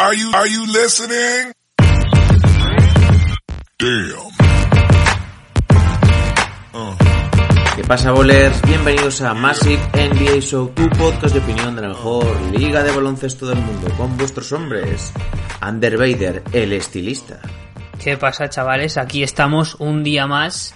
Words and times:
Are 0.00 0.14
you, 0.14 0.30
are 0.32 0.46
you 0.46 0.64
listening? 0.66 1.52
Damn. 3.76 4.32
Uh. 6.72 6.96
¿Qué 7.76 7.84
pasa, 7.84 8.10
bolers? 8.12 8.62
Bienvenidos 8.62 9.20
a 9.20 9.34
Massive 9.34 9.78
NBA 9.92 10.40
Show, 10.40 10.68
tu 10.68 10.88
podcast 10.88 11.34
de 11.34 11.40
opinión 11.40 11.76
de 11.76 11.82
la 11.82 11.88
mejor 11.88 12.24
liga 12.50 12.82
de 12.82 12.92
baloncesto 12.92 13.44
del 13.44 13.58
mundo, 13.58 13.92
con 13.98 14.16
vuestros 14.16 14.50
hombres. 14.52 15.12
Ander 15.60 15.98
Vader, 15.98 16.44
el 16.52 16.72
estilista. 16.72 17.38
¿Qué 18.02 18.16
pasa, 18.16 18.48
chavales? 18.48 18.96
Aquí 18.96 19.22
estamos 19.22 19.74
un 19.74 20.02
día 20.02 20.26
más 20.26 20.74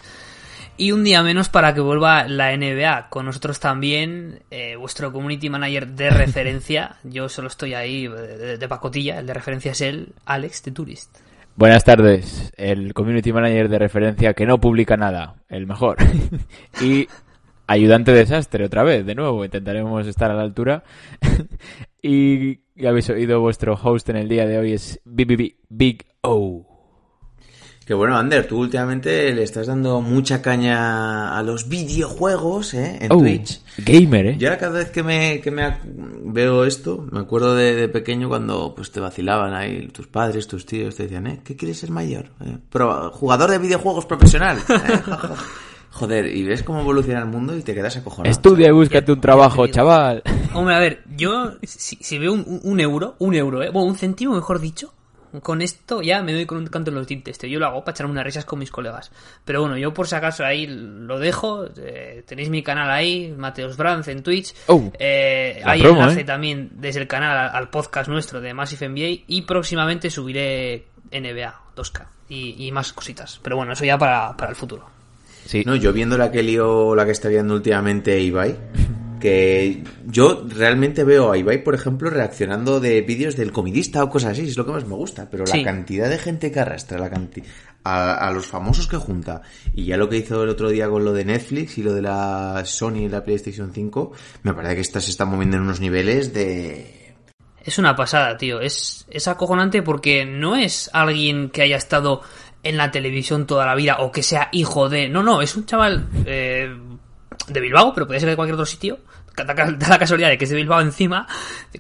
y 0.77 0.93
un 0.93 1.05
día 1.05 1.23
menos 1.23 1.49
para 1.49 1.75
que 1.75 1.81
vuelva 1.81 2.27
la 2.27 2.57
NBA. 2.57 3.09
Con 3.09 3.27
nosotros 3.27 3.61
también 3.61 4.41
eh, 4.51 4.77
vuestro 4.77 5.13
community 5.13 5.49
manager 5.49 5.89
de 5.89 6.11
referencia. 6.11 6.97
Yo 7.05 7.29
solo 7.29 7.49
estoy 7.49 7.75
ahí 7.75 8.09
de, 8.09 8.59
de, 8.59 8.69
pacotilla. 8.69 9.19
El 9.19 9.27
de 9.27 9.35
referencia 9.35 9.73
es 9.73 9.81
él, 9.81 10.15
Alex 10.25 10.65
de 10.65 10.73
Tourist. 10.73 11.19
Buenas 11.57 11.85
tardes. 11.85 12.53
El 12.57 12.95
community 12.95 13.33
manager 13.33 13.69
de 13.69 13.79
referencia 13.79 14.35
que 14.35 14.47
no 14.47 14.61
publica 14.61 14.97
nada. 14.97 15.37
El 15.49 15.67
mejor. 15.67 15.99
y 16.83 17.07
ayudante 17.67 18.13
desastre 18.13 18.65
otra 18.65 18.83
vez. 18.83 19.07
De 19.07 19.15
nuevo, 19.15 19.45
intentaremos 19.45 20.07
estar 20.07 20.31
a 20.31 20.35
la 20.35 20.43
altura. 20.43 20.83
y 22.03 22.61
ya 22.75 22.91
habéis 22.91 23.09
oído 23.11 23.41
vuestro 23.41 23.75
host 23.75 24.09
en 24.09 24.17
el 24.17 24.29
día 24.29 24.47
de 24.47 24.59
hoy 24.59 24.73
es 24.73 25.01
BBB 25.05 25.55
Big 25.69 26.07
O. 26.23 26.74
Que 27.87 27.93
bueno, 27.93 28.17
Ander, 28.17 28.47
tú 28.49 28.61
últimamente 28.61 29.31
le 29.35 29.43
estás 29.43 29.67
dando 29.67 30.01
mucha 30.01 30.41
caña 30.41 31.37
a 31.37 31.43
los 31.43 31.69
videojuegos, 31.69 32.73
¿eh? 32.73 32.97
En 33.03 33.13
Oh, 33.13 33.19
Twitch. 33.19 33.61
Gamer, 33.77 34.27
¿eh? 34.27 34.37
Yo 34.39 34.49
ahora 34.49 34.59
cada 34.59 34.79
vez 34.79 34.91
que 34.91 35.03
me, 35.03 35.41
que 35.43 35.51
me 35.51 35.71
veo 36.25 36.65
esto, 36.65 37.07
me 37.13 37.21
acuerdo 37.21 37.55
de, 37.55 37.75
de 37.75 37.89
pequeño 37.89 38.29
cuando 38.31 38.75
pues 38.75 38.91
te 38.91 39.01
vacilaban 39.01 39.53
ahí 39.53 39.89
tus 39.89 40.07
padres, 40.07 40.49
tus 40.49 40.65
tíos, 40.65 40.95
te 40.97 41.03
decían, 41.03 41.27
¿eh? 41.27 41.41
¿Qué 41.45 41.57
quieres 41.57 41.79
ser 41.79 41.91
mayor? 41.91 42.31
Eh, 42.43 42.57
Pro- 42.71 43.11
jugador 43.13 43.51
de 43.51 43.59
videojuegos 43.59 44.07
profesional. 44.07 44.57
¿eh? 44.71 45.01
Joder, 45.91 46.27
y 46.35 46.43
ves 46.43 46.63
cómo 46.63 46.81
evoluciona 46.81 47.21
el 47.21 47.27
mundo 47.27 47.55
y 47.57 47.61
te 47.63 47.75
quedas 47.75 47.97
acojonado. 47.99 48.31
Estudia 48.33 48.69
y 48.69 48.73
búscate 48.73 49.13
un 49.13 49.21
trabajo, 49.21 49.67
chaval. 49.67 50.23
Hombre, 50.55 50.75
a 50.75 50.79
ver, 50.81 51.05
yo 51.17 51.53
si, 51.63 51.97
si 52.01 52.19
veo 52.19 52.33
un, 52.33 52.61
un 52.65 52.81
euro, 52.81 53.15
un 53.19 53.35
euro, 53.35 53.63
¿eh? 53.63 53.71
Bueno, 53.71 53.89
un 53.89 53.97
céntimo, 53.97 54.35
mejor 54.35 54.59
dicho. 54.59 54.93
Con 55.43 55.63
esto 55.63 56.01
ya 56.03 56.23
me 56.23 56.33
doy 56.33 56.47
con 56.47 56.59
un 56.59 56.67
canto 56.67 56.91
en 56.91 56.97
los 56.97 57.07
dientes. 57.07 57.39
tío. 57.39 57.49
Yo 57.51 57.59
lo 57.59 57.67
hago 57.67 57.85
para 57.85 57.95
echarme 57.95 58.13
unas 58.13 58.25
risas 58.25 58.45
con 58.45 58.59
mis 58.59 58.71
colegas. 58.71 59.11
Pero 59.45 59.61
bueno, 59.63 59.77
yo 59.77 59.93
por 59.93 60.07
si 60.07 60.15
acaso 60.15 60.45
ahí 60.45 60.67
lo 60.67 61.19
dejo. 61.19 61.67
eh, 61.77 62.23
tenéis 62.27 62.51
mi 62.51 62.63
canal 62.63 62.91
ahí, 62.91 63.35
Mateos 63.37 63.77
Brands 63.77 64.09
en 64.09 64.23
Twitch. 64.23 64.55
Oh, 64.69 64.91
Eh, 64.99 65.61
hay 65.65 65.83
promo, 65.83 66.01
enlace 66.03 66.21
¿eh? 66.21 66.25
también 66.25 66.71
desde 66.75 67.01
el 67.01 67.09
canal 67.09 67.37
al, 67.37 67.57
al 67.57 67.69
podcast 67.71 68.09
nuestro 68.09 68.41
de 68.41 68.55
Massive 68.55 68.89
NBA. 68.89 69.25
Y 69.27 69.43
próximamente 69.43 70.11
subiré 70.11 70.87
NBA 71.13 71.61
2K 71.77 72.07
y, 72.29 72.67
y 72.67 72.73
más 72.73 72.93
cositas. 72.93 73.41
Pero 73.43 73.57
bueno, 73.57 73.73
eso 73.73 73.85
ya 73.85 73.99
para, 73.99 74.37
para 74.37 74.51
el 74.51 74.57
futuro. 74.57 74.89
Sí. 75.47 75.63
No, 75.67 75.75
yo 75.77 75.93
viendo 75.93 76.17
la 76.17 76.31
que 76.33 76.43
lío, 76.43 76.95
la 76.95 77.05
que 77.05 77.11
está 77.13 77.29
viendo 77.29 77.55
últimamente 77.55 78.19
Ibai, 78.19 78.57
que 79.25 79.83
yo 80.05 80.45
realmente 80.47 81.03
veo 81.03 81.33
a 81.33 81.39
Ibai, 81.39 81.65
por 81.65 81.75
ejemplo, 81.75 82.11
reaccionando 82.11 82.79
de 82.79 83.01
vídeos 83.01 83.37
del 83.37 83.53
comidista 83.53 84.05
o 84.05 84.11
cosas 84.11 84.33
así, 84.33 84.43
es 84.43 84.59
lo 84.59 84.67
que 84.67 84.73
más 84.73 84.87
me 84.87 84.97
gusta, 84.97 85.31
pero 85.31 85.47
Sí. 85.47 85.61
la 85.61 85.65
cantidad 85.65 86.11
de 86.11 86.19
gente 86.19 86.53
que 86.53 86.61
arrastra, 86.61 86.99
la 86.99 87.09
canti 87.09 87.43
a, 87.85 88.17
a 88.17 88.31
los 88.33 88.47
famosos 88.47 88.87
que 88.87 88.99
junta, 88.99 89.41
y 89.75 89.87
ya 89.87 89.97
lo 89.97 90.11
que 90.11 90.19
hizo 90.19 90.43
el 90.43 90.51
otro 90.51 90.69
día 90.69 90.91
con 90.91 91.07
lo 91.07 91.15
de 91.15 91.25
Netflix 91.25 91.79
y 91.79 91.83
lo 91.83 91.95
de 91.95 92.03
la 92.03 92.65
Sony 92.67 92.97
y 93.05 93.09
la 93.09 93.25
PlayStation 93.25 93.73
5, 93.73 94.13
me 94.43 94.53
parece 94.53 94.75
que 94.75 94.81
esta 94.83 95.01
se 95.01 95.11
está 95.11 95.25
moviendo 95.25 95.57
en 95.57 95.63
unos 95.63 95.81
niveles 95.81 96.35
de... 96.35 97.15
Es 97.65 97.79
una 97.79 97.97
pasada, 97.97 98.37
tío. 98.37 98.61
Es, 98.61 99.07
es 99.09 99.27
acojonante 99.27 99.81
porque 99.81 100.27
no 100.27 100.55
es 100.55 100.91
alguien 100.93 101.49
que 101.49 101.63
haya 101.63 101.79
estado 101.79 102.21
en 102.63 102.77
la 102.77 102.91
televisión 102.91 103.47
toda 103.47 103.65
la 103.65 103.75
vida 103.75 103.97
o 104.01 104.13
que 104.13 104.23
sea 104.23 104.51
hijo 104.53 104.91
de. 104.91 105.09
No, 105.09 105.23
no, 105.23 105.41
es 105.41 105.57
un 105.57 105.65
chaval 105.65 106.09
eh, 106.27 106.75
de 107.49 107.61
Bilbao, 107.61 107.93
pero 107.95 108.07
puede 108.07 108.21
ser 108.21 108.29
de 108.29 108.37
cualquier 108.37 108.55
otro 108.55 108.67
sitio. 108.67 108.99
Da 109.37 109.55
la 109.89 109.99
casualidad 109.99 110.29
de 110.29 110.39
que 110.39 110.45
es 110.45 110.51
de 110.51 110.57
Bilbao 110.57 110.81
encima, 110.81 111.27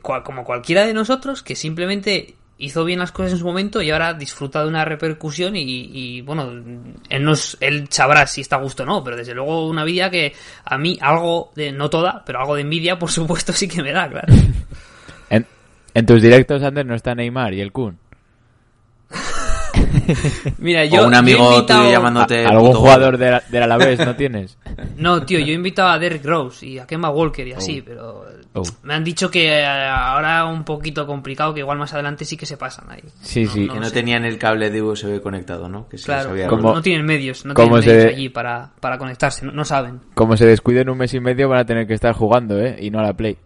como 0.02 0.44
cualquiera 0.44 0.84
de 0.84 0.92
nosotros, 0.92 1.42
que 1.42 1.54
simplemente 1.54 2.34
hizo 2.58 2.84
bien 2.84 2.98
las 2.98 3.12
cosas 3.12 3.32
en 3.32 3.38
su 3.38 3.44
momento 3.44 3.82
y 3.82 3.90
ahora 3.90 4.14
disfruta 4.14 4.62
de 4.62 4.68
una 4.68 4.84
repercusión 4.84 5.56
y, 5.56 5.62
y, 5.62 6.20
bueno, 6.22 6.50
él, 7.08 7.24
nos, 7.24 7.56
él 7.60 7.86
sabrá 7.90 8.26
si 8.26 8.40
está 8.40 8.56
a 8.56 8.60
gusto 8.60 8.84
o 8.84 8.86
no, 8.86 9.02
pero 9.02 9.16
desde 9.16 9.34
luego 9.34 9.68
una 9.68 9.84
vida 9.84 10.10
que 10.10 10.34
a 10.64 10.78
mí 10.78 10.98
algo 11.00 11.50
de, 11.54 11.72
no 11.72 11.90
toda, 11.90 12.22
pero 12.24 12.40
algo 12.40 12.54
de 12.54 12.62
envidia, 12.62 12.98
por 12.98 13.10
supuesto, 13.10 13.52
sí 13.52 13.68
que 13.68 13.82
me 13.82 13.92
da, 13.92 14.08
claro. 14.08 14.32
En, 15.30 15.46
en 15.94 16.06
tus 16.06 16.20
directos, 16.20 16.62
Ander, 16.62 16.84
no 16.84 16.94
está 16.94 17.14
Neymar 17.14 17.54
y 17.54 17.60
el 17.60 17.72
Kun. 17.72 17.98
Mira, 20.58 20.84
yo, 20.84 21.02
o 21.02 21.06
un 21.06 21.12
yo 21.12 21.18
amigo 21.18 21.52
invitado- 21.54 21.80
tuyo 21.82 21.92
llamándote... 21.92 22.44
¿Algún 22.46 22.68
puto 22.68 22.80
jugador 22.80 23.18
de 23.18 23.30
la- 23.30 23.42
del 23.48 23.62
Alavés 23.62 23.98
no 23.98 24.14
tienes? 24.16 24.58
No, 24.96 25.24
tío, 25.24 25.38
yo 25.38 25.46
he 25.46 25.52
invitado 25.52 25.88
a 25.90 25.98
Derrick 25.98 26.24
Rose 26.24 26.66
y 26.66 26.78
a 26.78 26.86
Kemba 26.86 27.10
Walker 27.10 27.46
y 27.46 27.52
así, 27.52 27.82
pero 27.82 28.24
Oh. 28.56 28.62
me 28.84 28.94
han 28.94 29.02
dicho 29.02 29.28
que 29.30 29.48
eh, 29.58 29.64
ahora 29.66 30.44
un 30.44 30.62
poquito 30.64 31.06
complicado, 31.08 31.52
que 31.52 31.60
igual 31.60 31.76
más 31.78 31.92
adelante 31.92 32.24
sí 32.24 32.36
que 32.36 32.46
se 32.46 32.56
pasan 32.56 32.88
ahí. 32.88 33.02
Sí, 33.20 33.46
sí. 33.46 33.66
Que 33.68 33.80
no 33.80 33.86
sé. 33.86 33.90
tenían 33.92 34.24
el 34.24 34.38
cable 34.38 34.70
de 34.70 34.80
USB 34.80 35.20
conectado, 35.20 35.68
¿no? 35.68 35.88
Que 35.88 35.96
Claro, 35.96 36.30
había 36.30 36.46
Como- 36.46 36.72
no 36.72 36.80
tienen 36.80 37.04
medios, 37.04 37.44
no 37.44 37.54
como 37.54 37.80
tienen 37.80 37.96
medios 37.96 38.02
se- 38.12 38.16
allí 38.16 38.28
para, 38.28 38.70
para 38.78 38.96
conectarse, 38.98 39.44
no, 39.44 39.50
no 39.50 39.64
saben. 39.64 40.00
Como 40.14 40.36
se 40.36 40.46
descuiden 40.46 40.88
un 40.88 40.98
mes 40.98 41.12
y 41.14 41.18
medio 41.20 41.48
van 41.48 41.58
a 41.60 41.64
tener 41.64 41.88
que 41.88 41.94
estar 41.94 42.14
jugando, 42.14 42.60
¿eh? 42.60 42.76
Y 42.80 42.90
no 42.90 43.00
a 43.00 43.02
la 43.02 43.12
Play. 43.14 43.36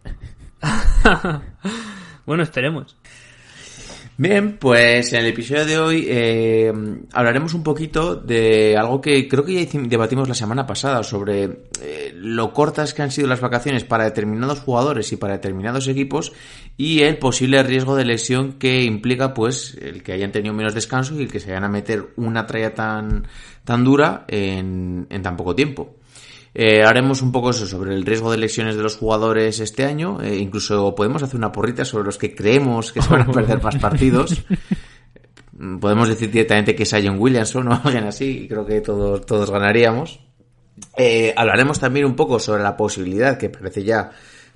bueno, 2.26 2.42
esperemos. 2.42 2.96
Bien, 4.20 4.58
pues 4.58 5.12
en 5.12 5.20
el 5.20 5.26
episodio 5.26 5.64
de 5.64 5.78
hoy 5.78 6.06
eh, 6.08 6.72
hablaremos 7.12 7.54
un 7.54 7.62
poquito 7.62 8.16
de 8.16 8.76
algo 8.76 9.00
que 9.00 9.28
creo 9.28 9.44
que 9.44 9.64
ya 9.64 9.80
debatimos 9.84 10.26
la 10.26 10.34
semana 10.34 10.66
pasada 10.66 11.04
sobre 11.04 11.44
eh, 11.80 12.12
lo 12.16 12.52
cortas 12.52 12.94
que 12.94 13.02
han 13.02 13.12
sido 13.12 13.28
las 13.28 13.40
vacaciones 13.40 13.84
para 13.84 14.02
determinados 14.02 14.58
jugadores 14.58 15.12
y 15.12 15.16
para 15.18 15.34
determinados 15.34 15.86
equipos 15.86 16.32
y 16.76 17.02
el 17.02 17.18
posible 17.18 17.62
riesgo 17.62 17.94
de 17.94 18.06
lesión 18.06 18.54
que 18.54 18.82
implica 18.82 19.34
pues 19.34 19.78
el 19.80 20.02
que 20.02 20.14
hayan 20.14 20.32
tenido 20.32 20.52
menos 20.52 20.74
descanso 20.74 21.14
y 21.14 21.22
el 21.22 21.30
que 21.30 21.38
se 21.38 21.50
vayan 21.50 21.62
a 21.62 21.68
meter 21.68 22.08
una 22.16 22.44
tralla 22.44 22.74
tan, 22.74 23.28
tan 23.62 23.84
dura 23.84 24.24
en, 24.26 25.06
en 25.10 25.22
tan 25.22 25.36
poco 25.36 25.54
tiempo. 25.54 25.94
Eh, 26.60 26.82
haremos 26.82 27.22
un 27.22 27.30
poco 27.30 27.50
eso 27.50 27.66
sobre 27.66 27.94
el 27.94 28.04
riesgo 28.04 28.32
de 28.32 28.36
lesiones 28.38 28.74
de 28.74 28.82
los 28.82 28.96
jugadores 28.96 29.60
este 29.60 29.84
año. 29.84 30.20
eh, 30.20 30.36
incluso 30.38 30.92
podemos 30.96 31.22
hacer 31.22 31.36
una 31.36 31.52
porrita 31.52 31.84
sobre 31.84 32.04
los 32.04 32.18
que 32.18 32.34
creemos 32.34 32.90
que 32.92 33.00
se 33.00 33.08
van 33.10 33.22
a 33.22 33.32
perder 33.32 33.62
más 33.62 33.76
partidos. 33.76 34.42
Podemos 35.80 36.08
decir 36.08 36.30
directamente 36.32 36.74
que 36.74 36.82
es 36.82 36.90
Zion 36.90 37.16
Williamson 37.18 37.68
o 37.68 37.80
alguien 37.84 38.04
así, 38.04 38.42
y 38.44 38.48
creo 38.48 38.66
que 38.66 38.80
todos, 38.80 39.24
todos 39.24 39.50
ganaríamos. 39.52 40.18
Eh, 40.96 41.32
hablaremos 41.36 41.78
también 41.78 42.06
un 42.06 42.16
poco 42.16 42.40
sobre 42.40 42.64
la 42.64 42.76
posibilidad, 42.76 43.38
que 43.38 43.50
parece 43.50 43.84
ya 43.84 44.10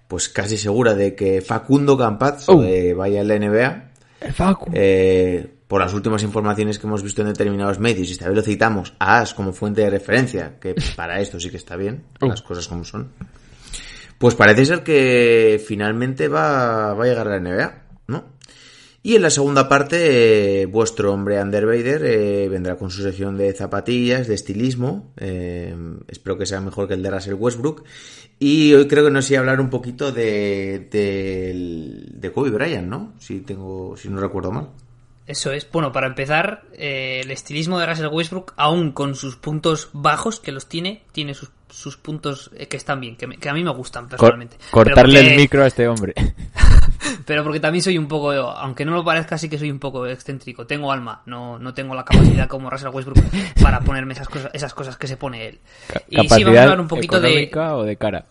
pues 0.09 0.29
casi 0.29 0.57
segura, 0.59 0.95
de 0.95 1.15
que 1.15 1.41
Facundo 1.41 1.97
Campazzo 1.97 2.53
Oh. 2.53 2.65
vaya 2.97 3.21
a 3.21 3.25
la 3.25 3.37
NBA. 3.37 3.91
El 4.21 4.33
Facu. 4.33 4.71
Eh, 4.75 5.52
por 5.73 5.81
las 5.81 5.95
últimas 5.95 6.23
informaciones 6.23 6.79
que 6.79 6.87
hemos 6.87 7.03
visto 7.03 7.23
en 7.23 7.29
determinados 7.29 7.79
medios, 7.79 8.07
y 8.11 8.13
esta 8.13 8.27
vez 8.27 8.37
lo 8.37 8.43
citamos 8.43 8.93
a 8.99 9.21
AS 9.21 9.33
como 9.33 9.55
fuente 9.55 9.81
de 9.81 9.89
referencia, 9.89 10.59
que 10.61 10.75
para 10.97 11.19
esto 11.19 11.41
sí 11.41 11.49
que 11.49 11.57
está 11.57 11.77
bien, 11.77 12.05
Oh. 12.21 12.27
las 12.27 12.43
cosas 12.43 12.69
como 12.69 12.85
son. 12.85 13.09
Pues 14.19 14.35
parece 14.35 14.67
ser 14.67 14.83
que 14.83 15.59
finalmente 15.67 16.29
va, 16.29 16.93
va 16.93 17.05
a 17.05 17.07
llegar 17.07 17.27
a 17.27 17.39
la 17.39 17.41
NBA, 17.41 17.83
¿no? 18.09 18.25
Y 19.03 19.17
en 19.17 19.23
la 19.23 19.31
segunda 19.31 19.67
parte, 19.67 20.61
eh, 20.61 20.67
vuestro 20.67 21.11
hombre 21.11 21.39
Ander 21.39 21.65
Vader 21.65 22.03
eh, 22.05 22.49
vendrá 22.51 22.77
con 22.77 22.91
su 22.91 23.01
sección 23.03 23.39
de 23.39 23.55
zapatillas, 23.55 24.29
de 24.29 24.35
estilismo. 24.35 25.15
eh, 25.17 25.75
espero 26.07 26.37
que 26.37 26.45
sea 26.45 26.61
mejor 26.61 26.87
que 26.87 26.93
el 26.93 27.03
de 27.03 27.11
Russell 27.11 27.33
Westbrook. 27.33 27.85
Y 28.39 28.75
hoy 28.75 28.87
creo 28.89 29.07
que 29.07 29.11
nos 29.11 29.31
iba 29.31 29.39
a 29.39 29.41
hablar 29.41 29.59
un 29.59 29.71
poquito 29.71 30.13
de, 30.13 30.87
de, 30.91 32.05
de 32.13 32.31
Kobe 32.31 32.51
Bryant, 32.51 32.87
¿no? 32.89 33.15
Si, 33.19 33.41
tengo, 33.41 33.97
si 33.97 34.11
no 34.11 34.21
recuerdo 34.21 34.53
mal. 34.53 34.69
Eso 35.33 35.51
es. 35.51 35.67
Bueno, 35.73 35.93
para 35.93 36.07
empezar, 36.09 36.63
eh, 36.75 37.21
el 37.25 37.31
estilismo 37.31 37.79
de 37.79 37.87
Russell 37.87 38.09
Westbrook, 38.09 38.53
aún 38.57 38.93
con 38.93 39.15
sus 39.15 39.37
puntos 39.37 39.89
bajos, 39.95 40.41
que 40.41 40.53
los 40.53 40.67
tiene, 40.69 41.05
tiene 41.13 41.33
sus, 41.33 41.51
sus 41.71 41.97
puntos 41.97 42.51
eh, 42.55 42.67
que 42.69 42.77
están 42.77 43.01
bien, 43.01 43.17
que, 43.17 43.27
me- 43.27 43.39
que 43.39 43.49
a 43.49 43.55
mí 43.55 43.65
me 43.65 43.71
gustan 43.71 44.05
Cor- 44.05 44.11
personalmente. 44.11 44.59
cortarle 44.71 45.21
porque- 45.21 45.31
el 45.33 45.37
micro 45.41 45.65
a 45.65 45.69
este 45.69 45.89
hombre. 45.89 46.13
pero 47.25 47.43
porque 47.45 47.61
también 47.61 47.83
soy 47.83 47.97
un 47.97 48.09
poco, 48.09 48.31
aunque 48.33 48.85
no 48.85 48.93
lo 48.93 49.03
parezca, 49.05 49.39
sí 49.39 49.49
que 49.49 49.59
soy 49.59 49.71
un 49.71 49.79
poco 49.79 50.07
excéntrico. 50.07 50.67
Tengo 50.67 50.93
alma, 50.93 51.23
no, 51.25 51.59
no 51.59 51.73
tengo 51.73 51.95
la 51.95 52.05
capacidad 52.05 52.47
como 52.47 52.69
Russell 52.69 52.91
Westbrook 52.93 53.19
para 53.63 53.81
ponerme 53.81 54.13
esas 54.13 54.29
cosas, 54.29 54.51
esas 54.53 54.75
cosas 54.75 54.99
que 54.99 55.07
se 55.07 55.17
pone 55.17 55.47
él. 55.49 55.61
Y 56.11 56.17
sí, 56.29 56.45
vamos 56.45 56.59
a 56.59 56.63
hablar 56.63 56.81
un 56.81 56.89
poquito 56.89 57.21
de... 57.21 57.51
o 57.55 57.85
de 57.85 57.97
cara? 57.97 58.27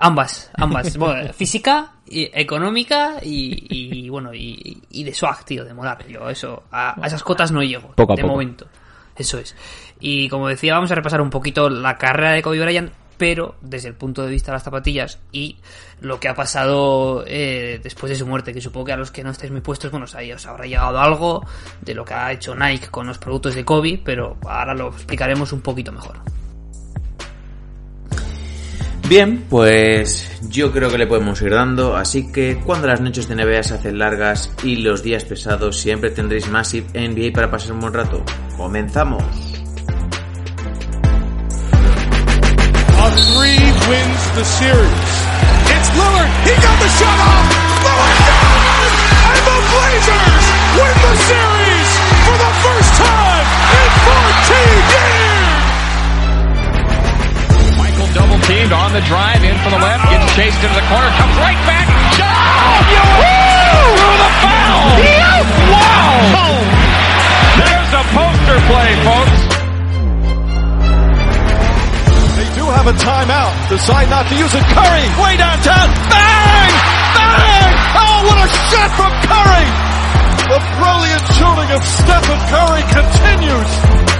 Ambas, 0.00 0.50
ambas. 0.56 0.96
Bueno, 0.98 1.32
física, 1.32 1.92
y 2.10 2.28
económica 2.34 3.18
y, 3.22 4.08
bueno, 4.08 4.30
y, 4.34 5.04
de 5.04 5.14
swag, 5.14 5.44
tío, 5.44 5.64
de 5.64 5.72
molar. 5.72 6.06
Yo 6.08 6.28
eso, 6.28 6.64
a, 6.72 6.96
esas 7.04 7.22
cotas 7.22 7.52
no 7.52 7.62
llego, 7.62 7.92
poco 7.94 8.16
de 8.16 8.24
momento. 8.24 8.66
Eso 9.14 9.38
es. 9.38 9.54
Y 10.00 10.28
como 10.28 10.48
decía, 10.48 10.74
vamos 10.74 10.90
a 10.90 10.94
repasar 10.94 11.20
un 11.20 11.30
poquito 11.30 11.68
la 11.68 11.98
carrera 11.98 12.32
de 12.32 12.42
Kobe 12.42 12.60
Bryant, 12.60 12.90
pero 13.18 13.56
desde 13.60 13.88
el 13.88 13.94
punto 13.94 14.24
de 14.24 14.30
vista 14.30 14.50
de 14.50 14.56
las 14.56 14.62
zapatillas 14.62 15.18
y 15.30 15.58
lo 16.00 16.18
que 16.18 16.28
ha 16.28 16.34
pasado 16.34 17.22
eh, 17.26 17.78
después 17.82 18.08
de 18.08 18.16
su 18.16 18.26
muerte, 18.26 18.54
que 18.54 18.62
supongo 18.62 18.86
que 18.86 18.92
a 18.92 18.96
los 18.96 19.10
que 19.10 19.22
no 19.22 19.30
estéis 19.30 19.52
muy 19.52 19.60
puestos, 19.60 19.90
bueno, 19.90 20.06
os 20.06 20.46
habrá 20.46 20.64
llegado 20.64 20.98
algo 20.98 21.44
de 21.82 21.94
lo 21.94 22.04
que 22.04 22.14
ha 22.14 22.32
hecho 22.32 22.54
Nike 22.54 22.88
con 22.88 23.06
los 23.06 23.18
productos 23.18 23.54
de 23.54 23.64
Kobe, 23.64 24.00
pero 24.02 24.38
ahora 24.46 24.74
lo 24.74 24.88
explicaremos 24.88 25.52
un 25.52 25.60
poquito 25.60 25.92
mejor. 25.92 26.16
Bien, 29.10 29.44
pues 29.50 30.24
yo 30.50 30.70
creo 30.70 30.88
que 30.88 30.96
le 30.96 31.08
podemos 31.08 31.42
ir 31.42 31.50
dando, 31.50 31.96
así 31.96 32.30
que 32.30 32.60
cuando 32.64 32.86
las 32.86 33.00
noches 33.00 33.26
de 33.26 33.34
NBA 33.34 33.64
se 33.64 33.74
hacen 33.74 33.98
largas 33.98 34.52
y 34.62 34.76
los 34.76 35.02
días 35.02 35.24
pesados, 35.24 35.80
siempre 35.80 36.10
tendréis 36.10 36.48
Massive 36.48 36.86
NBA 36.94 37.32
para 37.34 37.50
pasar 37.50 37.72
un 37.72 37.80
buen 37.80 37.92
rato. 37.92 38.22
¡Comenzamos! 38.56 39.24
A 43.02 43.10
three 43.34 43.58
wins 43.90 44.30
the 44.36 44.44
series. 44.44 45.10
It's 45.74 45.90
Lillard. 45.90 46.30
He 46.46 46.54
got 46.62 46.78
the 46.78 46.88
shot 46.94 47.18
off. 47.18 47.50
Lillard 47.82 48.14
And 49.26 49.42
the 49.42 49.58
Blazers 49.74 50.46
win 50.78 50.94
the 51.02 51.14
series 51.26 51.90
for 52.30 52.36
the 52.38 52.52
first 52.62 52.94
time 52.94 53.46
in 53.74 53.90
14 54.86 54.89
Teamed 58.50 58.74
on 58.74 58.90
the 58.90 58.98
drive 59.06 59.46
in 59.46 59.54
from 59.62 59.70
the 59.70 59.78
left. 59.78 60.10
Gets 60.10 60.26
chased 60.34 60.58
into 60.58 60.74
the 60.74 60.82
corner. 60.90 61.06
Comes 61.22 61.38
right 61.38 61.62
back. 61.70 61.86
Oh, 61.86 62.82
through 63.94 64.18
the 64.18 64.32
foul. 64.42 64.90
Wow. 65.70 66.58
There's 67.62 67.92
a 67.94 68.02
poster 68.10 68.58
play, 68.66 68.90
folks. 69.06 69.38
They 72.42 72.50
do 72.58 72.66
have 72.74 72.90
a 72.90 72.96
timeout. 72.98 73.54
Decide 73.70 74.10
not 74.10 74.26
to 74.26 74.34
use 74.34 74.50
it. 74.50 74.66
Curry, 74.66 75.06
way 75.22 75.38
downtown. 75.38 75.86
Bang! 76.10 76.74
Bang! 77.14 77.70
Oh, 78.02 78.34
what 78.34 78.34
a 78.34 78.50
shot 78.50 78.90
from 78.98 79.14
Curry! 79.30 79.66
The 80.50 80.58
brilliant 80.74 81.22
shooting 81.38 81.70
of 81.70 81.86
Stephen 81.86 82.40
Curry 82.50 82.82
continues. 82.98 84.19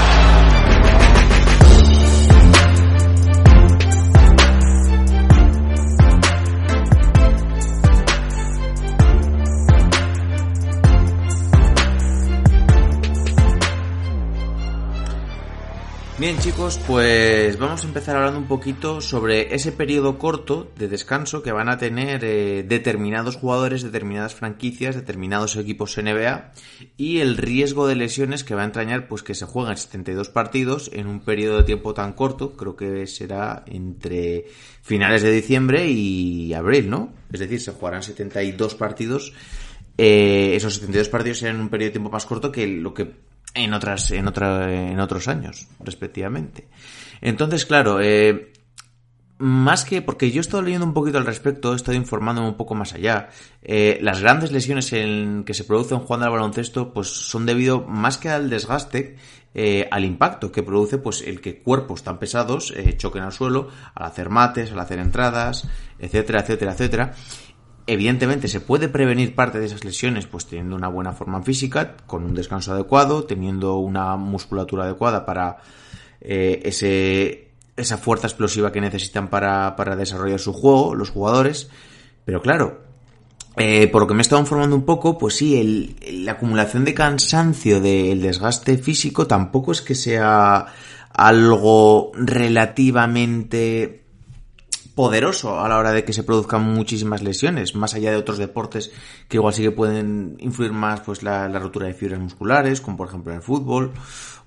Bien 16.31 16.43
chicos, 16.43 16.79
pues 16.87 17.59
vamos 17.59 17.83
a 17.83 17.87
empezar 17.87 18.15
hablando 18.15 18.39
un 18.39 18.47
poquito 18.47 19.01
sobre 19.01 19.53
ese 19.53 19.73
periodo 19.73 20.17
corto 20.17 20.71
de 20.77 20.87
descanso 20.87 21.43
que 21.43 21.51
van 21.51 21.67
a 21.67 21.77
tener 21.77 22.23
eh, 22.23 22.63
determinados 22.65 23.35
jugadores, 23.35 23.83
determinadas 23.83 24.33
franquicias, 24.33 24.95
determinados 24.95 25.57
equipos 25.57 25.97
NBA 25.97 26.53
y 26.95 27.19
el 27.19 27.35
riesgo 27.35 27.85
de 27.85 27.95
lesiones 27.95 28.45
que 28.45 28.55
va 28.55 28.61
a 28.61 28.65
entrañar 28.65 29.09
pues 29.09 29.23
que 29.23 29.35
se 29.35 29.45
juegan 29.45 29.75
72 29.75 30.29
partidos 30.29 30.89
en 30.93 31.07
un 31.07 31.19
periodo 31.19 31.57
de 31.57 31.63
tiempo 31.63 31.93
tan 31.93 32.13
corto, 32.13 32.53
creo 32.53 32.77
que 32.77 33.07
será 33.07 33.65
entre 33.67 34.45
finales 34.83 35.23
de 35.23 35.33
diciembre 35.33 35.89
y 35.89 36.53
abril, 36.53 36.89
¿no? 36.89 37.11
Es 37.33 37.41
decir, 37.41 37.59
se 37.59 37.73
jugarán 37.73 38.03
72 38.03 38.75
partidos 38.75 39.33
eh, 39.97 40.55
esos 40.55 40.75
72 40.75 41.09
partidos 41.09 41.39
serán 41.39 41.59
un 41.59 41.67
periodo 41.67 41.89
de 41.89 41.91
tiempo 41.91 42.09
más 42.09 42.25
corto 42.25 42.53
que 42.53 42.65
lo 42.67 42.93
que 42.93 43.11
en 43.53 43.73
otras 43.73 44.11
en 44.11 44.27
otra, 44.27 44.71
en 44.71 44.99
otros 44.99 45.27
años 45.27 45.67
respectivamente. 45.79 46.67
Entonces 47.21 47.65
claro 47.65 47.99
eh, 48.01 48.53
más 49.37 49.85
que 49.85 50.01
porque 50.01 50.31
yo 50.31 50.39
he 50.39 50.41
estado 50.41 50.63
leyendo 50.63 50.85
un 50.85 50.93
poquito 50.93 51.17
al 51.17 51.25
respecto 51.25 51.73
he 51.73 51.75
estado 51.75 51.97
informándome 51.97 52.47
un 52.47 52.57
poco 52.57 52.75
más 52.75 52.93
allá 52.93 53.29
eh, 53.61 53.99
las 54.01 54.21
grandes 54.21 54.51
lesiones 54.51 54.93
en 54.93 55.43
que 55.43 55.53
se 55.53 55.63
producen 55.63 55.99
jugando 55.99 56.25
al 56.25 56.31
baloncesto 56.31 56.93
pues 56.93 57.07
son 57.07 57.45
debido 57.45 57.81
más 57.81 58.17
que 58.17 58.29
al 58.29 58.49
desgaste 58.49 59.17
eh, 59.53 59.87
al 59.91 60.05
impacto 60.05 60.51
que 60.51 60.63
produce 60.63 60.97
pues 60.97 61.21
el 61.21 61.41
que 61.41 61.61
cuerpos 61.61 62.03
tan 62.03 62.19
pesados 62.19 62.73
choquen 62.97 63.23
al 63.23 63.33
suelo 63.33 63.67
al 63.95 64.05
hacer 64.05 64.29
mates 64.29 64.71
al 64.71 64.79
hacer 64.79 64.99
entradas 64.99 65.67
etcétera 65.99 66.41
etcétera 66.41 66.71
etcétera 66.73 67.13
Evidentemente 67.91 68.47
se 68.47 68.61
puede 68.61 68.87
prevenir 68.87 69.35
parte 69.35 69.59
de 69.59 69.65
esas 69.65 69.83
lesiones 69.83 70.25
pues 70.25 70.45
teniendo 70.45 70.77
una 70.77 70.87
buena 70.87 71.11
forma 71.11 71.43
física, 71.43 71.97
con 72.07 72.23
un 72.23 72.33
descanso 72.33 72.71
adecuado, 72.71 73.25
teniendo 73.25 73.79
una 73.79 74.15
musculatura 74.15 74.85
adecuada 74.85 75.25
para 75.25 75.57
eh, 76.21 76.61
ese, 76.63 77.49
esa 77.75 77.97
fuerza 77.97 78.27
explosiva 78.27 78.71
que 78.71 78.79
necesitan 78.79 79.29
para, 79.29 79.75
para, 79.75 79.97
desarrollar 79.97 80.39
su 80.39 80.53
juego, 80.53 80.95
los 80.95 81.09
jugadores. 81.09 81.69
Pero 82.23 82.41
claro, 82.41 82.79
eh, 83.57 83.89
por 83.89 84.03
lo 84.03 84.07
que 84.07 84.13
me 84.13 84.21
he 84.21 84.21
estado 84.21 84.41
informando 84.41 84.73
un 84.73 84.85
poco, 84.85 85.17
pues 85.17 85.35
sí, 85.35 85.59
el, 85.59 86.23
la 86.23 86.31
acumulación 86.31 86.85
de 86.85 86.93
cansancio 86.93 87.81
del 87.81 88.21
desgaste 88.21 88.77
físico 88.77 89.27
tampoco 89.27 89.73
es 89.73 89.81
que 89.81 89.95
sea 89.95 90.65
algo 91.11 92.13
relativamente 92.15 94.00
poderoso 95.01 95.59
a 95.59 95.67
la 95.67 95.79
hora 95.79 95.93
de 95.93 96.03
que 96.03 96.13
se 96.13 96.21
produzcan 96.21 96.61
muchísimas 96.61 97.23
lesiones, 97.23 97.73
más 97.73 97.95
allá 97.95 98.11
de 98.11 98.17
otros 98.17 98.37
deportes 98.37 98.91
que 99.27 99.37
igual 99.37 99.51
sí 99.51 99.63
que 99.63 99.71
pueden 99.71 100.35
influir 100.37 100.73
más 100.73 100.99
pues 100.99 101.23
la, 101.23 101.47
rotura 101.57 101.87
de 101.87 101.95
fibras 101.95 102.19
musculares, 102.19 102.81
como 102.81 102.97
por 102.97 103.07
ejemplo 103.07 103.33
el 103.33 103.41
fútbol, 103.41 103.93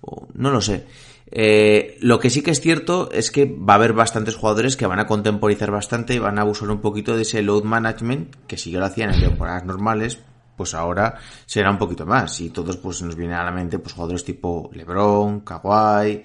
o 0.00 0.28
no 0.32 0.52
lo 0.52 0.60
sé. 0.60 0.86
Eh, 1.26 1.98
lo 2.02 2.20
que 2.20 2.30
sí 2.30 2.40
que 2.40 2.52
es 2.52 2.60
cierto 2.60 3.10
es 3.10 3.32
que 3.32 3.46
va 3.46 3.72
a 3.72 3.76
haber 3.78 3.94
bastantes 3.94 4.36
jugadores 4.36 4.76
que 4.76 4.86
van 4.86 5.00
a 5.00 5.08
contemporizar 5.08 5.72
bastante 5.72 6.14
y 6.14 6.20
van 6.20 6.38
a 6.38 6.42
abusar 6.42 6.70
un 6.70 6.80
poquito 6.80 7.16
de 7.16 7.22
ese 7.22 7.42
load 7.42 7.64
management 7.64 8.36
que 8.46 8.56
si 8.56 8.70
ya 8.70 8.78
lo 8.78 8.84
hacían 8.84 9.12
en 9.12 9.22
temporadas 9.22 9.64
normales, 9.64 10.20
pues 10.56 10.72
ahora 10.74 11.16
será 11.46 11.68
un 11.68 11.78
poquito 11.78 12.06
más. 12.06 12.40
Y 12.40 12.50
todos 12.50 12.76
pues 12.76 13.02
nos 13.02 13.16
vienen 13.16 13.38
a 13.38 13.44
la 13.44 13.50
mente 13.50 13.80
pues 13.80 13.94
jugadores 13.94 14.24
tipo 14.24 14.70
LeBron, 14.72 15.40
Kawhi, 15.40 16.22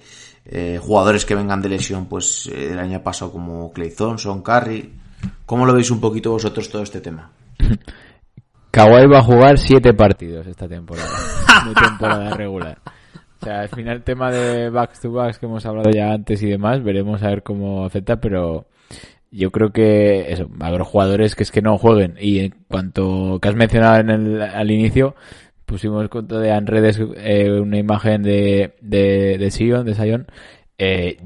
eh, 0.52 0.80
jugadores 0.82 1.24
que 1.24 1.36
vengan 1.36 1.62
de 1.62 1.68
lesión 1.68 2.06
pues 2.06 2.50
eh, 2.52 2.72
el 2.72 2.78
año 2.80 3.00
pasado 3.04 3.30
como 3.30 3.72
Clay 3.72 3.94
Thompson, 3.94 4.42
Curry. 4.42 4.92
¿Cómo 5.46 5.64
lo 5.64 5.72
veis 5.72 5.92
un 5.92 6.00
poquito 6.00 6.32
vosotros 6.32 6.68
todo 6.68 6.82
este 6.82 7.00
tema? 7.00 7.30
Kawhi 8.72 9.06
va 9.06 9.18
a 9.18 9.22
jugar 9.22 9.58
siete 9.58 9.94
partidos 9.94 10.46
esta 10.48 10.66
temporada, 10.66 11.08
de 11.68 11.74
temporada 11.74 12.30
regular. 12.30 12.78
O 13.40 13.44
sea, 13.44 13.60
al 13.60 13.68
final 13.68 13.96
el 13.96 14.02
tema 14.02 14.30
de 14.32 14.70
backs 14.70 15.00
to 15.00 15.12
backs 15.12 15.38
que 15.38 15.46
hemos 15.46 15.64
hablado 15.66 15.90
ya 15.90 16.12
antes 16.12 16.42
y 16.42 16.48
demás, 16.48 16.82
veremos 16.82 17.22
a 17.22 17.28
ver 17.28 17.42
cómo 17.44 17.84
afecta, 17.84 18.16
pero 18.16 18.66
yo 19.30 19.52
creo 19.52 19.70
que 19.70 20.32
eso, 20.32 20.48
va 20.60 20.66
a 20.66 20.68
haber 20.70 20.82
jugadores 20.82 21.36
que 21.36 21.44
es 21.44 21.52
que 21.52 21.62
no 21.62 21.78
jueguen. 21.78 22.16
Y 22.20 22.40
en 22.40 22.54
cuanto 22.68 23.38
que 23.40 23.48
has 23.48 23.54
mencionado 23.54 24.00
en 24.00 24.10
el, 24.10 24.42
al 24.42 24.70
inicio, 24.70 25.14
pusimos 25.70 26.10
en 26.12 26.66
redes 26.66 27.00
eh, 27.16 27.48
una 27.60 27.78
imagen 27.78 28.24
de, 28.24 28.74
de, 28.80 29.38
de 29.38 29.50
Sion, 29.52 29.86
de 29.86 29.94
Sion, 29.94 30.26
eh, 30.78 31.16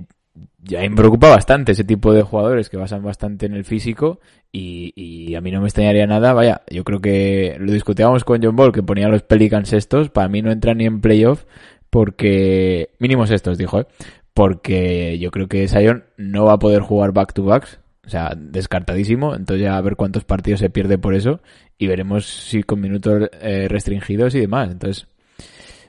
ya 0.62 0.80
me 0.80 0.94
preocupa 0.94 1.30
bastante 1.30 1.72
ese 1.72 1.84
tipo 1.84 2.12
de 2.12 2.22
jugadores 2.22 2.68
que 2.68 2.76
basan 2.76 3.02
bastante 3.02 3.46
en 3.46 3.54
el 3.54 3.64
físico 3.64 4.20
y, 4.52 4.92
y, 4.96 5.34
a 5.34 5.40
mí 5.40 5.50
no 5.50 5.60
me 5.60 5.66
extrañaría 5.66 6.06
nada, 6.06 6.34
vaya, 6.34 6.60
yo 6.70 6.84
creo 6.84 7.00
que 7.00 7.56
lo 7.58 7.72
discutíamos 7.72 8.24
con 8.24 8.42
John 8.42 8.54
Ball 8.54 8.72
que 8.72 8.82
ponía 8.82 9.08
los 9.08 9.22
Pelicans 9.22 9.72
estos, 9.72 10.10
para 10.10 10.28
mí 10.28 10.42
no 10.42 10.52
entran 10.52 10.76
ni 10.76 10.84
en 10.84 11.00
playoff 11.00 11.44
porque, 11.88 12.90
mínimos 12.98 13.30
estos 13.30 13.56
dijo, 13.56 13.80
¿eh? 13.80 13.86
porque 14.34 15.18
yo 15.18 15.30
creo 15.30 15.48
que 15.48 15.68
Sion 15.68 16.04
no 16.18 16.44
va 16.44 16.54
a 16.54 16.58
poder 16.58 16.82
jugar 16.82 17.12
back 17.12 17.32
to 17.32 17.44
backs, 17.44 17.80
o 18.06 18.08
sea, 18.08 18.34
descartadísimo, 18.36 19.34
entonces 19.34 19.64
ya 19.64 19.76
a 19.76 19.80
ver 19.80 19.96
cuántos 19.96 20.24
partidos 20.24 20.60
se 20.60 20.70
pierde 20.70 20.98
por 20.98 21.14
eso 21.14 21.40
y 21.78 21.86
veremos 21.86 22.26
si 22.26 22.62
con 22.62 22.80
minutos 22.80 23.30
eh, 23.40 23.66
restringidos 23.68 24.34
y 24.34 24.40
demás. 24.40 24.70
Entonces, 24.70 25.06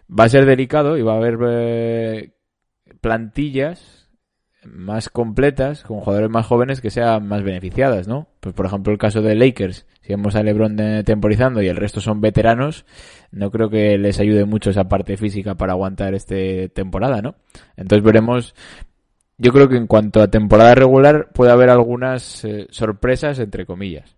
va 0.10 0.25
a 0.25 0.29
ser 0.29 0.45
delicado 0.45 0.98
y 0.98 1.01
va 1.01 1.13
a 1.13 1.17
haber 1.17 1.38
eh, 1.48 2.34
plantillas 3.01 4.05
más 4.65 5.10
completas, 5.10 5.84
con 5.84 6.00
jugadores 6.00 6.29
más 6.29 6.45
jóvenes 6.45 6.81
que 6.81 6.89
sean 6.89 7.27
más 7.27 7.43
beneficiadas, 7.43 8.07
¿no? 8.07 8.27
Pues 8.39 8.55
por 8.55 8.65
ejemplo 8.65 8.91
el 8.91 8.98
caso 8.98 9.22
de 9.22 9.36
Lakers, 9.36 9.86
si 10.01 10.13
vemos 10.13 10.36
a 10.36 10.41
LeBron 10.41 11.03
temporizando 11.03 11.62
y 11.62 11.67
el 11.67 11.75
resto 11.75 12.01
son 12.01 12.19
veteranos, 12.19 12.86
no 13.31 13.51
creo 13.51 13.69
que 13.69 13.98
les 13.98 14.19
ayude 14.19 14.45
mucho 14.45 14.72
esa 14.72 14.86
parte 14.86 15.17
física 15.17 15.55
para 15.55 15.74
aguantar 15.74 16.15
este 16.15 16.69
temporada, 16.69 17.22
¿no? 17.22 17.36
Entonces 17.77 18.03
veremos 18.03 18.55
yo 19.38 19.51
creo 19.51 19.68
que 19.68 19.77
en 19.77 19.88
cuanto 19.88 20.22
a 20.22 20.30
temporada 20.30 20.75
regular 20.75 21.30
puede 21.34 21.51
haber 21.51 21.70
algunas 21.70 22.44
eh, 22.46 22.68
sorpresas 22.70 23.39
entre 23.39 23.65
comillas. 23.65 24.15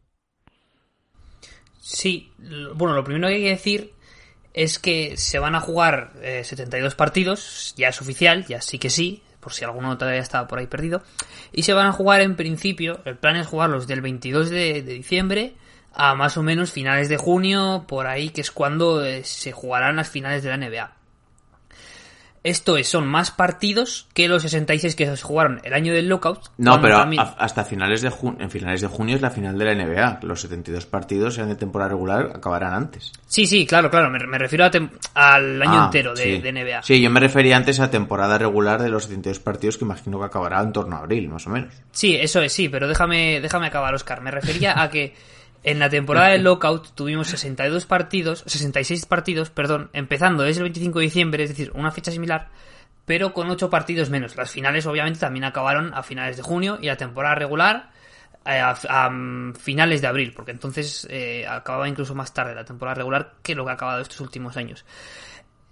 Sí, 1.79 2.31
bueno, 2.75 2.93
lo 2.95 3.03
primero 3.03 3.27
que 3.27 3.35
hay 3.35 3.43
que 3.43 3.49
decir 3.49 3.93
es 4.53 4.79
que 4.79 5.15
se 5.17 5.39
van 5.39 5.55
a 5.55 5.61
jugar 5.61 6.13
eh, 6.21 6.43
72 6.43 6.95
partidos, 6.95 7.73
ya 7.77 7.89
es 7.89 8.01
oficial, 8.01 8.45
ya 8.45 8.59
sí 8.61 8.79
que 8.79 8.89
sí, 8.89 9.21
por 9.39 9.53
si 9.53 9.63
alguno 9.63 9.97
todavía 9.97 10.19
estaba 10.19 10.47
por 10.47 10.59
ahí 10.59 10.67
perdido, 10.67 11.03
y 11.53 11.63
se 11.63 11.73
van 11.73 11.87
a 11.87 11.91
jugar 11.91 12.21
en 12.21 12.35
principio, 12.35 12.99
el 13.05 13.17
plan 13.17 13.35
es 13.35 13.47
jugarlos 13.47 13.87
del 13.87 14.01
22 14.01 14.49
de, 14.49 14.81
de 14.81 14.93
diciembre 14.93 15.53
a 15.93 16.13
más 16.13 16.37
o 16.37 16.43
menos 16.43 16.71
finales 16.71 17.09
de 17.09 17.17
junio, 17.17 17.85
por 17.87 18.05
ahí 18.07 18.29
que 18.29 18.41
es 18.41 18.51
cuando 18.51 19.03
eh, 19.03 19.23
se 19.23 19.51
jugarán 19.51 19.95
las 19.95 20.09
finales 20.09 20.43
de 20.43 20.49
la 20.49 20.57
NBA. 20.57 20.91
Esto 22.47 22.77
es, 22.77 22.87
son 22.87 23.07
más 23.07 23.29
partidos 23.31 24.07
que 24.13 24.27
los 24.27 24.41
66 24.43 24.95
que 24.95 25.05
se 25.05 25.21
jugaron 25.21 25.59
el 25.63 25.73
año 25.73 25.93
del 25.93 26.07
lockout. 26.07 26.39
No, 26.57 26.79
pero 26.81 26.97
también- 26.99 27.21
a- 27.21 27.35
hasta 27.37 27.65
finales 27.65 28.01
de 28.01 28.09
junio, 28.09 28.39
en 28.41 28.49
finales 28.49 28.79
de 28.81 28.87
junio 28.87 29.15
es 29.15 29.21
la 29.21 29.29
final 29.31 29.57
de 29.57 29.65
la 29.65 29.71
NBA. 29.73 30.19
Los 30.23 30.41
72 30.41 30.85
partidos, 30.85 31.33
sean 31.35 31.49
de 31.49 31.55
temporada 31.55 31.89
regular, 31.89 32.31
acabarán 32.35 32.73
antes. 32.73 33.11
Sí, 33.27 33.45
sí, 33.47 33.65
claro, 33.65 33.89
claro, 33.89 34.09
me, 34.09 34.19
me 34.25 34.37
refiero 34.37 34.63
a 34.65 34.67
al 35.13 35.61
año 35.61 35.81
Ah, 35.81 35.85
entero 35.85 36.13
de, 36.13 36.23
sí. 36.23 36.37
de 36.39 36.49
NBA. 36.53 36.83
Sí, 36.83 37.01
yo 37.01 37.09
me 37.09 37.19
refería 37.19 37.57
antes 37.57 37.79
a 37.79 37.89
temporada 37.91 38.37
regular 38.37 38.81
de 38.81 38.89
los 38.89 39.03
72 39.03 39.39
partidos 39.39 39.77
que 39.77 39.85
imagino 39.85 40.19
que 40.19 40.25
acabará 40.25 40.61
en 40.61 40.71
torno 40.71 40.95
a 40.95 40.99
abril, 40.99 41.27
más 41.29 41.45
o 41.47 41.49
menos. 41.49 41.73
Sí, 41.91 42.15
eso 42.15 42.41
es, 42.41 42.53
sí, 42.53 42.69
pero 42.69 42.87
déjame, 42.87 43.41
déjame 43.41 43.67
acabar, 43.67 43.93
Oscar. 43.93 44.21
Me 44.21 44.31
refería 44.31 44.81
a 44.81 44.89
que 44.89 45.13
en 45.67 45.79
la 45.79 45.89
temporada 45.89 46.29
del 46.29 46.43
lockout 46.43 46.95
tuvimos 46.95 47.27
62 47.27 47.85
partidos, 47.85 48.41
66 48.47 49.05
partidos, 49.05 49.49
perdón, 49.49 49.89
empezando 49.91 50.43
desde 50.43 50.59
el 50.59 50.63
25 50.63 50.99
de 50.99 51.03
diciembre, 51.03 51.43
es 51.43 51.49
decir, 51.49 51.73
una 51.75 51.91
fecha 51.91 52.09
similar, 52.09 52.47
pero 53.05 53.33
con 53.33 53.49
8 53.49 53.69
partidos 53.69 54.09
menos. 54.09 54.37
Las 54.37 54.49
finales, 54.49 54.85
obviamente, 54.85 55.19
también 55.19 55.43
acabaron 55.43 55.93
a 55.93 56.03
finales 56.03 56.37
de 56.37 56.43
junio 56.43 56.77
y 56.81 56.85
la 56.85 56.95
temporada 56.95 57.35
regular 57.35 57.89
eh, 58.45 58.59
a, 58.59 58.77
a, 58.87 59.11
finales 59.59 59.99
de 59.99 60.07
abril, 60.07 60.31
porque 60.33 60.51
entonces 60.51 61.05
eh, 61.09 61.45
acababa 61.45 61.89
incluso 61.89 62.15
más 62.15 62.33
tarde 62.33 62.55
la 62.55 62.63
temporada 62.63 62.95
regular 62.95 63.33
que 63.43 63.53
lo 63.53 63.65
que 63.65 63.71
ha 63.71 63.73
acabado 63.73 63.99
estos 63.99 64.21
últimos 64.21 64.55
años. 64.55 64.85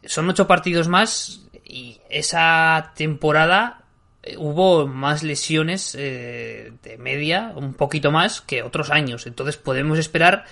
Son 0.04 0.30
ocho 0.30 0.46
partidos 0.46 0.90
más 0.90 1.48
y 1.64 2.02
esa 2.10 2.92
temporada 2.98 3.85
hubo 4.38 4.88
más 4.88 5.24
lesiones 5.24 5.96
eh, 5.98 6.74
de 6.84 6.98
media, 6.98 7.53
un 7.55 7.74
poquito 7.74 8.12
más 8.12 8.41
que 8.41 8.63
otros 8.63 8.89
años. 8.89 9.27
Entonces 9.27 9.58
podemos 9.58 10.00
esperar 10.00 10.46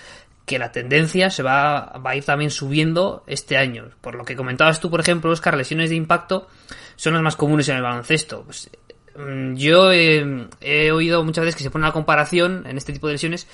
que 0.45 0.59
la 0.59 0.71
tendencia 0.71 1.29
se 1.29 1.43
va, 1.43 1.93
va 2.05 2.11
a 2.11 2.15
ir 2.15 2.25
también 2.25 2.51
subiendo 2.51 3.23
este 3.27 3.57
año. 3.57 3.89
Por 4.01 4.15
lo 4.15 4.25
que 4.25 4.35
comentabas 4.35 4.79
tú, 4.79 4.89
por 4.89 4.99
ejemplo, 4.99 5.31
Oscar, 5.31 5.55
lesiones 5.55 5.89
de 5.89 5.95
impacto 5.95 6.47
son 6.95 7.13
las 7.13 7.23
más 7.23 7.35
comunes 7.35 7.69
en 7.69 7.77
el 7.77 7.81
baloncesto. 7.81 8.43
Pues, 8.43 8.69
mm, 9.15 9.55
yo 9.55 9.91
eh, 9.91 10.47
he 10.61 10.91
oído 10.91 11.23
muchas 11.23 11.45
veces 11.45 11.55
que 11.55 11.63
se 11.63 11.71
pone 11.71 11.85
una 11.85 11.93
comparación 11.93 12.65
en 12.67 12.77
este 12.77 12.93
tipo 12.93 13.07
de 13.07 13.13
lesiones 13.13 13.47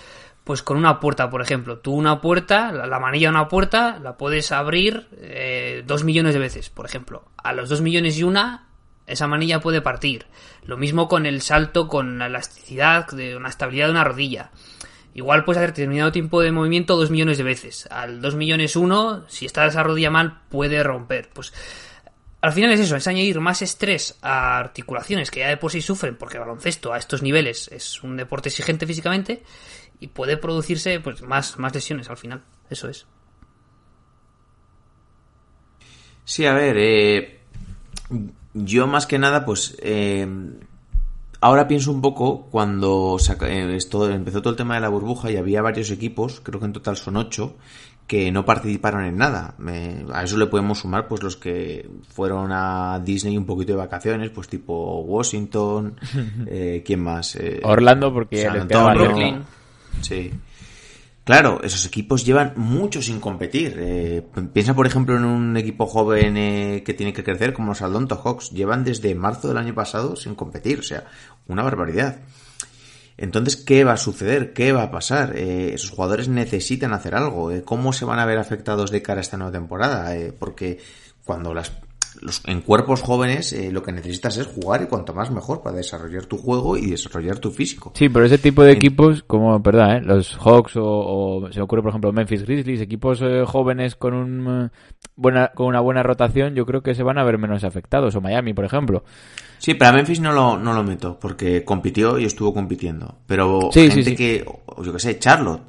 pues 0.43 0.63
con 0.63 0.77
una 0.77 0.99
puerta, 0.99 1.29
por 1.29 1.43
ejemplo. 1.43 1.77
Tú 1.77 1.93
una 1.93 2.21
puerta, 2.21 2.71
la, 2.71 2.87
la 2.87 2.99
manilla 2.99 3.27
de 3.27 3.35
una 3.35 3.47
puerta, 3.47 3.99
la 4.01 4.17
puedes 4.17 4.51
abrir 4.51 5.07
eh, 5.17 5.83
dos 5.85 6.03
millones 6.03 6.33
de 6.33 6.39
veces, 6.39 6.71
por 6.71 6.87
ejemplo. 6.87 7.23
A 7.37 7.53
los 7.53 7.69
dos 7.69 7.81
millones 7.81 8.17
y 8.17 8.23
una, 8.23 8.68
esa 9.09 9.27
manilla 9.27 9.59
puede 9.59 9.81
partir. 9.81 10.25
Lo 10.63 10.77
mismo 10.77 11.07
con 11.07 11.25
el 11.25 11.41
salto, 11.41 11.87
con 11.87 12.19
la 12.19 12.27
elasticidad, 12.27 13.07
de 13.07 13.35
una 13.35 13.49
estabilidad 13.49 13.87
de 13.87 13.91
una 13.91 14.03
rodilla. 14.03 14.51
Igual 15.13 15.43
puedes 15.43 15.57
hacer 15.57 15.71
determinado 15.71 16.11
tiempo 16.11 16.41
de 16.41 16.51
movimiento 16.51 16.95
dos 16.95 17.09
millones 17.09 17.37
de 17.37 17.43
veces. 17.43 17.87
Al 17.91 18.21
dos 18.21 18.35
millones 18.35 18.75
uno, 18.75 19.25
si 19.27 19.45
está 19.45 19.65
esa 19.65 19.83
rodilla 19.83 20.11
mal, 20.11 20.41
puede 20.49 20.81
romper. 20.83 21.29
Pues 21.33 21.51
al 22.41 22.53
final 22.53 22.71
es 22.71 22.79
eso, 22.79 22.95
es 22.95 23.07
añadir 23.07 23.39
más 23.39 23.61
estrés 23.61 24.17
a 24.21 24.59
articulaciones 24.59 25.29
que 25.29 25.41
ya 25.41 25.49
de 25.49 25.57
por 25.57 25.71
sí 25.71 25.81
sufren, 25.81 26.15
porque 26.15 26.39
baloncesto 26.39 26.93
a 26.93 26.97
estos 26.97 27.21
niveles 27.21 27.67
es 27.69 28.01
un 28.03 28.15
deporte 28.15 28.49
exigente 28.49 28.87
físicamente 28.87 29.43
y 29.99 30.07
puede 30.07 30.37
producirse 30.37 30.99
pues 30.99 31.21
más, 31.21 31.57
más 31.59 31.73
lesiones 31.73 32.09
al 32.09 32.17
final. 32.17 32.43
Eso 32.69 32.87
es. 32.87 33.07
Sí, 36.23 36.45
a 36.45 36.53
ver, 36.53 36.77
eh, 36.77 37.39
yo 38.53 38.87
más 38.87 39.05
que 39.07 39.19
nada, 39.19 39.45
pues 39.45 39.77
eh, 39.81 40.27
ahora 41.41 41.67
pienso 41.67 41.91
un 41.91 42.01
poco 42.01 42.47
cuando 42.51 43.17
saca- 43.19 43.49
eh, 43.49 43.75
esto, 43.75 44.09
empezó 44.09 44.41
todo 44.41 44.51
el 44.51 44.57
tema 44.57 44.75
de 44.75 44.81
la 44.81 44.89
burbuja 44.89 45.31
y 45.31 45.37
había 45.37 45.61
varios 45.61 45.91
equipos, 45.91 46.41
creo 46.43 46.59
que 46.59 46.65
en 46.65 46.73
total 46.73 46.97
son 46.97 47.17
ocho, 47.17 47.55
que 48.07 48.31
no 48.31 48.43
participaron 48.43 49.03
en 49.05 49.17
nada. 49.17 49.53
Me- 49.59 50.03
a 50.11 50.23
eso 50.23 50.35
le 50.37 50.47
podemos 50.47 50.79
sumar 50.79 51.07
pues 51.07 51.21
los 51.21 51.37
que 51.37 51.87
fueron 52.09 52.51
a 52.51 52.99
Disney 53.05 53.37
un 53.37 53.45
poquito 53.45 53.73
de 53.73 53.77
vacaciones, 53.77 54.31
pues 54.31 54.47
tipo 54.47 55.01
Washington, 55.01 55.95
eh, 56.47 56.81
¿quién 56.85 57.01
más? 57.03 57.35
Eh, 57.35 57.59
Orlando, 57.63 58.11
porque 58.11 58.41
San 58.41 58.61
Antonio. 58.61 59.05
Brooklyn. 59.05 59.43
Sí. 60.01 60.31
Claro, 61.29 61.59
esos 61.61 61.85
equipos 61.85 62.25
llevan 62.25 62.53
mucho 62.55 63.03
sin 63.03 63.19
competir. 63.19 63.75
Eh, 63.77 64.23
piensa, 64.51 64.73
por 64.73 64.87
ejemplo, 64.87 65.15
en 65.15 65.25
un 65.25 65.57
equipo 65.57 65.85
joven 65.85 66.35
eh, 66.37 66.81
que 66.83 66.95
tiene 66.95 67.13
que 67.13 67.23
crecer 67.23 67.53
como 67.53 67.67
los 67.67 67.83
Atlanta 67.83 68.15
Hawks. 68.15 68.49
Llevan 68.49 68.83
desde 68.83 69.13
marzo 69.13 69.47
del 69.47 69.57
año 69.57 69.75
pasado 69.75 70.15
sin 70.15 70.33
competir. 70.33 70.79
O 70.79 70.81
sea, 70.81 71.03
una 71.45 71.61
barbaridad. 71.61 72.17
Entonces, 73.15 73.57
¿qué 73.57 73.83
va 73.83 73.93
a 73.93 73.97
suceder? 73.97 74.53
¿Qué 74.53 74.71
va 74.71 74.81
a 74.81 74.89
pasar? 74.89 75.37
Eh, 75.37 75.75
esos 75.75 75.91
jugadores 75.91 76.29
necesitan 76.29 76.93
hacer 76.93 77.13
algo. 77.13 77.51
¿Cómo 77.63 77.93
se 77.93 78.05
van 78.05 78.17
a 78.17 78.25
ver 78.25 78.39
afectados 78.39 78.89
de 78.89 79.03
cara 79.03 79.19
a 79.19 79.21
esta 79.21 79.37
nueva 79.37 79.51
temporada? 79.51 80.11
Porque 80.39 80.79
cuando 81.25 81.53
las 81.53 81.71
los, 82.21 82.41
en 82.45 82.61
cuerpos 82.61 83.01
jóvenes 83.01 83.53
eh, 83.53 83.71
lo 83.71 83.83
que 83.83 83.91
necesitas 83.91 84.37
es 84.37 84.47
jugar 84.47 84.81
y 84.81 84.87
cuanto 84.87 85.13
más 85.13 85.31
mejor 85.31 85.61
para 85.61 85.77
desarrollar 85.77 86.25
tu 86.25 86.37
juego 86.37 86.77
y 86.77 86.91
desarrollar 86.91 87.39
tu 87.39 87.51
físico. 87.51 87.91
Sí, 87.95 88.09
pero 88.09 88.25
ese 88.25 88.37
tipo 88.37 88.63
de 88.63 88.71
equipos, 88.71 89.23
como, 89.23 89.61
perdón, 89.61 89.89
¿eh? 89.91 90.01
los 90.01 90.35
Hawks 90.37 90.75
o, 90.77 90.83
o 90.83 91.51
se 91.51 91.59
me 91.59 91.63
ocurre, 91.63 91.81
por 91.81 91.89
ejemplo, 91.89 92.11
Memphis 92.11 92.43
Grizzlies, 92.43 92.81
equipos 92.81 93.21
eh, 93.21 93.43
jóvenes 93.45 93.95
con, 93.95 94.13
un, 94.13 94.65
eh, 94.65 94.69
buena, 95.15 95.51
con 95.53 95.67
una 95.67 95.79
buena 95.79 96.03
rotación, 96.03 96.55
yo 96.55 96.65
creo 96.65 96.81
que 96.81 96.95
se 96.95 97.03
van 97.03 97.17
a 97.17 97.23
ver 97.23 97.37
menos 97.37 97.63
afectados. 97.63 98.15
O 98.15 98.21
Miami, 98.21 98.53
por 98.53 98.65
ejemplo. 98.65 99.03
Sí, 99.57 99.73
pero 99.73 99.89
a 99.89 99.93
Memphis 99.93 100.21
no 100.21 100.31
lo, 100.31 100.57
no 100.57 100.73
lo 100.73 100.83
meto, 100.83 101.19
porque 101.19 101.63
compitió 101.65 102.17
y 102.17 102.25
estuvo 102.25 102.53
compitiendo. 102.53 103.15
Pero 103.27 103.69
Sí, 103.71 103.81
gente 103.89 103.95
sí, 103.95 104.03
sí. 104.11 104.15
que, 104.15 104.45
yo 104.83 104.93
que 104.93 104.99
sé, 104.99 105.19
Charlotte. 105.19 105.61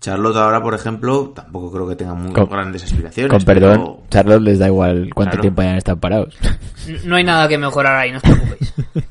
Charlotte 0.00 0.36
ahora, 0.36 0.62
por 0.62 0.74
ejemplo, 0.74 1.32
tampoco 1.34 1.70
creo 1.70 1.86
que 1.88 1.94
tenga 1.96 2.14
muy 2.14 2.32
Con- 2.32 2.48
grandes 2.48 2.84
aspiraciones. 2.84 3.30
Con 3.30 3.42
perdón, 3.44 3.72
pero- 3.72 4.02
Charlotte 4.10 4.42
les 4.42 4.58
da 4.58 4.66
igual 4.68 5.10
cuánto 5.14 5.32
Claro. 5.32 5.42
tiempo 5.42 5.60
hayan 5.62 5.76
estado 5.76 6.00
parados. 6.00 6.36
No 7.04 7.16
hay 7.16 7.24
nada 7.24 7.46
que 7.46 7.58
mejorar 7.58 7.96
ahí, 7.98 8.10
no 8.10 8.16
os 8.16 8.22
preocupéis. 8.22 8.74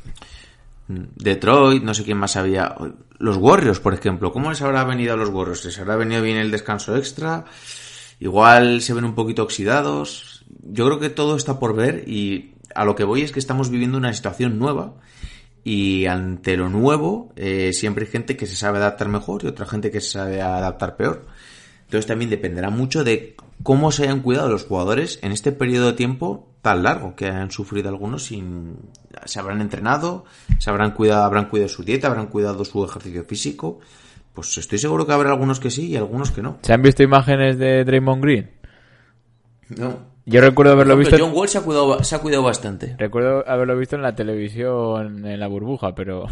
Detroit, 0.88 1.84
no 1.84 1.94
sé 1.94 2.04
quién 2.04 2.18
más 2.18 2.36
había. 2.36 2.76
Los 3.20 3.38
Warriors, 3.38 3.80
por 3.80 3.94
ejemplo. 3.94 4.32
¿Cómo 4.32 4.50
les 4.50 4.62
habrá 4.62 4.84
venido 4.84 5.14
a 5.14 5.18
los 5.18 5.30
Warriors? 5.30 5.64
¿Les 5.66 5.78
habrá 5.80 5.96
venido 5.96 6.22
bien 6.24 6.38
el 6.38 6.50
descanso 6.50 6.96
extra? 6.98 7.46
Igual 8.20 8.82
se 8.82 8.94
ven 8.96 9.06
un 9.06 9.14
poquito 9.14 9.44
oxidados. 9.44 10.44
Yo 10.64 10.86
creo 10.88 11.00
que 11.00 11.10
todo 11.12 11.36
está 11.36 11.60
por 11.60 11.76
ver 11.76 12.06
y 12.08 12.56
a 12.74 12.86
lo 12.86 12.96
que 12.96 13.04
voy 13.04 13.22
es 13.22 13.32
que 13.32 13.40
estamos 13.40 13.70
viviendo 13.70 13.98
una 14.00 14.14
situación 14.14 14.58
nueva 14.58 14.94
y 15.64 16.06
ante 16.06 16.58
lo 16.58 16.70
nuevo 16.70 17.32
eh, 17.36 17.72
siempre 17.74 18.06
hay 18.06 18.12
gente 18.12 18.38
que 18.38 18.46
se 18.46 18.56
sabe 18.56 18.78
adaptar 18.78 19.08
mejor 19.08 19.44
y 19.44 19.48
otra 19.48 19.66
gente 19.66 19.92
que 19.92 20.02
se 20.02 20.12
sabe 20.12 20.42
adaptar 20.42 20.96
peor. 20.96 21.26
Entonces 21.86 22.06
también 22.06 22.30
dependerá 22.30 22.70
mucho 22.70 23.04
de 23.04 23.36
cómo 23.64 23.92
se 23.92 24.04
hayan 24.04 24.22
cuidado 24.22 24.50
los 24.50 24.66
jugadores 24.66 25.20
en 25.22 25.32
este 25.32 25.52
periodo 25.52 25.88
de 25.88 25.94
tiempo 25.94 26.48
tan 26.62 26.84
largo 26.84 27.16
que 27.16 27.28
han 27.28 27.52
sufrido 27.52 27.90
algunos 27.90 28.26
sin 28.26 28.78
se 29.26 29.40
habrán 29.40 29.62
entrenado, 29.62 30.26
se 30.60 30.70
habrán 30.70 30.92
cuidado, 30.92 31.24
habrán 31.24 31.50
cuidado 31.50 31.70
su 31.70 31.84
dieta, 31.84 32.08
habrán 32.08 32.28
cuidado 32.28 32.64
su 32.66 32.84
ejercicio 32.84 33.24
físico. 33.26 33.80
Pues 34.34 34.58
estoy 34.58 34.78
seguro 34.78 35.06
que 35.06 35.14
habrá 35.14 35.32
algunos 35.32 35.60
que 35.60 35.70
sí 35.72 35.88
y 35.88 35.98
algunos 35.98 36.32
que 36.32 36.42
no. 36.42 36.60
¿Se 36.62 36.74
han 36.74 36.82
visto 36.82 37.04
imágenes 37.04 37.58
de 37.58 37.84
Draymond 37.84 38.24
Green? 38.24 38.52
No. 39.70 40.09
Yo 40.30 40.42
recuerdo 40.42 40.74
haberlo 40.74 40.94
ejemplo, 40.94 41.12
visto... 41.12 41.26
John 41.26 41.36
Wall 41.36 41.48
se 41.48 41.58
ha 41.58 41.62
cuidado, 41.62 42.04
se 42.04 42.16
ha 42.16 42.20
cuidado 42.20 42.44
bastante. 42.44 42.96
Recuerdo 42.98 43.44
haberlo 43.48 43.76
visto 43.78 43.96
en 43.96 44.04
la 44.04 44.14
televisión 44.14 45.26
en 45.26 45.40
la 45.40 45.48
burbuja, 45.48 45.96
pero 45.96 46.26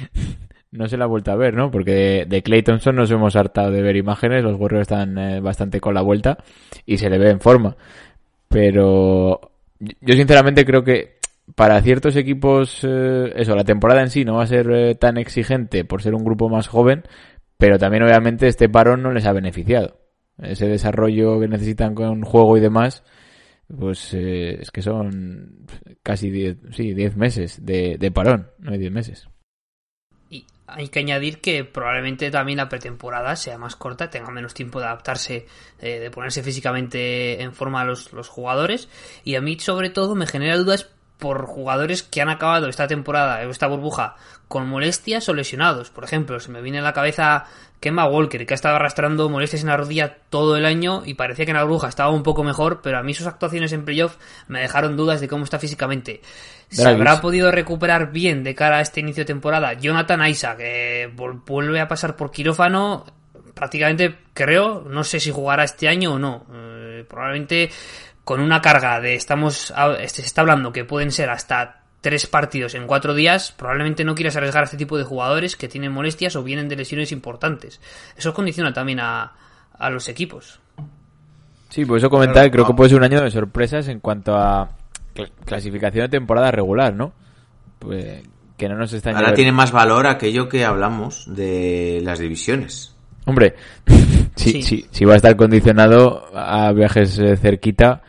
no 0.70 0.86
se 0.86 0.96
la 0.96 1.04
ha 1.04 1.08
vuelto 1.08 1.32
a 1.32 1.36
ver, 1.36 1.54
¿no? 1.54 1.70
Porque 1.70 1.92
de, 1.92 2.26
de 2.26 2.42
Clay 2.42 2.62
Thompson 2.62 2.94
nos 2.94 3.10
hemos 3.10 3.34
hartado 3.34 3.72
de 3.72 3.82
ver 3.82 3.96
imágenes, 3.96 4.44
los 4.44 4.58
Warriors 4.60 4.82
están 4.82 5.18
eh, 5.18 5.40
bastante 5.40 5.80
con 5.80 5.94
la 5.94 6.02
vuelta 6.02 6.38
y 6.84 6.98
se 6.98 7.10
le 7.10 7.18
ve 7.18 7.30
en 7.30 7.40
forma. 7.40 7.76
Pero 8.48 9.40
yo 9.78 10.14
sinceramente 10.14 10.64
creo 10.64 10.84
que 10.84 11.16
para 11.54 11.80
ciertos 11.82 12.14
equipos, 12.16 12.80
eh, 12.82 13.32
eso, 13.34 13.56
la 13.56 13.64
temporada 13.64 14.02
en 14.02 14.10
sí 14.10 14.24
no 14.24 14.36
va 14.36 14.44
a 14.44 14.48
ser 14.48 14.70
eh, 14.70 14.94
tan 14.94 15.16
exigente 15.16 15.84
por 15.84 16.00
ser 16.00 16.14
un 16.14 16.24
grupo 16.24 16.48
más 16.48 16.68
joven, 16.68 17.02
pero 17.58 17.78
también 17.78 18.04
obviamente 18.04 18.46
este 18.46 18.68
parón 18.68 19.02
no 19.02 19.12
les 19.12 19.26
ha 19.26 19.32
beneficiado. 19.32 19.96
Ese 20.40 20.66
desarrollo 20.66 21.40
que 21.40 21.48
necesitan 21.48 21.94
con 21.94 22.22
juego 22.22 22.56
y 22.56 22.60
demás 22.60 23.02
pues 23.68 24.14
eh, 24.14 24.60
es 24.60 24.70
que 24.70 24.82
son 24.82 25.66
casi 26.02 26.30
10 26.30 26.58
sí, 26.72 26.94
diez 26.94 27.16
meses 27.16 27.64
de, 27.64 27.96
de 27.98 28.10
parón, 28.10 28.50
no 28.58 28.72
hay 28.72 28.78
10 28.78 28.92
meses. 28.92 29.28
Y 30.30 30.46
hay 30.66 30.88
que 30.88 31.00
añadir 31.00 31.40
que 31.40 31.64
probablemente 31.64 32.30
también 32.30 32.58
la 32.58 32.68
pretemporada 32.68 33.34
sea 33.36 33.58
más 33.58 33.76
corta, 33.76 34.10
tenga 34.10 34.30
menos 34.30 34.54
tiempo 34.54 34.78
de 34.78 34.86
adaptarse, 34.86 35.46
eh, 35.80 35.98
de 35.98 36.10
ponerse 36.10 36.42
físicamente 36.42 37.42
en 37.42 37.52
forma 37.52 37.80
a 37.80 37.84
los, 37.84 38.12
los 38.12 38.28
jugadores. 38.28 38.88
Y 39.24 39.34
a 39.34 39.40
mí, 39.40 39.58
sobre 39.58 39.90
todo, 39.90 40.14
me 40.14 40.26
genera 40.26 40.56
dudas 40.56 40.90
por 41.18 41.46
jugadores 41.46 42.02
que 42.02 42.20
han 42.20 42.28
acabado 42.28 42.68
esta 42.68 42.86
temporada, 42.86 43.42
esta 43.42 43.66
burbuja, 43.66 44.16
con 44.48 44.68
molestias 44.68 45.28
o 45.28 45.34
lesionados. 45.34 45.90
Por 45.90 46.04
ejemplo, 46.04 46.38
se 46.40 46.50
me 46.50 46.62
viene 46.62 46.78
a 46.78 46.82
la 46.82 46.92
cabeza 46.92 47.46
Kemba 47.80 48.06
Walker, 48.06 48.46
que 48.46 48.54
ha 48.54 48.56
estado 48.56 48.76
arrastrando 48.76 49.28
molestias 49.28 49.62
en 49.62 49.68
la 49.68 49.76
rodilla 49.76 50.18
todo 50.30 50.56
el 50.56 50.64
año 50.64 51.02
y 51.04 51.14
parecía 51.14 51.44
que 51.44 51.50
en 51.50 51.56
la 51.56 51.64
burbuja 51.64 51.88
estaba 51.88 52.10
un 52.10 52.22
poco 52.22 52.44
mejor, 52.44 52.80
pero 52.82 52.98
a 52.98 53.02
mí 53.02 53.14
sus 53.14 53.26
actuaciones 53.26 53.72
en 53.72 53.84
playoff 53.84 54.16
me 54.48 54.60
dejaron 54.60 54.96
dudas 54.96 55.20
de 55.20 55.28
cómo 55.28 55.44
está 55.44 55.58
físicamente. 55.58 56.20
¿Se 56.68 56.88
habrá 56.88 57.20
podido 57.20 57.50
recuperar 57.50 58.10
bien 58.10 58.42
de 58.42 58.54
cara 58.54 58.78
a 58.78 58.80
este 58.80 59.00
inicio 59.00 59.22
de 59.22 59.26
temporada? 59.26 59.74
Jonathan 59.74 60.26
Isaac, 60.26 60.58
que 60.58 61.10
vuelve 61.14 61.80
a 61.80 61.88
pasar 61.88 62.16
por 62.16 62.30
quirófano, 62.30 63.04
prácticamente 63.54 64.18
creo, 64.34 64.84
no 64.88 65.04
sé 65.04 65.20
si 65.20 65.30
jugará 65.30 65.64
este 65.64 65.88
año 65.88 66.14
o 66.14 66.18
no. 66.18 66.44
Eh, 66.52 67.04
probablemente 67.08 67.70
con 68.26 68.40
una 68.40 68.60
carga 68.60 69.00
de 69.00 69.14
estamos 69.14 69.72
a- 69.74 69.94
este, 69.94 70.20
se 70.22 70.26
está 70.26 70.40
hablando 70.40 70.72
que 70.72 70.84
pueden 70.84 71.12
ser 71.12 71.30
hasta 71.30 71.82
tres 72.00 72.26
partidos 72.26 72.74
en 72.74 72.86
cuatro 72.86 73.14
días, 73.14 73.52
probablemente 73.56 74.04
no 74.04 74.14
quieras 74.16 74.36
arriesgar 74.36 74.62
a 74.62 74.64
este 74.64 74.76
tipo 74.76 74.98
de 74.98 75.04
jugadores 75.04 75.56
que 75.56 75.68
tienen 75.68 75.92
molestias 75.92 76.34
o 76.36 76.42
vienen 76.42 76.68
de 76.68 76.74
lesiones 76.76 77.12
importantes. 77.12 77.80
Eso 78.16 78.34
condiciona 78.34 78.72
también 78.72 79.00
a, 79.00 79.32
a 79.78 79.90
los 79.90 80.08
equipos. 80.08 80.58
Sí, 81.68 81.84
por 81.84 81.98
eso 81.98 82.10
comentar, 82.10 82.34
Claro, 82.34 82.50
creo 82.52 82.66
que 82.66 82.74
puede 82.74 82.90
ser 82.90 82.98
un 82.98 83.04
año 83.04 83.20
de 83.20 83.30
sorpresas 83.30 83.88
en 83.88 84.00
cuanto 84.00 84.36
a 84.36 84.68
cl- 85.14 85.30
clasificación 85.44 86.04
de 86.04 86.08
temporada 86.08 86.50
regular, 86.50 86.94
¿no? 86.94 87.12
Pues 87.78 88.22
que 88.56 88.68
no 88.68 88.76
nos 88.76 88.92
están 88.92 89.16
Ahora 89.16 89.34
tiene 89.34 89.52
más 89.52 89.70
valor 89.70 90.06
aquello 90.06 90.48
que 90.48 90.64
hablamos 90.64 91.24
de 91.34 92.00
las 92.02 92.18
divisiones. 92.18 92.94
Hombre, 93.26 93.54
si, 94.36 94.52
Sí. 94.52 94.62
si, 94.62 94.86
si 94.90 95.04
va 95.04 95.14
a 95.14 95.16
estar 95.16 95.34
condicionado 95.36 96.30
a 96.36 96.72
viajes 96.72 97.18
eh, 97.18 97.36
cerquita, 97.36 98.02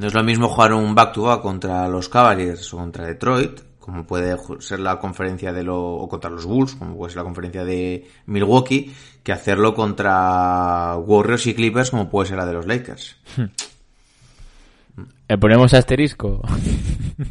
No 0.00 0.06
es 0.06 0.14
lo 0.14 0.24
mismo 0.24 0.48
jugar 0.48 0.72
un 0.72 0.94
back-to-back 0.94 1.42
contra 1.42 1.86
los 1.86 2.08
Cavaliers 2.08 2.72
o 2.72 2.78
contra 2.78 3.04
Detroit, 3.04 3.60
como 3.78 4.06
puede 4.06 4.34
ser 4.60 4.80
la 4.80 4.98
conferencia 4.98 5.52
de 5.52 5.62
lo, 5.62 5.78
o 5.78 6.08
contra 6.08 6.30
los 6.30 6.46
Bulls, 6.46 6.74
como 6.74 6.96
puede 6.96 7.10
ser 7.10 7.18
la 7.18 7.24
conferencia 7.24 7.66
de 7.66 8.08
Milwaukee, 8.24 8.94
que 9.22 9.32
hacerlo 9.32 9.74
contra 9.74 10.96
Warriors 10.96 11.46
y 11.48 11.54
Clippers, 11.54 11.90
como 11.90 12.08
puede 12.08 12.30
ser 12.30 12.38
la 12.38 12.46
de 12.46 12.52
los 12.54 12.66
Lakers. 12.66 13.18
¿le 15.28 15.38
ponemos 15.38 15.74
asterisco? 15.74 16.40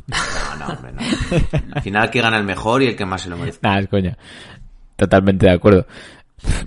No, 0.06 0.56
no, 0.60 0.74
hombre, 0.74 0.92
no. 0.92 1.02
Al 1.74 1.82
final, 1.82 2.12
que 2.12 2.22
gana 2.22 2.38
el 2.38 2.44
mejor 2.44 2.84
y 2.84 2.88
el 2.90 2.96
que 2.96 3.06
más 3.08 3.24
se 3.24 3.30
lo 3.30 3.38
merece. 3.38 3.58
Nada, 3.64 3.80
es 3.80 3.88
coña. 3.88 4.16
Totalmente 4.96 5.48
de 5.48 5.54
acuerdo. 5.54 5.88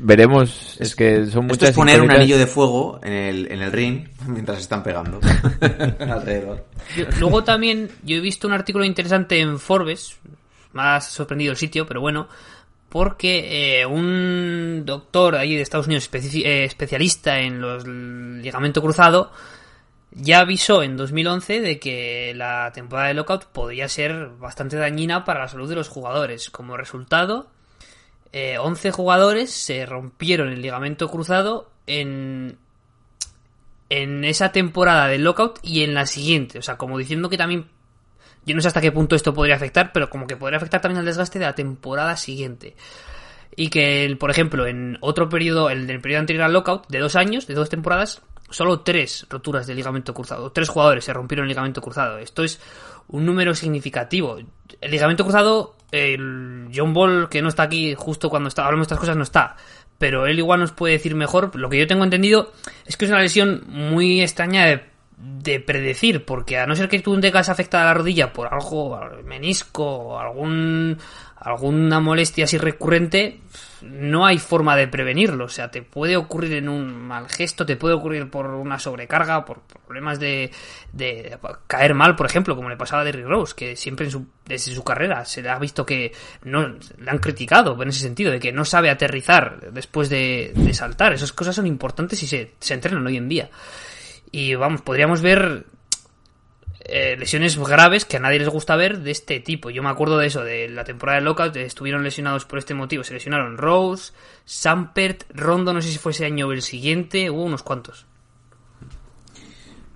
Veremos, 0.00 0.76
es 0.81 0.95
que 0.97 1.17
son 1.17 1.26
Esto 1.26 1.43
muchas 1.43 1.69
es 1.71 1.75
poner 1.76 2.00
un 2.02 2.11
anillo 2.11 2.38
de 2.38 2.47
fuego 2.47 3.00
en 3.02 3.12
el, 3.12 3.52
en 3.52 3.62
el 3.62 3.73
ring 3.73 4.09
mientras 4.26 4.59
se 4.59 4.62
están 4.62 4.83
pegando 4.83 5.21
alrededor. 6.00 6.67
Yo- 6.97 7.07
Luego 7.21 7.45
también 7.45 7.91
yo 8.02 8.17
he 8.17 8.21
visto 8.21 8.47
un 8.47 8.52
artículo 8.55 8.85
interesante 8.85 9.41
en 9.41 9.59
Forbes, 9.59 10.17
me 10.73 10.83
ha 10.83 11.00
sorprendido 11.00 11.52
el 11.52 11.57
sitio, 11.57 11.87
pero 11.87 12.00
bueno, 12.00 12.29
porque 12.88 13.81
eh, 13.81 13.87
un 13.87 14.83
doctor 14.85 15.37
ahí 15.37 15.55
de 15.55 15.62
Estados 15.62 15.87
Unidos 15.87 16.11
especi- 16.11 16.45
eh, 16.45 16.64
especialista 16.64 17.38
en 17.41 17.61
los 17.61 17.87
ligamento 17.87 18.83
cruzado 18.83 19.33
ya 20.14 20.41
avisó 20.41 20.83
en 20.83 20.99
2011 20.99 21.62
de 21.62 21.79
que 21.79 22.35
la 22.37 22.71
temporada 22.75 23.09
de 23.09 23.14
lockout 23.14 23.47
podría 23.47 23.88
ser 23.88 24.29
bastante 24.38 24.76
dañina 24.76 25.25
para 25.25 25.41
la 25.41 25.49
salud 25.49 25.69
de 25.71 25.75
los 25.76 25.88
jugadores. 25.88 26.50
Como 26.50 26.76
resultado, 26.76 27.49
eh, 28.33 28.59
11 28.59 28.91
jugadores 28.91 29.51
se 29.51 29.87
rompieron 29.87 30.49
el 30.49 30.62
ligamento 30.62 31.09
cruzado 31.09 31.71
en 31.87 32.59
en 33.93 34.25
esa 34.25 34.53
temporada 34.53 35.07
del 35.07 35.23
lockout 35.23 35.59
y 35.62 35.83
en 35.83 35.92
la 35.92 36.07
siguiente. 36.07 36.59
O 36.59 36.62
sea, 36.62 36.79
como 36.79 36.97
diciendo 36.97 37.29
que 37.29 37.37
también. 37.37 37.68
Yo 38.47 38.57
no 38.57 38.62
sé 38.62 38.68
hasta 38.68 38.81
qué 38.81 38.90
punto 38.90 39.14
esto 39.14 39.35
podría 39.35 39.55
afectar, 39.55 39.92
pero 39.92 40.09
como 40.09 40.27
que 40.27 40.37
podría 40.37 40.57
afectar 40.57 40.81
también 40.81 40.99
al 40.99 41.05
desgaste 41.05 41.38
de 41.38 41.45
la 41.45 41.55
temporada 41.55 42.16
siguiente. 42.16 42.75
Y 43.55 43.68
que, 43.68 44.16
por 44.18 44.31
ejemplo, 44.31 44.66
en 44.66 44.97
otro 45.01 45.29
periodo, 45.29 45.68
el 45.68 45.87
periodo 46.01 46.21
anterior 46.21 46.45
al 46.45 46.55
lockout, 46.55 46.88
de 46.88 46.99
dos 46.99 47.16
años, 47.16 47.47
de 47.47 47.55
dos 47.55 47.68
temporadas, 47.68 48.23
solo 48.49 48.81
tres 48.81 49.27
roturas 49.29 49.66
de 49.66 49.75
ligamento 49.75 50.14
cruzado. 50.14 50.51
Tres 50.53 50.71
jugadores 50.71 51.05
se 51.05 51.12
rompieron 51.12 51.45
el 51.45 51.51
ligamento 51.51 51.83
cruzado. 51.83 52.18
Esto 52.18 52.42
es 52.45 52.61
un 53.09 53.27
número 53.27 53.55
significativo. 53.55 54.38
El 54.81 54.90
ligamento 54.90 55.23
cruzado, 55.23 55.77
el 55.92 56.70
John 56.74 56.92
Ball, 56.92 57.28
que 57.28 57.42
no 57.42 57.48
está 57.48 57.62
aquí 57.62 57.94
justo 57.94 58.31
cuando 58.31 58.48
está, 58.48 58.64
hablamos 58.64 58.88
de 58.88 58.94
estas 58.94 59.00
cosas, 59.00 59.16
no 59.16 59.22
está. 59.22 59.57
Pero 59.98 60.26
él 60.26 60.38
igual 60.38 60.59
nos 60.59 60.72
puede 60.72 60.94
decir 60.94 61.14
mejor. 61.14 61.55
Lo 61.55 61.70
que 61.70 61.78
yo 61.78 61.87
tengo 61.87 62.02
entendido 62.02 62.52
es 62.87 62.96
que 62.96 63.05
es 63.05 63.11
una 63.11 63.20
lesión 63.20 63.62
muy 63.68 64.20
extraña 64.20 64.64
de, 64.64 64.83
de 65.23 65.61
predecir, 65.61 66.25
porque 66.25 66.59
a 66.59 66.67
no 66.67 66.75
ser 66.75 66.89
que 66.89 66.99
tú 66.99 67.19
tengas 67.21 67.49
afectada 67.49 67.85
la 67.85 67.95
rodilla 67.95 68.33
por 68.33 68.53
algo, 68.53 68.99
menisco 69.25 70.19
algún, 70.19 70.99
alguna 71.37 72.01
molestia 72.01 72.45
así 72.45 72.59
recurrente, 72.59 73.39
no 73.83 74.27
hay 74.27 74.39
forma 74.39 74.75
de 74.75 74.89
prevenirlo. 74.89 75.45
O 75.45 75.49
sea, 75.49 75.71
te 75.71 75.83
puede 75.83 76.17
ocurrir 76.17 76.55
en 76.55 76.69
un 76.69 77.07
mal 77.07 77.29
gesto, 77.29 77.65
te 77.65 77.77
puede 77.77 77.95
ocurrir 77.95 78.29
por 78.31 78.47
una 78.47 78.81
sobrecarga, 78.81 79.45
por 79.45 79.61
problemas 79.61 80.19
de, 80.19 80.51
de 80.93 81.39
caer 81.69 81.95
mal, 81.95 82.17
por 82.17 82.27
ejemplo, 82.27 82.57
como 82.57 82.69
le 82.69 82.77
pasaba 82.77 83.03
a 83.03 83.05
Derrick 83.05 83.27
Rose, 83.27 83.55
que 83.55 83.77
siempre 83.77 84.07
en 84.07 84.11
su, 84.11 84.27
desde 84.45 84.75
su 84.75 84.83
carrera 84.83 85.25
se 85.25 85.41
le 85.41 85.51
ha 85.51 85.59
visto 85.61 85.87
que 85.87 86.11
no 86.43 86.67
le 86.67 87.11
han 87.11 87.19
criticado 87.19 87.81
en 87.81 87.89
ese 87.91 88.01
sentido, 88.01 88.33
de 88.33 88.41
que 88.41 88.51
no 88.51 88.65
sabe 88.65 88.91
aterrizar 88.91 89.71
después 89.71 90.09
de, 90.09 90.51
de 90.53 90.75
saltar. 90.75 91.13
Esas 91.13 91.33
cosas 91.33 91.55
son 91.55 91.69
importantes 91.69 92.21
y 92.25 92.27
se, 92.27 92.55
se 92.59 92.75
entrenan 92.75 93.07
hoy 93.07 93.19
en 93.19 93.29
día. 93.29 93.51
Y 94.33 94.55
vamos, 94.55 94.83
podríamos 94.83 95.21
ver 95.21 95.66
eh, 96.81 97.16
lesiones 97.16 97.57
graves 97.59 98.05
que 98.05 98.16
a 98.16 98.21
nadie 98.21 98.40
les 98.40 98.49
gusta 98.49 98.75
ver 98.75 98.99
de 99.01 99.12
este 99.12 99.38
tipo. 99.40 99.71
Yo 99.71 99.83
me 99.83 99.90
acuerdo 99.90 100.18
de 100.18 100.27
eso, 100.27 100.42
de 100.42 100.68
la 100.68 100.85
temporada 100.85 101.18
de 101.18 101.25
Lockout, 101.25 101.55
estuvieron 101.57 102.03
lesionados 102.03 102.45
por 102.45 102.59
este 102.59 102.75
motivo. 102.75 103.05
Se 103.05 103.14
lesionaron 103.14 103.57
Rose, 103.57 104.12
Sampert, 104.45 105.25
Rondo, 105.35 105.73
no 105.73 105.81
sé 105.81 105.90
si 105.90 105.99
fue 105.99 106.12
ese 106.12 106.25
año 106.25 106.49
o 106.49 106.53
el 106.53 106.62
siguiente, 106.62 107.31
hubo 107.31 107.45
unos 107.45 107.62
cuantos. 107.62 108.07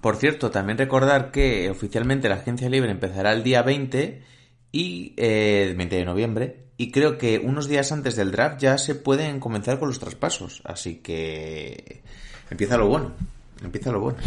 Por 0.00 0.16
cierto, 0.16 0.50
también 0.50 0.78
recordar 0.78 1.32
que 1.32 1.68
oficialmente 1.68 2.28
la 2.28 2.36
agencia 2.36 2.68
libre 2.68 2.92
empezará 2.92 3.32
el 3.32 3.42
día 3.42 3.62
20 3.62 4.22
y 4.70 5.14
eh, 5.16 5.74
20 5.76 5.96
de 5.96 6.04
noviembre 6.04 6.66
y 6.76 6.90
creo 6.90 7.18
que 7.18 7.38
unos 7.38 7.68
días 7.68 7.90
antes 7.92 8.16
del 8.16 8.30
draft 8.30 8.60
ya 8.60 8.78
se 8.78 8.94
pueden 8.94 9.40
comenzar 9.40 9.78
con 9.78 9.88
los 9.88 9.98
traspasos, 9.98 10.60
así 10.64 10.96
que 10.96 12.02
empieza 12.50 12.76
lo 12.76 12.88
bueno, 12.88 13.14
empieza 13.62 13.92
lo 13.92 14.00
bueno. 14.00 14.18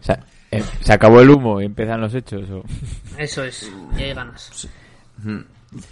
O 0.00 0.02
sea, 0.02 0.20
eh, 0.50 0.62
se 0.80 0.92
acabó 0.92 1.20
el 1.20 1.30
humo 1.30 1.60
y 1.60 1.64
empiezan 1.66 2.00
los 2.00 2.14
hechos. 2.14 2.48
o- 2.50 2.64
Eso 3.18 3.42
es, 3.44 3.70
y 3.98 4.02
hay 4.02 4.14
ganas. 4.14 4.68
Mm. 5.22 5.38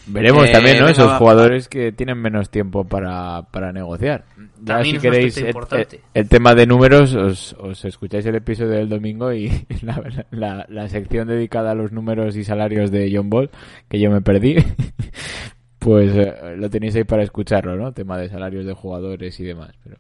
Veremos 0.07 0.49
Eh, 0.49 0.53
también, 0.53 0.77
¿no? 0.79 0.85
venga, 0.87 0.93
Esos 0.93 1.11
va. 1.13 1.19
jugadores 1.19 1.69
que 1.69 1.93
tienen 1.93 2.17
menos 2.17 2.49
tiempo 2.49 2.85
para, 2.85 3.43
para 3.51 3.75
negociar. 3.75 4.25
Ya 4.63 4.75
También 4.77 4.97
si 4.97 5.03
queréis 5.03 5.37
el, 5.37 5.49
importante. 5.49 5.97
el- 6.15 6.23
el 6.23 6.29
tema 6.31 6.55
de 6.55 6.67
números, 6.67 7.15
os, 7.15 7.53
os 7.59 7.85
escucháis 7.85 8.25
el 8.25 8.37
episodio 8.37 8.71
del 8.71 8.89
domingo 8.89 9.35
y 9.35 9.51
la, 9.83 10.03
la- 10.31 10.67
la 10.71 10.89
sección 10.89 11.29
dedicada 11.29 11.73
a 11.73 11.75
los 11.75 11.93
números 11.93 12.37
y 12.37 12.45
salarios 12.45 12.91
de 12.91 13.13
John 13.15 13.29
Ball, 13.29 13.51
que 13.91 14.01
yo 14.01 14.11
me 14.11 14.23
perdí, 14.23 14.57
pues 15.79 16.11
eh, 16.15 16.57
lo 16.57 16.71
tenéis 16.71 16.97
ahí 16.97 17.05
para 17.05 17.23
escucharlo, 17.23 17.77
¿no? 17.77 17.93
Tema 17.93 18.17
de 18.17 18.31
salarios 18.31 18.65
de 18.65 18.73
jugadores 18.73 19.39
y 19.41 19.45
demás. 19.45 19.73
Pero... 19.85 19.97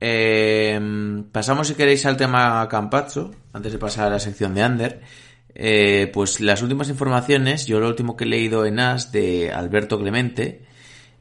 Eh, 0.00 0.80
pasamos, 1.30 1.68
si 1.68 1.74
queréis, 1.74 2.06
al 2.06 2.16
tema 2.16 2.66
Campazzo, 2.68 3.30
antes 3.52 3.72
de 3.72 3.78
pasar 3.78 4.06
a 4.06 4.10
la 4.10 4.18
sección 4.18 4.54
de 4.54 4.64
Under. 4.64 5.00
Eh, 5.54 6.10
pues 6.12 6.40
las 6.40 6.62
últimas 6.62 6.88
informaciones, 6.88 7.66
yo 7.66 7.80
lo 7.80 7.88
último 7.88 8.16
que 8.16 8.24
he 8.24 8.28
leído 8.28 8.64
en 8.64 8.80
AS 8.80 9.12
de 9.12 9.52
Alberto 9.52 9.98
Clemente, 9.98 10.62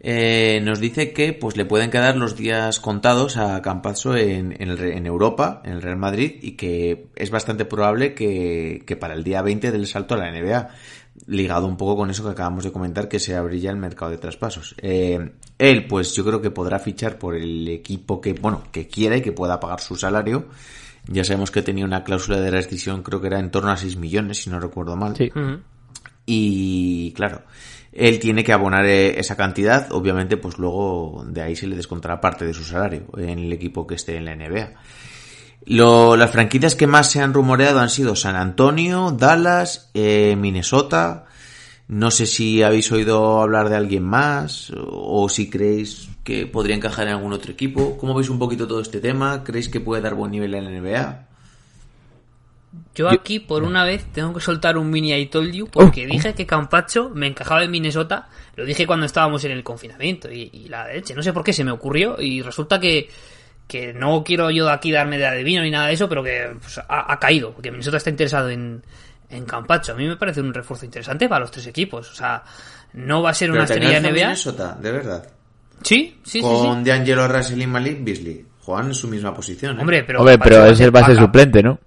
eh, 0.02 0.62
nos 0.64 0.80
dice 0.80 1.12
que 1.12 1.34
pues 1.34 1.58
le 1.58 1.66
pueden 1.66 1.90
quedar 1.90 2.16
los 2.16 2.38
días 2.38 2.80
contados 2.80 3.36
a 3.36 3.62
Campazzo 3.62 4.16
en, 4.16 4.56
en, 4.62 4.70
el 4.70 4.80
en 4.80 5.06
Europa, 5.06 5.62
en 5.66 5.74
el 5.74 5.82
Real 5.82 5.98
Madrid, 5.98 6.38
y 6.42 6.52
que 6.56 7.08
es 7.16 7.32
bastante 7.32 7.66
probable 7.66 8.14
que, 8.14 8.84
que 8.86 8.96
para 8.96 9.14
el 9.14 9.24
día 9.24 9.42
20 9.42 9.72
del 9.72 9.88
salto 9.88 10.14
a 10.14 10.18
la 10.18 10.32
NBA, 10.32 10.70
ligado 11.28 11.68
un 11.68 11.78
poco 11.78 11.98
con 11.98 12.10
eso 12.10 12.24
que 12.24 12.32
acabamos 12.32 12.64
de 12.64 12.72
comentar, 12.72 13.08
que 13.08 13.20
se 13.20 13.36
abriría 13.36 13.72
el 13.72 13.78
mercado 13.78 14.12
de 14.12 14.18
traspasos. 14.18 14.76
Eh, 14.78 15.32
él, 15.58 15.88
pues 15.88 16.16
yo 16.16 16.26
creo 16.26 16.42
que 16.42 16.52
podrá 16.52 16.80
fichar 16.80 17.18
por 17.18 17.36
el 17.36 17.68
equipo 17.68 18.20
que, 18.22 18.34
bueno, 18.34 18.64
que 18.72 18.88
quiera 18.88 19.18
y 19.18 19.22
que 19.22 19.32
pueda 19.32 19.60
pagar 19.60 19.82
su 19.82 19.96
salario. 19.96 20.48
Ya 21.08 21.24
sabemos 21.24 21.52
que 21.52 21.62
tenía 21.62 21.86
una 21.86 22.04
cláusula 22.04 22.40
de 22.40 22.52
rescisión, 22.52 23.04
creo 23.04 23.22
que 23.22 23.28
era 23.28 23.40
en 23.40 23.52
torno 23.52 23.72
a 23.72 23.78
6 23.78 23.98
millones, 23.98 24.44
si 24.44 24.50
no 24.50 24.60
recuerdo 24.60 24.96
mal. 24.96 25.16
Sí. 25.16 25.32
Y 26.26 27.12
claro, 27.14 27.42
él 27.92 28.20
tiene 28.20 28.44
que 28.44 28.54
abonar 28.54 28.86
eh, 28.86 29.20
esa 29.20 29.36
cantidad, 29.36 29.92
obviamente 29.92 30.38
pues 30.38 30.58
luego 30.58 31.26
de 31.28 31.42
ahí 31.42 31.56
se 31.56 31.66
le 31.66 31.76
descontará 31.76 32.22
parte 32.22 32.46
de 32.46 32.54
su 32.54 32.64
salario 32.64 33.08
en 33.18 33.40
el 33.40 33.52
equipo 33.52 33.88
que 33.88 33.96
esté 33.96 34.18
en 34.18 34.26
la 34.26 34.36
NBA. 34.36 34.74
Lo- 35.66 36.16
las 36.16 36.32
franquicias 36.32 36.76
que 36.76 36.88
más 36.88 37.12
se 37.12 37.22
han 37.22 37.34
rumoreado 37.34 37.80
han 37.80 37.90
sido 37.90 38.16
San 38.16 38.36
Antonio, 38.36 39.12
Dallas, 39.12 39.90
eh, 39.94 40.36
Minnesota. 40.38 41.26
No 41.88 42.12
sé 42.12 42.26
si 42.28 42.62
habéis 42.64 42.92
oído 42.92 43.42
hablar 43.42 43.70
de 43.70 43.76
alguien 43.76 44.04
más 44.04 44.70
o, 44.72 45.24
o 45.24 45.30
si 45.30 45.50
creéis 45.50 46.08
que 46.24 46.46
podría 46.46 46.76
encajar 46.76 47.08
en 47.08 47.14
algún 47.14 47.34
otro 47.34 47.52
equipo. 47.52 47.98
¿Cómo 47.98 48.14
veis 48.14 48.30
un 48.30 48.38
poquito 48.40 48.68
todo 48.68 48.80
este 48.82 49.00
tema? 49.00 49.44
¿Creéis 49.44 49.70
que 49.70 49.80
puede 49.80 50.02
dar 50.02 50.14
buen 50.14 50.32
nivel 50.32 50.54
en 50.54 50.66
la 50.66 50.72
NBA? 50.80 51.26
Yo 52.94 53.10
aquí, 53.10 53.40
por 53.40 53.64
una 53.64 53.84
vez, 53.84 54.06
tengo 54.12 54.34
que 54.34 54.42
soltar 54.42 54.78
un 54.78 54.90
mini 54.92 55.14
I 55.14 55.26
told 55.28 55.52
you 55.54 55.68
porque 55.68 56.06
Oh, 56.06 56.10
dije 56.12 56.34
que 56.36 56.46
Campacho 56.46 57.10
me 57.14 57.28
encajaba 57.28 57.64
en 57.64 57.72
Minnesota. 57.72 58.28
Lo 58.56 58.66
dije 58.66 58.86
cuando 58.86 59.06
estábamos 59.08 59.44
en 59.46 59.52
el 59.52 59.64
confinamiento 59.64 60.32
y, 60.32 60.50
y 60.54 60.68
la 60.68 60.88
leche. 60.88 61.16
No 61.16 61.24
sé 61.24 61.34
por 61.34 61.44
qué 61.44 61.54
se 61.54 61.64
me 61.64 61.72
ocurrió 61.72 62.22
y 62.22 62.42
resulta 62.44 62.80
que, 62.80 63.10
que 63.70 63.94
no 63.94 64.24
quiero 64.24 64.50
yo 64.50 64.68
aquí 64.68 64.92
darme 64.92 65.20
de 65.20 65.28
adivino 65.28 65.62
ni 65.62 65.70
nada 65.70 65.88
de 65.88 65.94
eso, 65.94 66.10
pero 66.10 66.24
que 66.24 66.56
pues, 66.60 66.80
ha, 66.80 67.14
ha 67.14 67.20
caído. 67.20 67.54
Porque 67.54 67.70
Minnesota 67.70 67.98
está 67.98 68.10
interesado 68.10 68.50
en, 68.50 68.84
en 69.30 69.46
Campacho. 69.46 69.92
A 69.92 69.96
mí 69.96 70.08
me 70.08 70.18
parece 70.18 70.42
un 70.42 70.52
refuerzo 70.52 70.86
interesante 70.86 71.30
para 71.30 71.42
los 71.42 71.52
tres 71.52 71.68
equipos. 71.68 72.10
O 72.12 72.16
sea, 72.16 72.44
no 72.94 73.22
va 73.22 73.30
a 73.30 73.34
ser 73.36 73.52
una 73.52 73.66
estrella 73.66 74.00
NBA. 74.00 74.12
Minnesota, 74.12 74.76
de 74.82 74.92
verdad. 74.92 75.24
Sí, 75.84 76.20
sí, 76.24 76.42
sí, 76.42 76.42
sí. 76.42 76.42
Con 76.42 76.84
D'Angelo 76.84 77.28
Russell 77.28 77.62
y 77.62 77.68
Malik 77.68 78.04
Beasley. 78.04 78.44
Juegan 78.62 78.88
en 78.88 78.96
su 78.96 79.08
misma 79.08 79.36
posición. 79.36 79.78
¿eh? 79.78 79.82
Hombre, 79.82 80.04
pero, 80.04 80.20
Hombre, 80.20 80.40
pero 80.40 80.58
va 80.58 80.66
a 80.66 80.70
es 80.70 80.78
ser 80.78 80.88
el 80.88 80.92
base 80.92 81.16
suplente, 81.16 81.62
¿no? 81.62 81.80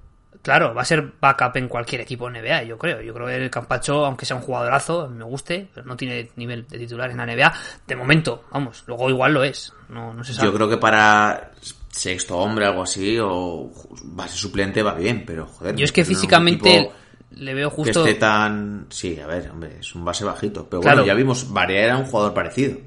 Claro, 0.42 0.74
va 0.74 0.82
a 0.82 0.84
ser 0.84 1.12
backup 1.20 1.56
en 1.56 1.68
cualquier 1.68 2.00
equipo 2.00 2.28
NBA, 2.28 2.64
yo 2.64 2.76
creo. 2.76 3.00
Yo 3.00 3.14
creo 3.14 3.28
que 3.28 3.36
el 3.36 3.48
Campacho, 3.50 4.04
aunque 4.04 4.26
sea 4.26 4.34
un 4.36 4.42
jugadorazo, 4.42 5.08
me 5.08 5.22
guste, 5.24 5.68
pero 5.72 5.86
no 5.86 5.96
tiene 5.96 6.30
nivel 6.34 6.66
de 6.66 6.78
titular 6.80 7.10
en 7.12 7.18
la 7.18 7.26
NBA. 7.26 7.52
De 7.86 7.94
momento, 7.94 8.44
vamos, 8.50 8.82
luego 8.88 9.08
igual 9.08 9.34
lo 9.34 9.44
es. 9.44 9.72
No, 9.88 10.12
no 10.12 10.24
se 10.24 10.34
sabe. 10.34 10.48
Yo 10.48 10.54
creo 10.54 10.68
que 10.68 10.78
para 10.78 11.52
sexto 11.90 12.36
hombre, 12.38 12.66
algo 12.66 12.82
así, 12.82 13.18
o 13.20 13.70
base 14.04 14.36
suplente 14.36 14.82
va 14.82 14.94
bien, 14.94 15.24
pero 15.24 15.46
joder. 15.46 15.76
Yo 15.76 15.84
es 15.84 15.92
que 15.92 16.04
físicamente 16.04 16.90
le 17.30 17.54
veo 17.54 17.70
Que 17.70 17.76
justo. 17.76 18.04
esté 18.04 18.18
tan. 18.18 18.86
Sí, 18.90 19.20
a 19.20 19.26
ver, 19.28 19.48
hombre, 19.50 19.76
es 19.78 19.94
un 19.94 20.04
base 20.04 20.24
bajito. 20.24 20.66
Pero 20.68 20.82
Claro. 20.82 20.96
bueno, 20.98 21.06
ya 21.06 21.14
vimos, 21.14 21.52
Barea 21.52 21.84
era 21.84 21.96
un 21.96 22.04
jugador 22.06 22.34
parecido. 22.34 22.78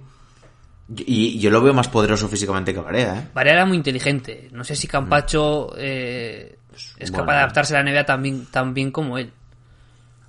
Y, 1.07 1.39
yo 1.39 1.49
lo 1.49 1.61
veo 1.61 1.73
más 1.73 1.87
poderoso 1.87 2.27
físicamente 2.27 2.73
que 2.73 2.79
Barea, 2.79 3.19
¿eh? 3.19 3.27
Varea 3.33 3.53
era 3.53 3.65
muy 3.65 3.77
inteligente. 3.77 4.49
No 4.51 4.63
sé 4.63 4.75
si 4.75 4.87
Campacho 4.87 5.73
eh, 5.77 6.57
es 6.97 7.09
bueno. 7.11 7.23
capaz 7.23 7.33
de 7.33 7.39
adaptarse 7.39 7.75
a 7.77 7.81
la 7.83 7.89
NBA 7.91 8.05
tan 8.05 8.21
bien, 8.21 8.45
tan 8.51 8.73
bien 8.73 8.91
como 8.91 9.17
él. 9.17 9.31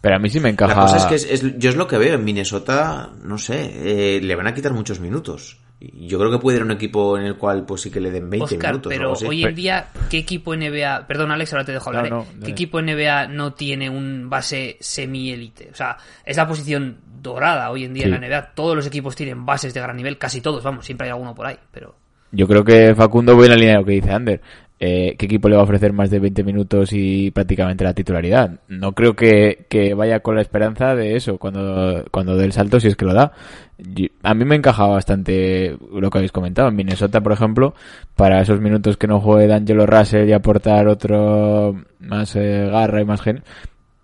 Pero 0.00 0.16
a 0.16 0.18
mí 0.18 0.30
sí 0.30 0.40
me 0.40 0.50
encaja. 0.50 0.74
La 0.74 0.80
cosa 0.80 0.96
es 0.98 1.04
que 1.04 1.14
es- 1.16 1.24
es- 1.44 1.58
yo 1.58 1.68
es 1.70 1.76
lo 1.76 1.86
que 1.86 1.98
veo 1.98 2.14
en 2.14 2.24
Minnesota, 2.24 3.10
no 3.24 3.38
sé, 3.38 4.16
eh, 4.16 4.20
le 4.22 4.34
van 4.36 4.46
a 4.46 4.54
quitar 4.54 4.72
muchos 4.72 5.00
minutos. 5.00 5.58
Y 5.78 6.06
Yo 6.06 6.18
creo 6.18 6.30
que 6.30 6.38
puede 6.38 6.56
ir 6.56 6.62
a 6.62 6.64
un 6.64 6.70
equipo 6.70 7.18
en 7.18 7.24
el 7.26 7.36
cual 7.36 7.66
pues 7.66 7.82
sí 7.82 7.90
que 7.90 8.00
le 8.00 8.10
den 8.10 8.30
20 8.30 8.54
Oscar, 8.54 8.70
minutos. 8.72 8.86
o 8.86 8.94
pero 8.94 9.02
algo 9.02 9.14
así. 9.14 9.26
hoy 9.26 9.44
en 9.44 9.54
día, 9.54 9.88
¿qué 10.08 10.16
equipo 10.18 10.54
NBA... 10.54 11.06
Perdón, 11.06 11.32
Alex, 11.32 11.52
ahora 11.52 11.66
te 11.66 11.72
dejo 11.72 11.90
hablar. 11.90 12.08
No, 12.08 12.16
no, 12.16 12.22
¿eh? 12.22 12.26
¿Qué 12.46 12.52
equipo 12.52 12.80
NBA 12.80 13.26
no 13.28 13.52
tiene 13.52 13.90
un 13.90 14.30
base 14.30 14.78
semi-élite? 14.80 15.68
O 15.70 15.74
sea, 15.74 15.98
es 16.24 16.34
la 16.38 16.48
posición 16.48 16.96
dorada 17.32 17.70
hoy 17.70 17.84
en 17.84 17.94
día 17.94 18.04
Sí. 18.04 18.08
en 18.12 18.20
la 18.20 18.26
NBA. 18.26 18.52
Todos 18.54 18.74
los 18.76 18.86
equipos 18.86 19.14
tienen 19.16 19.44
bases 19.46 19.72
de 19.74 19.80
gran 19.80 19.96
nivel, 19.96 20.18
casi 20.18 20.40
todos, 20.40 20.62
vamos, 20.64 20.84
siempre 20.84 21.06
hay 21.06 21.12
alguno 21.12 21.34
por 21.34 21.46
ahí, 21.46 21.56
pero... 21.72 21.94
Yo 22.32 22.46
creo 22.48 22.64
que 22.64 22.94
Facundo 22.94 23.34
voy 23.36 23.44
en 23.46 23.50
la 23.52 23.56
línea 23.56 23.72
de 23.74 23.78
lo 23.80 23.84
que 23.86 23.92
dice 23.92 24.10
Ander. 24.10 24.40
Eh, 24.78 25.14
¿Qué 25.16 25.24
equipo 25.24 25.48
le 25.48 25.54
va 25.54 25.62
a 25.62 25.64
ofrecer 25.64 25.94
más 25.94 26.10
de 26.10 26.18
20 26.18 26.42
minutos 26.44 26.90
y 26.92 27.30
prácticamente 27.30 27.82
la 27.82 27.94
titularidad? 27.94 28.60
No 28.68 28.92
creo 28.92 29.14
que, 29.16 29.64
que 29.70 29.94
vaya 29.94 30.20
con 30.20 30.34
la 30.34 30.42
esperanza 30.42 30.94
de 30.94 31.16
eso 31.16 31.38
cuando, 31.38 32.04
cuando 32.10 32.36
dé 32.36 32.44
el 32.44 32.52
salto, 32.52 32.78
si 32.78 32.88
es 32.88 32.96
que 32.96 33.06
lo 33.06 33.14
da. 33.14 33.32
Yo- 33.78 34.08
a 34.22 34.34
mí 34.34 34.44
me 34.44 34.56
encaja 34.56 34.86
bastante 34.86 35.78
lo 35.94 36.10
que 36.10 36.18
habéis 36.18 36.32
comentado. 36.32 36.68
En 36.68 36.76
Minnesota, 36.76 37.22
por 37.22 37.32
ejemplo, 37.32 37.74
para 38.16 38.42
esos 38.42 38.60
minutos 38.60 38.98
que 38.98 39.06
no 39.06 39.18
juegue 39.20 39.46
D'Angelo 39.46 39.86
Russell 39.86 40.28
y 40.28 40.32
aportar 40.34 40.88
otro 40.88 41.74
más 42.00 42.36
eh, 42.36 42.68
garra 42.70 43.00
y 43.00 43.04
más 43.06 43.22
gen, 43.22 43.42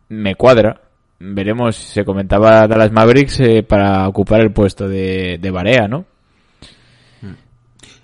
me 0.08 0.36
cuadra. 0.36 0.80
Veremos, 1.24 1.76
se 1.76 2.04
comentaba 2.04 2.66
Dallas 2.66 2.90
Mavericks 2.90 3.38
eh, 3.40 3.62
para 3.62 4.08
ocupar 4.08 4.40
el 4.40 4.52
puesto 4.52 4.88
de, 4.88 5.38
de 5.40 5.50
Barea, 5.52 5.86
¿no? 5.86 6.04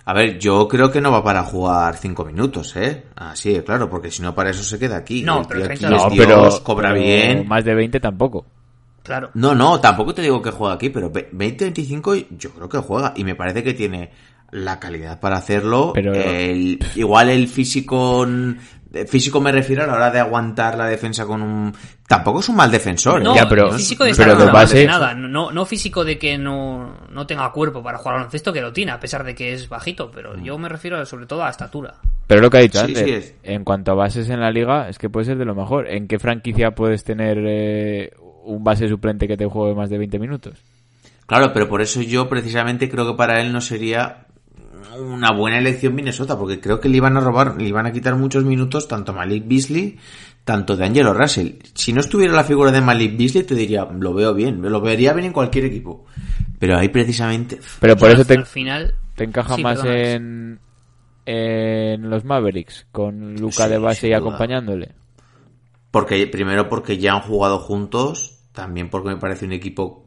A 0.04 0.14
ver, 0.14 0.38
yo 0.38 0.66
creo 0.68 0.90
que 0.90 1.00
no 1.02 1.10
va 1.12 1.22
para 1.22 1.42
jugar 1.42 1.96
5 1.96 2.24
minutos, 2.24 2.74
¿eh? 2.76 3.04
Así, 3.16 3.52
de 3.52 3.62
claro, 3.62 3.90
porque 3.90 4.10
si 4.10 4.22
no 4.22 4.34
para 4.34 4.50
eso 4.50 4.62
se 4.62 4.78
queda 4.78 4.96
aquí. 4.96 5.22
No, 5.22 5.40
El 5.42 5.46
pero 5.46 5.60
tío 5.60 5.66
30 5.68 5.86
aquí 5.86 5.96
es 5.96 6.28
no, 6.28 6.40
Dios, 6.40 6.60
cobra 6.60 6.92
pero 6.92 7.02
bien. 7.02 7.46
Más 7.46 7.62
de 7.64 7.74
20 7.74 8.00
tampoco. 8.00 8.46
Claro. 9.02 9.30
No, 9.34 9.54
no, 9.54 9.80
tampoco 9.80 10.14
te 10.14 10.22
digo 10.22 10.40
que 10.40 10.50
juega 10.50 10.74
aquí, 10.74 10.88
pero 10.88 11.12
20-25 11.12 12.26
yo 12.38 12.50
creo 12.52 12.68
que 12.70 12.78
juega. 12.78 13.12
Y 13.16 13.24
me 13.24 13.34
parece 13.34 13.62
que 13.62 13.74
tiene 13.74 14.10
la 14.50 14.78
calidad 14.80 15.20
para 15.20 15.36
hacerlo. 15.36 15.92
Pero- 15.94 16.14
El- 16.14 16.78
igual 16.94 17.28
el 17.28 17.46
físico... 17.48 18.26
eh, 18.92 19.06
Físico 19.06 19.40
me 19.40 19.52
refiero 19.52 19.82
a 19.84 19.86
la 19.86 19.94
hora 19.94 20.10
de 20.10 20.18
aguantar 20.20 20.76
la 20.76 20.86
defensa 20.86 21.26
con 21.26 21.42
un... 21.42 21.74
Tampoco 22.06 22.40
es 22.40 22.48
un 22.48 22.56
mal 22.56 22.70
defensor. 22.70 23.20
No, 23.22 23.32
¿eh? 23.34 23.36
Ya, 23.36 23.48
pero- 23.48 23.70
físico 23.72 24.04
de 24.04 24.14
pero 24.14 24.34
nada, 24.34 24.50
base- 24.52 24.78
de 24.78 24.86
nada. 24.86 25.14
No, 25.14 25.50
no 25.50 25.66
físico 25.66 26.04
de 26.04 26.18
que 26.18 26.38
no, 26.38 26.96
no 27.10 27.26
tenga 27.26 27.50
cuerpo 27.52 27.82
para 27.82 27.98
jugar 27.98 28.14
al 28.14 28.20
baloncesto, 28.20 28.52
que 28.52 28.60
lo 28.62 28.72
tiene, 28.72 28.92
a 28.92 29.00
pesar 29.00 29.24
de 29.24 29.34
que 29.34 29.52
es 29.52 29.68
bajito, 29.68 30.10
pero 30.10 30.36
yo 30.42 30.56
me 30.58 30.68
refiero 30.70 31.04
sobre 31.04 31.26
todo 31.26 31.44
a 31.44 31.50
estatura. 31.50 31.94
Pero 32.26 32.40
lo 32.40 32.48
que 32.50 32.56
ha 32.58 32.60
dicho 32.60 32.78
Sí, 32.80 32.84
antes, 32.86 33.04
sí 33.04 33.10
es. 33.12 33.34
en 33.42 33.64
cuanto 33.64 33.92
a 33.92 33.94
bases 33.94 34.28
en 34.30 34.40
la 34.40 34.50
liga, 34.50 34.88
es 34.88 34.98
que 34.98 35.10
puede 35.10 35.26
ser 35.26 35.36
de 35.38 35.44
lo 35.44 35.54
mejor. 35.54 35.86
¿En 35.88 36.08
qué 36.08 36.18
franquicia 36.18 36.70
puedes 36.70 37.04
tener 37.04 37.38
eh, 37.46 38.12
un 38.44 38.64
base 38.64 38.88
suplente 38.88 39.28
que 39.28 39.36
te 39.36 39.44
juegue 39.46 39.74
más 39.74 39.90
de 39.90 39.98
20 39.98 40.18
minutos? 40.18 40.54
Claro, 41.26 41.52
pero 41.52 41.68
por 41.68 41.82
eso 41.82 42.00
yo 42.00 42.26
precisamente 42.30 42.88
creo 42.88 43.06
que 43.06 43.14
para 43.18 43.42
él 43.42 43.52
no 43.52 43.60
sería 43.60 44.27
una 45.00 45.32
buena 45.32 45.58
elección 45.58 45.94
Minnesota, 45.94 46.36
porque 46.38 46.60
creo 46.60 46.80
que 46.80 46.88
le 46.88 46.96
iban 46.98 47.16
a 47.16 47.20
robar, 47.20 47.60
le 47.60 47.68
iban 47.68 47.86
a 47.86 47.92
quitar 47.92 48.14
muchos 48.16 48.44
minutos 48.44 48.88
tanto 48.88 49.12
a 49.12 49.14
Malik 49.14 49.44
Beasley, 49.46 49.98
tanto 50.44 50.76
de 50.76 50.84
Angelo 50.86 51.12
Russell. 51.14 51.52
Si 51.74 51.92
no 51.92 52.00
estuviera 52.00 52.32
la 52.34 52.44
figura 52.44 52.72
de 52.72 52.80
Malik 52.80 53.16
Beasley, 53.16 53.44
te 53.44 53.54
diría, 53.54 53.84
lo 53.84 54.14
veo 54.14 54.34
bien, 54.34 54.60
lo 54.62 54.80
vería 54.80 55.12
bien 55.12 55.26
en 55.26 55.32
cualquier 55.32 55.66
equipo. 55.66 56.04
Pero 56.58 56.76
ahí 56.76 56.88
precisamente... 56.88 57.58
Pero 57.80 57.96
por 57.96 58.08
Al- 58.08 58.14
eso 58.16 58.24
te, 58.24 58.34
al 58.34 58.46
final 58.46 58.94
te 59.14 59.24
encaja 59.24 59.54
Sí, 59.56 59.62
más 59.62 59.80
perdona, 59.80 60.00
en, 60.12 60.60
en 61.26 62.10
los 62.10 62.24
Mavericks, 62.24 62.86
con 62.90 63.34
Luca 63.36 63.64
Sí, 63.64 63.70
de 63.70 63.78
base 63.78 64.06
y 64.06 64.10
duda. 64.10 64.18
acompañándole. 64.18 64.92
Porque, 65.90 66.26
primero 66.26 66.68
porque 66.68 66.98
ya 66.98 67.14
han 67.14 67.20
jugado 67.22 67.58
juntos, 67.58 68.40
también 68.52 68.90
porque 68.90 69.08
me 69.10 69.16
parece 69.16 69.44
un 69.46 69.52
equipo 69.52 70.04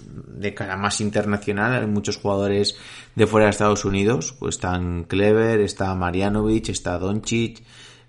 de 0.00 0.54
cara 0.54 0.76
más 0.76 1.00
internacional, 1.00 1.80
hay 1.80 1.86
muchos 1.86 2.16
jugadores 2.16 2.76
de 3.14 3.26
fuera 3.26 3.46
de 3.46 3.50
Estados 3.50 3.84
Unidos, 3.84 4.34
pues 4.38 4.56
están 4.56 5.04
Clever, 5.04 5.60
está 5.60 5.94
Marianovic, 5.94 6.68
está 6.68 6.98
Doncic, 6.98 7.62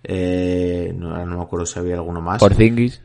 eh, 0.03 0.93
no, 0.95 1.25
me 1.25 1.41
acuerdo 1.41 1.65
si 1.65 1.79
había 1.79 1.95
alguno 1.95 2.21
más, 2.21 2.39
Porzingis. 2.39 3.01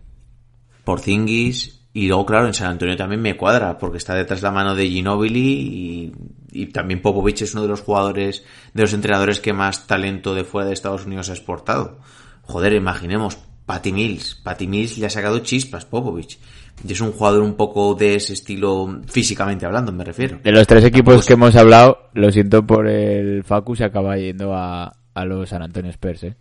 Porzingis, 0.84 1.80
y 1.92 2.08
luego 2.08 2.26
claro, 2.26 2.46
en 2.46 2.54
San 2.54 2.68
Antonio 2.68 2.96
también 2.96 3.22
me 3.22 3.36
cuadra, 3.36 3.78
porque 3.78 3.98
está 3.98 4.14
detrás 4.14 4.42
la 4.42 4.50
mano 4.50 4.74
de 4.74 4.88
Ginobili 4.88 5.40
y, 5.40 6.12
y 6.54 6.66
también 6.66 7.02
Popovich 7.02 7.42
es 7.42 7.52
uno 7.52 7.62
de 7.62 7.68
los 7.68 7.80
jugadores, 7.80 8.44
de 8.72 8.82
los 8.82 8.92
entrenadores 8.92 9.40
que 9.40 9.52
más 9.52 9.86
talento 9.86 10.34
de 10.34 10.44
fuera 10.44 10.68
de 10.68 10.74
Estados 10.74 11.06
Unidos 11.06 11.30
ha 11.30 11.32
exportado. 11.32 11.98
Joder, 12.42 12.74
imaginemos, 12.74 13.38
Patty 13.66 13.92
Mills, 13.92 14.36
Patty 14.36 14.66
Mills 14.66 14.98
le 14.98 15.06
ha 15.06 15.10
sacado 15.10 15.38
chispas, 15.40 15.84
Popovich. 15.84 16.38
Y 16.86 16.92
es 16.92 17.00
un 17.00 17.12
jugador 17.12 17.42
un 17.42 17.54
poco 17.54 17.94
de 17.94 18.16
ese 18.16 18.32
estilo, 18.34 19.00
físicamente 19.06 19.64
hablando, 19.64 19.92
me 19.92 20.04
refiero. 20.04 20.38
De 20.42 20.52
los 20.52 20.66
tres 20.66 20.84
equipos 20.84 21.14
Tampoco 21.14 21.26
que 21.28 21.32
hemos 21.34 21.56
hablado, 21.56 21.98
lo 22.14 22.30
siento 22.32 22.66
por 22.66 22.86
el 22.88 23.42
Facu, 23.44 23.74
se 23.76 23.84
acaba 23.84 24.16
yendo 24.16 24.54
a, 24.54 24.92
a 25.14 25.24
los 25.24 25.48
San 25.48 25.62
Antonio 25.62 25.90
Spurs, 25.90 26.24
¿eh? 26.24 26.34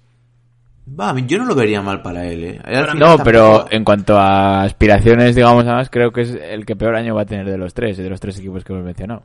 Va, 1.00 1.18
yo 1.20 1.38
no 1.38 1.46
lo 1.46 1.56
vería 1.56 1.82
mal 1.82 2.02
para 2.02 2.26
él, 2.26 2.44
eh. 2.44 2.62
Él 2.66 2.76
al 2.76 2.86
final 2.88 3.00
No, 3.00 3.06
tampoco- 3.16 3.24
pero 3.24 3.66
en 3.70 3.84
cuanto 3.86 4.18
a 4.18 4.64
aspiraciones, 4.64 5.34
digamos, 5.34 5.64
además, 5.64 5.90
creo 5.90 6.12
que 6.12 6.22
es 6.22 6.32
el 6.32 6.66
que 6.66 6.76
peor 6.76 6.96
año 6.96 7.16
va 7.16 7.22
a 7.22 7.26
tener 7.26 7.46
de 7.50 7.58
los 7.58 7.74
tres, 7.74 7.96
de 7.98 8.10
los 8.10 8.20
tres 8.20 8.38
equipos 8.40 8.66
que 8.66 8.74
hemos 8.74 8.84
mencionado. 8.84 9.24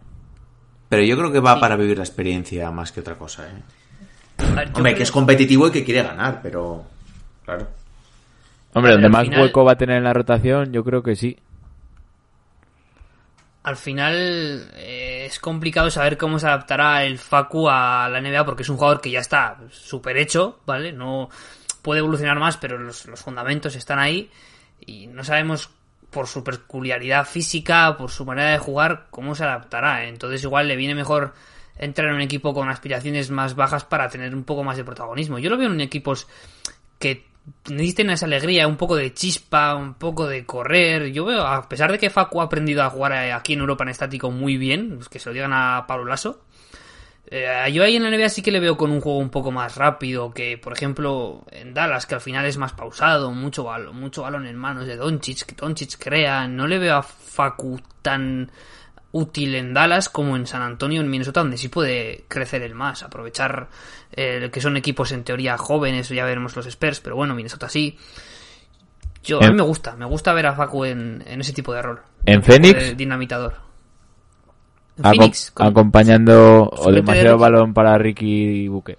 Pero 0.88 1.02
yo 1.02 1.16
creo 1.18 1.32
que 1.32 1.40
va 1.40 1.58
para 1.58 1.74
vivir 1.74 1.96
la 1.98 2.04
experiencia 2.04 2.70
más 2.70 2.92
que 2.92 3.00
otra 3.00 3.16
cosa, 3.16 3.44
eh. 3.48 3.60
Ver, 4.54 4.68
Hombre, 4.68 4.92
creo- 4.92 4.94
que 4.98 5.02
es 5.02 5.10
competitivo 5.10 5.66
y 5.66 5.70
que 5.72 5.82
quiere 5.84 6.04
ganar, 6.04 6.38
pero... 6.44 6.84
Claro. 7.44 7.66
Hombre, 8.74 8.92
donde 8.92 9.08
más 9.08 9.24
final- 9.24 9.40
hueco 9.42 9.64
va 9.64 9.72
a 9.72 9.76
tener 9.78 9.96
en 9.96 10.04
la 10.04 10.12
rotación, 10.12 10.72
yo 10.72 10.84
creo 10.84 11.02
que 11.02 11.16
sí. 11.16 11.38
al 13.64 13.76
final 13.76 14.70
eh, 14.76 15.26
es 15.26 15.38
complicado 15.38 15.90
saber 15.90 16.16
cómo 16.16 16.38
se 16.38 16.46
adaptará 16.46 17.04
el 17.04 17.18
Facu 17.18 17.68
a 17.68 18.08
la 18.08 18.18
NBA 18.20 18.44
porque 18.46 18.62
es 18.62 18.68
un 18.70 18.76
jugador 18.78 19.00
que 19.02 19.10
ya 19.10 19.20
está 19.20 19.58
súper 19.70 20.16
hecho, 20.16 20.60
¿vale? 20.64 20.90
No 20.92 21.28
puede 21.82 21.98
evolucionar 22.00 22.38
más, 22.38 22.56
pero 22.56 22.78
los, 22.78 23.04
los 23.06 23.20
fundamentos 23.20 23.76
están 23.76 23.98
ahí 23.98 24.30
y 24.80 25.06
no 25.08 25.22
sabemos 25.22 25.68
por 26.10 26.28
su 26.28 26.42
peculiaridad 26.42 27.26
física, 27.26 27.94
por 27.98 28.10
su 28.10 28.24
manera 28.24 28.52
de 28.52 28.58
jugar, 28.58 29.08
cómo 29.10 29.34
se 29.34 29.44
adaptará. 29.44 30.06
Entonces 30.06 30.42
igual 30.44 30.66
le 30.66 30.76
viene 30.76 30.94
mejor 30.94 31.34
entrar 31.76 32.08
en 32.08 32.14
un 32.14 32.20
equipo 32.22 32.54
con 32.54 32.70
aspiraciones 32.70 33.30
más 33.30 33.54
bajas 33.54 33.84
para 33.84 34.08
tener 34.08 34.34
un 34.34 34.44
poco 34.44 34.64
más 34.64 34.78
de 34.78 34.84
protagonismo. 34.84 35.38
Yo 35.38 35.50
lo 35.50 35.58
veo 35.58 35.70
en 35.70 35.80
equipos 35.82 36.26
que 36.98 37.26
necesiten 37.70 38.10
esa 38.10 38.26
alegría, 38.26 38.66
un 38.66 38.76
poco 38.76 38.96
de 38.96 39.12
chispa, 39.14 39.74
un 39.74 39.94
poco 39.94 40.26
de 40.26 40.44
correr. 40.46 41.12
Yo 41.12 41.24
veo, 41.24 41.42
a 41.46 41.68
pesar 41.68 41.92
de 41.92 41.98
que 41.98 42.10
Facu 42.10 42.40
ha 42.40 42.44
aprendido 42.44 42.82
a 42.82 42.90
jugar 42.90 43.12
aquí 43.12 43.54
en 43.54 43.60
Europa 43.60 43.84
en 43.84 43.90
estático 43.90 44.30
muy 44.30 44.56
bien, 44.56 44.96
pues 44.96 45.08
que 45.08 45.18
se 45.18 45.28
lo 45.28 45.34
digan 45.34 45.52
a 45.52 45.84
Pablo 45.86 46.06
Lasso, 46.06 46.42
Eh, 47.30 47.70
yo 47.72 47.84
ahí 47.84 47.96
en 47.96 48.04
la 48.04 48.10
NBA 48.10 48.30
sí 48.30 48.40
que 48.40 48.50
le 48.50 48.58
veo 48.58 48.76
con 48.78 48.90
un 48.90 49.02
juego 49.02 49.18
un 49.18 49.28
poco 49.28 49.50
más 49.52 49.76
rápido 49.76 50.32
que, 50.32 50.56
por 50.56 50.72
ejemplo, 50.72 51.44
en 51.50 51.74
Dallas, 51.74 52.06
que 52.06 52.14
al 52.14 52.22
final 52.22 52.46
es 52.46 52.56
más 52.56 52.72
pausado, 52.72 53.32
mucho 53.32 53.64
balón, 53.64 53.96
mucho 53.96 54.22
balón 54.22 54.46
en 54.46 54.56
manos 54.56 54.86
de 54.86 54.96
Doncic, 54.96 55.44
que 55.44 55.54
Doncic 55.54 55.98
crea. 55.98 56.48
No 56.48 56.66
le 56.66 56.78
veo 56.78 56.96
a 56.96 57.02
Facu 57.02 57.78
tan 58.00 58.50
útil 59.12 59.54
en 59.54 59.72
Dallas 59.74 60.08
como 60.08 60.36
en 60.36 60.46
San 60.46 60.62
Antonio, 60.62 61.00
en 61.00 61.08
Minnesota, 61.10 61.40
donde 61.40 61.56
sí 61.56 61.68
puede 61.68 62.24
crecer 62.28 62.62
el 62.62 62.74
más, 62.74 63.02
aprovechar 63.02 63.68
eh, 64.12 64.50
que 64.52 64.60
son 64.60 64.76
equipos 64.76 65.12
en 65.12 65.24
teoría 65.24 65.56
jóvenes, 65.58 66.08
ya 66.10 66.24
veremos 66.24 66.54
los 66.56 66.66
Spurs, 66.66 67.00
pero 67.00 67.16
bueno, 67.16 67.34
Minnesota 67.34 67.68
sí. 67.68 67.98
Yo, 69.24 69.42
a 69.42 69.48
mí 69.48 69.54
me 69.54 69.62
gusta, 69.62 69.94
me 69.96 70.04
gusta 70.06 70.32
ver 70.32 70.46
a 70.46 70.54
Facu 70.54 70.84
en, 70.84 71.22
en 71.26 71.40
ese 71.40 71.52
tipo 71.52 71.72
de 71.74 71.82
rol. 71.82 72.00
¿En 72.24 72.42
Phoenix? 72.42 72.96
Dinamitador. 72.96 73.56
En 74.96 75.04
Phoenix, 75.04 75.50
con- 75.52 75.66
acompañando 75.66 76.68
o 76.72 76.86
de 76.90 76.96
demasiado 76.96 77.38
balón 77.38 77.74
para 77.74 77.96
Ricky 77.98 78.68
Buque. 78.68 78.96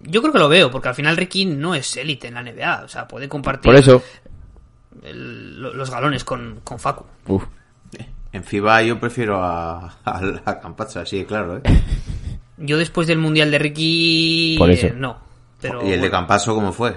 Yo 0.00 0.20
creo 0.22 0.32
que 0.32 0.38
lo 0.38 0.48
veo, 0.48 0.70
porque 0.70 0.88
al 0.88 0.94
final 0.94 1.16
Ricky 1.16 1.44
no 1.46 1.74
es 1.74 1.96
élite 1.96 2.28
en 2.28 2.34
la 2.34 2.42
NBA. 2.42 2.82
O 2.84 2.88
sea, 2.88 3.06
puede 3.06 3.28
compartir 3.28 3.64
Por 3.70 3.74
eso, 3.76 4.02
el- 5.02 5.60
los 5.60 5.90
galones 5.90 6.24
con, 6.24 6.60
con 6.64 6.78
Facu. 6.78 7.04
uf, 7.26 7.44
En 8.32 8.44
FIBA 8.44 8.82
yo 8.82 9.00
prefiero 9.00 9.42
a, 9.42 9.98
a, 10.04 10.20
a 10.44 10.60
Campazzo, 10.60 11.04
sí, 11.04 11.24
claro, 11.24 11.56
¿eh? 11.58 11.62
Yo 12.62 12.76
después 12.76 13.06
del 13.06 13.18
Mundial 13.18 13.50
de 13.50 13.58
Ricky... 13.58 14.56
Por 14.58 14.70
eso. 14.70 14.88
eh, 14.88 14.94
no. 14.94 15.18
Pero, 15.60 15.80
¿Y 15.82 15.86
el 15.86 15.92
de 15.92 15.98
bueno, 15.98 16.10
Campazo 16.12 16.54
cómo 16.54 16.72
fue? 16.72 16.94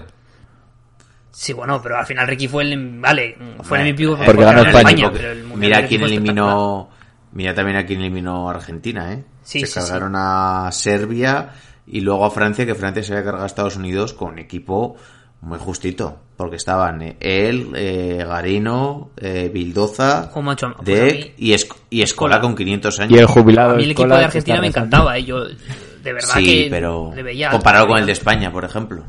Sí, 1.32 1.54
bueno, 1.54 1.82
pero 1.82 1.98
al 1.98 2.06
final 2.06 2.28
Ricky 2.28 2.48
fue 2.48 2.63
el... 2.63 3.00
Vale, 3.00 3.38
fue 3.62 3.82
el 3.82 3.93
MVP 3.93 4.26
Porque 4.26 4.43
ganó 4.43 4.62
en 4.62 4.67
España. 4.67 5.10
pero 5.12 5.32
el 5.32 5.43
Mundial 5.46 5.60
Mira 5.60 5.78
de 5.78 5.82
Ricky 5.84 5.98
quién 5.98 6.08
eliminó. 6.10 6.89
Mira 7.32 7.56
también 7.56 7.78
a 7.78 7.86
quién 7.86 8.02
eliminó 8.02 8.50
a 8.50 8.54
Argentina, 8.56 9.13
¿eh? 9.13 9.24
Sí, 9.41 9.62
se 9.62 9.67
sí, 9.67 9.74
cargaron 9.80 10.13
a 10.15 10.69
Serbia 10.72 11.50
y 11.88 12.02
luego 12.02 12.26
a 12.26 12.32
Francia, 12.32 12.65
que 12.65 12.76
Francia 12.76 13.02
se 13.04 13.13
había 13.13 13.24
cargado 13.24 13.43
a 13.43 13.48
Estados 13.48 13.76
Unidos 13.78 14.13
con 14.13 14.34
un 14.34 14.39
equipo 14.39 14.96
muy 15.41 15.58
justito. 15.60 16.19
Porque 16.43 16.58
estaban 16.58 17.01
eh, 17.01 17.15
él, 17.21 17.71
eh, 17.73 18.25
Garino, 18.27 19.12
eh, 19.15 19.49
Bildoza, 19.53 20.29
pues 20.34 20.58
Deck 20.84 21.36
y, 21.38 21.53
Esc- 21.53 21.73
y 21.89 22.01
Escola 22.01 22.41
con 22.41 22.53
500 22.53 22.99
años. 22.99 23.13
y 23.13 23.17
el 23.17 23.27
jubilado 23.27 23.71
A 23.71 23.75
mí 23.75 23.84
el 23.86 23.91
equipo 23.91 24.10
de 24.10 24.25
Argentina 24.25 24.60
me 24.60 24.67
encantaba, 24.67 25.17
¿eh? 25.17 25.23
Yo, 25.23 25.45
de 25.45 26.12
verdad 26.13 26.34
sí, 26.36 26.65
que 26.65 26.67
pero 26.69 27.13
le 27.15 27.23
veía... 27.23 27.49
comparado 27.49 27.88
con 27.88 27.97
el 27.97 28.06
de 28.06 28.12
España, 28.12 28.51
por 28.51 28.65
ejemplo. 28.65 29.06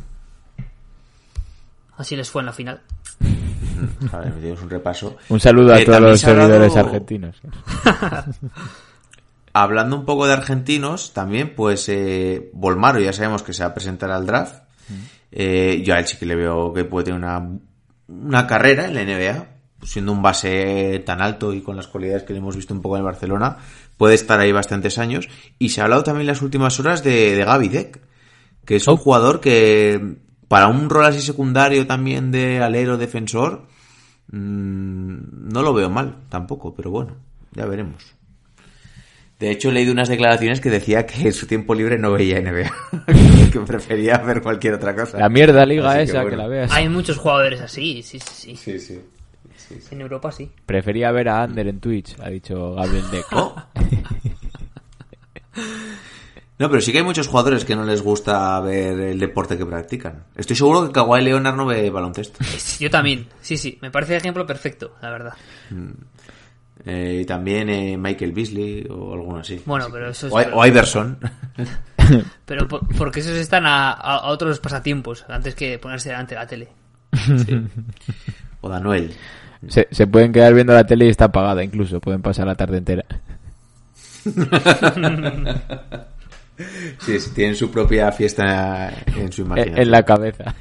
Así 1.96 2.14
les 2.14 2.30
fue 2.30 2.42
en 2.42 2.46
la 2.46 2.52
final. 2.52 2.80
A 4.12 4.18
ver, 4.18 4.32
un 4.62 4.70
repaso. 4.70 5.16
Un 5.28 5.40
saludo 5.40 5.74
a 5.74 5.80
Eh, 5.80 5.84
todos 5.84 6.00
los 6.00 6.20
se 6.20 6.28
ha 6.28 6.30
hablado- 6.30 6.50
seguidores 6.50 6.76
argentinos. 6.76 7.36
Hablando 9.52 9.96
un 9.96 10.04
poco 10.04 10.26
de 10.26 10.32
argentinos, 10.32 11.12
también, 11.12 11.54
pues, 11.54 11.88
eh, 11.88 12.50
Volmaro 12.52 12.98
ya 13.00 13.12
sabemos 13.12 13.42
que 13.44 13.52
se 13.52 13.62
va 13.62 13.68
a 13.70 13.74
presentar 13.74 14.10
al 14.10 14.26
draft. 14.26 14.63
Eh, 15.36 15.82
yo 15.84 15.94
a 15.94 15.98
él 15.98 16.06
sí 16.06 16.16
que 16.16 16.26
le 16.26 16.36
veo 16.36 16.72
que 16.72 16.84
puede 16.84 17.06
tener 17.06 17.18
una, 17.18 17.58
una 18.06 18.46
carrera 18.46 18.86
en 18.86 18.94
la 18.94 19.02
NBA, 19.04 19.46
siendo 19.82 20.12
un 20.12 20.22
base 20.22 21.02
tan 21.04 21.20
alto 21.20 21.52
y 21.52 21.60
con 21.60 21.74
las 21.74 21.88
cualidades 21.88 22.22
que 22.22 22.32
le 22.32 22.38
hemos 22.38 22.54
visto 22.54 22.72
un 22.72 22.80
poco 22.80 22.94
en 22.94 23.00
el 23.00 23.04
Barcelona, 23.06 23.56
puede 23.96 24.14
estar 24.14 24.38
ahí 24.38 24.52
bastantes 24.52 24.96
años. 24.98 25.28
Y 25.58 25.70
se 25.70 25.80
ha 25.80 25.84
hablado 25.84 26.04
también 26.04 26.22
en 26.22 26.28
las 26.28 26.42
últimas 26.42 26.78
horas 26.78 27.02
de, 27.02 27.34
de 27.34 27.44
Gaby 27.44 27.68
Deck, 27.68 28.00
que 28.64 28.76
es 28.76 28.86
un 28.86 28.94
Oh. 28.94 28.96
jugador 28.96 29.40
que, 29.40 30.18
para 30.46 30.68
un 30.68 30.88
rol 30.88 31.06
así 31.06 31.20
secundario 31.20 31.84
también 31.86 32.30
de 32.30 32.62
alero 32.62 32.96
defensor, 32.96 33.66
mm, 34.30 35.52
no 35.52 35.62
lo 35.62 35.74
veo 35.74 35.90
mal 35.90 36.16
tampoco, 36.28 36.74
pero 36.74 36.90
bueno, 36.90 37.16
ya 37.52 37.66
veremos. 37.66 38.14
De 39.40 39.50
hecho, 39.50 39.68
he 39.70 39.72
leído 39.72 39.92
unas 39.92 40.08
declaraciones 40.08 40.60
que 40.60 40.70
decía 40.70 41.06
que 41.06 41.22
en 41.26 41.32
su 41.32 41.46
tiempo 41.46 41.74
libre 41.74 41.98
no 41.98 42.12
veía 42.12 42.40
NBA, 42.40 42.70
que 43.52 43.60
prefería 43.60 44.18
ver 44.18 44.40
cualquier 44.42 44.74
otra 44.74 44.94
cosa. 44.94 45.18
La 45.18 45.28
mierda 45.28 45.66
liga 45.66 45.90
Así 45.90 46.02
esa, 46.02 46.18
que, 46.20 46.22
bueno. 46.28 46.36
la 46.38 46.48
veas. 46.48 46.72
Hay 46.72 46.88
muchos 46.88 47.18
jugadores 47.18 47.60
así, 47.60 48.02
sí, 48.02 48.18
sí, 48.20 48.32
sí. 48.32 48.56
Sí, 48.56 48.78
sí. 48.78 49.00
sí, 49.56 49.74
sí. 49.80 49.88
En 49.94 50.00
Europa 50.00 50.30
sí. 50.32 50.50
Prefería 50.64 51.10
ver 51.10 51.28
a 51.28 51.42
Ander 51.42 51.66
en 51.66 51.80
Twitch, 51.80 52.16
ha 52.20 52.28
dicho 52.30 52.74
Gabriel 52.74 53.10
Deck. 53.10 53.26
No, 56.56 56.70
pero 56.70 56.80
sí 56.80 56.92
que 56.92 56.98
hay 56.98 57.04
muchos 57.04 57.26
jugadores 57.26 57.64
que 57.64 57.74
no 57.74 57.84
les 57.84 58.00
gusta 58.00 58.60
ver 58.60 58.98
el 59.00 59.18
deporte 59.18 59.58
que 59.58 59.66
practican. 59.66 60.22
Estoy 60.36 60.54
seguro 60.54 60.86
que 60.86 60.92
Kawhi 60.92 61.20
Leonard 61.22 61.56
no 61.56 61.66
ve 61.66 61.90
baloncesto. 61.90 62.38
Es- 62.44 62.78
Yo 62.78 62.88
también, 62.90 63.26
sí, 63.40 63.56
sí. 63.56 63.76
Me 63.82 63.90
parece 63.90 64.12
el 64.14 64.18
ejemplo 64.20 64.46
perfecto, 64.46 64.94
la 65.02 65.10
verdad. 65.10 65.32
Eh, 66.86 67.20
y 67.22 67.24
también 67.24 67.70
eh, 67.70 67.96
Michael 67.96 68.32
Beasley 68.32 68.86
o 68.90 69.14
alguno 69.14 69.38
así. 69.40 69.60
Bueno, 69.64 69.86
pero 69.90 70.10
eso 70.10 70.26
es... 70.26 70.32
O, 70.32 70.36
o 70.58 70.66
Iverson. 70.66 71.18
Pero 72.44 72.68
por- 72.68 72.86
porque 72.98 73.20
esos 73.20 73.36
están 73.38 73.64
a, 73.66 74.22
otros 74.26 74.60
pasatiempos 74.60 75.24
antes 75.28 75.54
que 75.54 75.78
ponerse 75.78 76.10
delante 76.10 76.34
de 76.34 76.40
la 76.40 76.46
tele. 76.46 76.68
o 78.60 78.68
Danuel. 78.68 79.14
Se, 79.68 79.88
se 79.90 80.06
pueden 80.06 80.30
quedar 80.30 80.52
viendo 80.52 80.74
la 80.74 80.84
tele 80.84 81.06
y 81.06 81.08
está 81.08 81.24
apagada 81.26 81.64
incluso, 81.64 82.00
pueden 82.00 82.20
pasar 82.20 82.46
la 82.46 82.54
tarde 82.56 82.76
entera. 82.78 83.04
Sí, 87.00 87.16
tienen 87.34 87.56
su 87.56 87.68
propia 87.70 88.12
fiesta 88.12 88.88
en 89.16 89.32
su 89.32 89.42
En, 89.42 89.46
imaginación. 89.46 89.78
en 89.78 89.90
la 89.90 90.02
cabeza. 90.04 90.54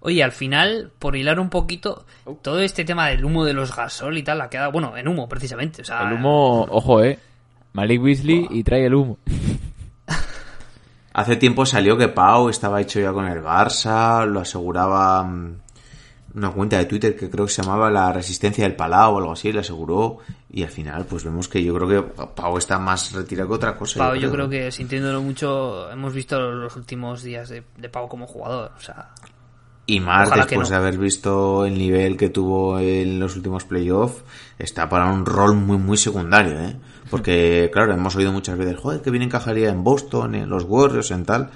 Oye, 0.00 0.22
al 0.22 0.32
final, 0.32 0.90
por 0.98 1.16
hilar 1.16 1.40
un 1.40 1.50
poquito, 1.50 2.04
todo 2.42 2.60
este 2.60 2.84
tema 2.84 3.08
del 3.08 3.24
humo 3.24 3.44
de 3.44 3.52
los 3.52 3.74
gasol 3.74 4.16
y 4.18 4.22
tal 4.22 4.40
ha 4.40 4.48
quedado, 4.48 4.72
bueno, 4.72 4.96
en 4.96 5.08
humo 5.08 5.28
precisamente. 5.28 5.82
O 5.82 5.84
sea, 5.84 6.08
El 6.08 6.14
humo, 6.14 6.66
ojo, 6.70 7.02
eh. 7.02 7.18
Malik 7.72 8.02
Beasley 8.02 8.46
y 8.50 8.62
trae 8.64 8.86
el 8.86 8.94
humo. 8.94 9.18
Hace 11.12 11.36
tiempo 11.36 11.66
salió 11.66 11.96
que 11.96 12.08
Pau 12.08 12.48
estaba 12.48 12.80
hecho 12.80 13.00
ya 13.00 13.12
con 13.12 13.26
el 13.26 13.42
Barça, 13.42 14.24
lo 14.24 14.40
aseguraba 14.40 15.24
mm, 15.24 15.60
una 16.34 16.50
cuenta 16.50 16.78
de 16.78 16.84
Twitter 16.84 17.16
que 17.16 17.28
creo 17.28 17.46
que 17.46 17.52
se 17.52 17.62
llamaba 17.62 17.90
La 17.90 18.12
Resistencia 18.12 18.64
del 18.64 18.76
Palau 18.76 19.14
o 19.14 19.18
algo 19.18 19.32
así, 19.32 19.52
lo 19.52 19.60
aseguró. 19.60 20.18
Y 20.50 20.62
al 20.62 20.70
final, 20.70 21.04
pues 21.04 21.24
vemos 21.24 21.48
que 21.48 21.62
yo 21.62 21.74
creo 21.74 21.88
que 21.88 22.24
Pau 22.34 22.56
está 22.56 22.78
más 22.78 23.12
retirado 23.12 23.48
que 23.48 23.54
otra 23.54 23.76
cosa. 23.76 23.98
Pau, 23.98 24.14
yo 24.14 24.30
creo 24.30 24.48
que 24.48 24.70
sintiéndolo 24.72 25.20
mucho, 25.20 25.90
hemos 25.90 26.14
visto 26.14 26.40
los 26.40 26.74
últimos 26.76 27.22
días 27.22 27.48
de, 27.48 27.64
de 27.76 27.88
Pau 27.88 28.08
como 28.08 28.26
jugador. 28.26 28.72
O 28.76 28.80
sea, 28.80 29.10
Y 29.90 30.00
más 30.00 30.28
Ojalá 30.28 30.44
después 30.44 30.68
no. 30.68 30.76
de 30.76 30.76
haber 30.76 30.98
visto 30.98 31.64
el 31.64 31.78
nivel 31.78 32.18
que 32.18 32.28
tuvo 32.28 32.78
en 32.78 33.18
los 33.18 33.36
últimos 33.36 33.64
playoffs, 33.64 34.22
está 34.58 34.86
para 34.86 35.10
un 35.10 35.24
rol 35.24 35.54
muy, 35.56 35.78
muy 35.78 35.96
secundario, 35.96 36.60
¿eh? 36.60 36.76
Porque, 37.08 37.70
claro, 37.72 37.94
hemos 37.94 38.14
oído 38.14 38.30
muchas 38.30 38.58
veces, 38.58 38.76
joder, 38.76 39.00
que 39.00 39.10
bien 39.10 39.22
encajaría 39.22 39.70
en 39.70 39.82
Boston, 39.82 40.34
en 40.34 40.50
los 40.50 40.64
Warriors, 40.64 41.10
en 41.10 41.24
tal. 41.24 41.50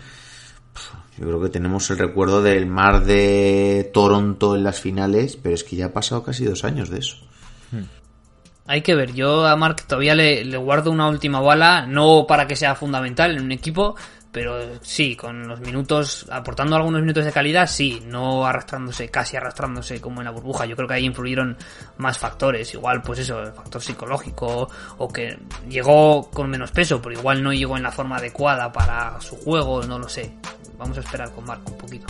Yo 1.19 1.27
creo 1.27 1.43
que 1.43 1.51
tenemos 1.51 1.91
el 1.91 1.99
recuerdo 1.99 2.41
del 2.41 2.65
mar 2.65 3.05
de 3.05 3.91
Toronto 3.93 4.57
en 4.57 4.65
las 4.65 4.81
finales, 4.81 5.37
pero 5.37 5.55
es 5.55 5.63
que 5.63 5.77
ya 5.77 5.87
ha 5.87 5.93
pasado 5.93 6.23
casi 6.23 6.47
dos 6.47 6.65
años 6.65 6.89
de 6.89 7.01
eso. 7.01 7.19
hay 8.67 8.81
que 8.81 8.95
ver. 8.95 9.13
Yo 9.13 9.45
a 9.47 9.55
Mark 9.57 9.83
todavía 9.87 10.15
le, 10.15 10.43
le 10.43 10.57
guardo 10.57 10.91
una 10.91 11.07
última 11.07 11.41
bala, 11.41 11.85
no 11.87 12.25
para 12.27 12.47
que 12.47 12.57
sea 12.57 12.77
fundamental 12.77 13.33
en 13.37 13.43
un 13.43 13.53
equipo, 13.53 13.95
pero 14.33 14.81
sí, 14.81 15.15
con 15.15 15.47
los 15.47 15.61
minutos, 15.61 16.27
aportando 16.31 16.75
algunos 16.75 17.03
minutos 17.03 17.25
de 17.25 17.33
calidad, 17.33 17.67
sí, 17.67 18.03
no 18.07 18.47
arrastrándose, 18.47 19.11
casi 19.11 19.37
arrastrándose 19.37 20.01
como 20.01 20.23
en 20.23 20.25
la 20.25 20.31
burbuja. 20.31 20.65
Yo 20.65 20.75
creo 20.75 20.89
que 20.89 20.95
ahí 20.95 21.05
influyeron 21.05 21.57
más 21.99 22.19
factores, 22.19 22.73
igual 22.73 23.03
pues 23.03 23.19
eso, 23.19 23.41
el 23.43 23.53
factor 23.53 23.83
psicológico, 23.83 24.69
o 24.97 25.09
que 25.09 25.39
llegó 25.69 26.31
con 26.31 26.49
menos 26.49 26.71
peso, 26.71 27.01
pero 27.03 27.19
igual 27.19 27.43
no 27.43 27.53
llegó 27.53 27.77
en 27.77 27.83
la 27.83 27.93
forma 27.93 28.17
adecuada 28.17 28.73
para 28.73 29.21
su 29.21 29.37
juego, 29.37 29.83
no 29.83 29.99
lo 29.99 30.09
sé. 30.09 30.35
Vamos 30.79 30.97
a 30.97 31.01
esperar 31.01 31.31
con 31.33 31.45
Mark 31.45 31.63
un 31.67 31.77
poquito. 31.77 32.07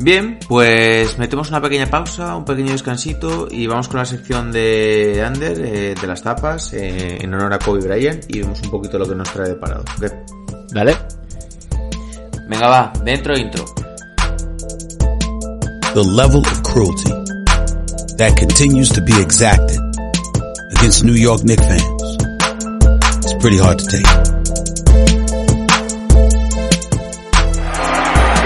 Bien, 0.00 0.38
pues 0.46 1.18
metemos 1.18 1.48
una 1.48 1.60
pequeña 1.60 1.86
pausa, 1.86 2.36
un 2.36 2.44
pequeño 2.44 2.70
descansito 2.70 3.48
y 3.50 3.66
vamos 3.66 3.88
con 3.88 3.98
la 3.98 4.04
sección 4.04 4.52
de 4.52 5.24
Under, 5.26 5.60
eh, 5.60 5.94
de 6.00 6.06
las 6.06 6.22
tapas, 6.22 6.72
eh, 6.72 7.18
en 7.20 7.34
honor 7.34 7.52
a 7.52 7.58
Kobe 7.58 7.80
Bryant 7.80 8.24
y 8.28 8.40
vemos 8.40 8.60
un 8.62 8.70
poquito 8.70 8.96
lo 8.96 9.08
que 9.08 9.16
nos 9.16 9.28
trae 9.32 9.48
de 9.48 9.54
parado. 9.56 9.84
¿ok? 9.96 10.12
Dale. 10.70 10.96
Venga, 12.48 12.68
va, 12.68 12.92
dentro 13.04 13.36
intro. 13.36 13.64
The 15.94 16.04
level 16.04 16.40
of 16.40 16.62
cruelty 16.62 17.10
that 18.18 18.36
continues 18.36 18.90
to 18.90 19.02
be 19.02 19.20
exacted 19.20 19.80
against 20.76 21.02
New 21.02 21.14
York 21.14 21.42
Knicks 21.42 21.66
fans 21.66 22.02
is 23.24 23.34
pretty 23.40 23.58
hard 23.58 23.78
to 23.78 23.86
take. 23.86 24.37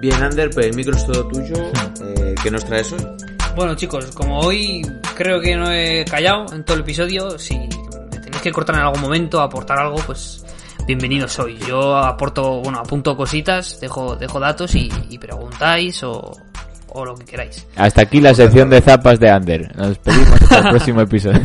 Bien, 0.00 0.22
Ander, 0.22 0.50
pues 0.50 0.66
el 0.66 0.74
micro 0.74 0.96
es 0.96 1.06
todo 1.06 1.26
tuyo. 1.28 1.54
Eh, 2.00 2.34
¿Qué 2.42 2.50
nos 2.50 2.64
traes 2.64 2.92
hoy? 2.92 3.04
Bueno, 3.56 3.74
chicos, 3.74 4.06
como 4.14 4.38
hoy 4.38 4.82
creo 5.16 5.40
que 5.40 5.56
no 5.56 5.72
he 5.72 6.04
callado 6.04 6.46
en 6.54 6.62
todo 6.64 6.76
el 6.76 6.82
episodio, 6.82 7.36
si 7.38 7.58
me 7.58 8.18
tenéis 8.20 8.40
que 8.40 8.52
cortar 8.52 8.76
en 8.76 8.82
algún 8.82 9.00
momento, 9.00 9.40
aportar 9.40 9.78
algo, 9.80 9.96
pues 10.06 10.44
bienvenidos 10.86 11.36
hoy. 11.40 11.58
Yo 11.66 11.96
aporto, 11.96 12.60
bueno, 12.60 12.78
apunto 12.78 13.16
cositas, 13.16 13.80
dejo, 13.80 14.14
dejo 14.14 14.38
datos 14.38 14.74
y, 14.76 14.88
y 15.10 15.18
preguntáis 15.18 16.02
o, 16.04 16.32
o 16.90 17.04
lo 17.04 17.16
que 17.16 17.24
queráis. 17.24 17.66
Hasta 17.74 18.02
aquí 18.02 18.20
la 18.20 18.34
sección 18.34 18.70
de 18.70 18.80
zapas 18.80 19.18
de 19.18 19.28
Ander. 19.28 19.76
Nos 19.76 19.88
despedimos 19.88 20.42
hasta 20.42 20.58
el 20.58 20.68
próximo 20.70 21.00
episodio. 21.00 21.42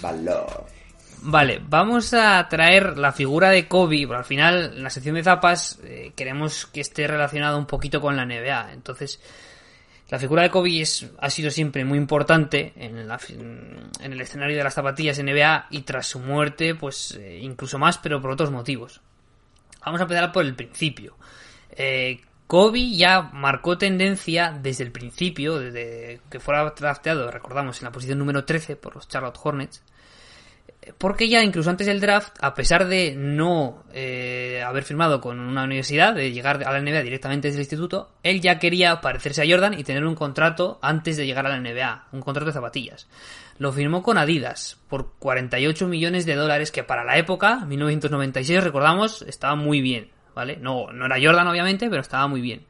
Valor. 0.00 0.73
Vale, 1.26 1.62
vamos 1.66 2.12
a 2.12 2.46
traer 2.50 2.98
la 2.98 3.10
figura 3.10 3.48
de 3.48 3.66
Kobe, 3.66 4.06
pero 4.06 4.18
al 4.18 4.26
final 4.26 4.74
en 4.76 4.82
la 4.82 4.90
sección 4.90 5.14
de 5.14 5.22
zapas 5.22 5.80
eh, 5.82 6.12
queremos 6.14 6.66
que 6.66 6.82
esté 6.82 7.06
relacionado 7.06 7.56
un 7.56 7.64
poquito 7.64 7.98
con 7.98 8.14
la 8.14 8.26
NBA. 8.26 8.74
Entonces, 8.74 9.22
la 10.10 10.18
figura 10.18 10.42
de 10.42 10.50
Kobe 10.50 10.82
es, 10.82 11.10
ha 11.18 11.30
sido 11.30 11.50
siempre 11.50 11.82
muy 11.86 11.96
importante 11.96 12.74
en, 12.76 13.08
la 13.08 13.18
en 13.28 14.12
el 14.12 14.20
escenario 14.20 14.54
de 14.54 14.64
las 14.64 14.74
zapatillas 14.74 15.18
NBA 15.18 15.68
y 15.70 15.80
tras 15.80 16.08
su 16.08 16.18
muerte, 16.18 16.74
pues 16.74 17.12
eh, 17.18 17.38
incluso 17.40 17.78
más, 17.78 17.96
pero 17.96 18.20
por 18.20 18.30
otros 18.30 18.50
motivos. 18.50 19.00
Vamos 19.82 20.00
a 20.00 20.04
empezar 20.04 20.30
por 20.30 20.44
el 20.44 20.54
principio. 20.54 21.16
Eh, 21.70 22.20
Kobe 22.46 22.90
ya 22.90 23.22
marcó 23.32 23.78
tendencia 23.78 24.52
desde 24.60 24.84
el 24.84 24.92
principio, 24.92 25.58
desde 25.58 26.20
que 26.30 26.38
fuera 26.38 26.68
drafteado, 26.68 27.30
recordamos, 27.30 27.80
en 27.80 27.86
la 27.86 27.92
posición 27.92 28.18
número 28.18 28.44
13 28.44 28.76
por 28.76 28.94
los 28.94 29.08
Charlotte 29.08 29.40
Hornets. 29.42 29.82
Porque 30.98 31.28
ya 31.28 31.42
incluso 31.42 31.70
antes 31.70 31.86
del 31.86 32.00
draft, 32.00 32.36
a 32.40 32.54
pesar 32.54 32.86
de 32.86 33.14
no 33.16 33.84
eh, 33.92 34.62
haber 34.64 34.84
firmado 34.84 35.20
con 35.20 35.40
una 35.40 35.64
universidad, 35.64 36.14
de 36.14 36.32
llegar 36.32 36.62
a 36.64 36.72
la 36.72 36.80
NBA 36.80 37.02
directamente 37.02 37.48
desde 37.48 37.60
el 37.60 37.64
instituto, 37.64 38.12
él 38.22 38.40
ya 38.40 38.58
quería 38.58 39.00
parecerse 39.00 39.42
a 39.42 39.46
Jordan 39.48 39.78
y 39.78 39.84
tener 39.84 40.04
un 40.04 40.14
contrato 40.14 40.78
antes 40.82 41.16
de 41.16 41.26
llegar 41.26 41.46
a 41.46 41.50
la 41.50 41.60
NBA, 41.60 42.08
un 42.12 42.20
contrato 42.20 42.46
de 42.46 42.52
zapatillas. 42.52 43.08
Lo 43.58 43.72
firmó 43.72 44.02
con 44.02 44.18
Adidas 44.18 44.78
por 44.88 45.12
48 45.18 45.86
millones 45.86 46.26
de 46.26 46.34
dólares, 46.34 46.70
que 46.70 46.84
para 46.84 47.04
la 47.04 47.16
época, 47.18 47.64
1996, 47.64 48.62
recordamos, 48.62 49.22
estaba 49.22 49.54
muy 49.54 49.80
bien, 49.80 50.10
¿vale? 50.34 50.56
No, 50.56 50.92
no 50.92 51.06
era 51.06 51.16
Jordan, 51.22 51.48
obviamente, 51.48 51.88
pero 51.88 52.02
estaba 52.02 52.26
muy 52.26 52.40
bien. 52.40 52.66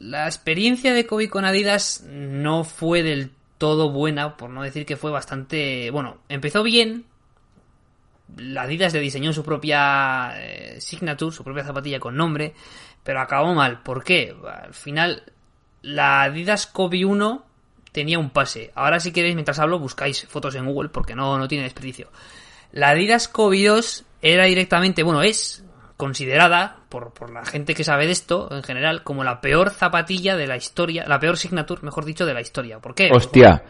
La 0.00 0.26
experiencia 0.26 0.94
de 0.94 1.06
Kobe 1.06 1.28
con 1.28 1.44
Adidas 1.44 2.04
no 2.08 2.64
fue 2.64 3.02
del 3.02 3.30
todo 3.58 3.90
buena, 3.90 4.36
por 4.36 4.50
no 4.50 4.62
decir 4.62 4.86
que 4.86 4.96
fue 4.96 5.10
bastante... 5.10 5.90
Bueno, 5.90 6.18
empezó 6.28 6.62
bien. 6.62 7.04
La 8.36 8.62
Adidas 8.62 8.92
le 8.92 9.00
diseñó 9.00 9.32
su 9.32 9.44
propia 9.44 10.32
eh, 10.36 10.80
signature, 10.80 11.34
su 11.34 11.44
propia 11.44 11.64
zapatilla 11.64 12.00
con 12.00 12.16
nombre, 12.16 12.54
pero 13.02 13.20
acabó 13.20 13.54
mal. 13.54 13.82
¿Por 13.82 14.02
qué? 14.02 14.34
Al 14.64 14.74
final, 14.74 15.22
la 15.82 16.24
Adidas 16.24 16.66
Kobe 16.66 17.04
1 17.04 17.44
tenía 17.92 18.18
un 18.18 18.30
pase. 18.30 18.72
Ahora 18.74 19.00
si 19.00 19.12
queréis, 19.12 19.34
mientras 19.34 19.58
hablo, 19.58 19.78
buscáis 19.78 20.26
fotos 20.26 20.54
en 20.56 20.66
Google 20.66 20.90
porque 20.90 21.14
no, 21.14 21.38
no 21.38 21.48
tiene 21.48 21.64
desperdicio. 21.64 22.10
La 22.72 22.90
Adidas 22.90 23.28
Kobe 23.28 23.64
2 23.64 24.04
era 24.20 24.44
directamente, 24.44 25.02
bueno, 25.02 25.22
es 25.22 25.64
considerada 25.96 26.76
por, 26.88 27.12
por 27.12 27.30
la 27.32 27.44
gente 27.44 27.74
que 27.74 27.84
sabe 27.84 28.06
de 28.06 28.12
esto 28.12 28.48
en 28.50 28.62
general 28.62 29.02
como 29.02 29.24
la 29.24 29.40
peor 29.40 29.70
zapatilla 29.70 30.36
de 30.36 30.46
la 30.46 30.56
historia, 30.56 31.04
la 31.06 31.18
peor 31.20 31.36
signature, 31.38 31.82
mejor 31.82 32.04
dicho, 32.04 32.26
de 32.26 32.34
la 32.34 32.40
historia. 32.40 32.78
¿Por 32.80 32.94
qué? 32.94 33.10
Hostia. 33.12 33.62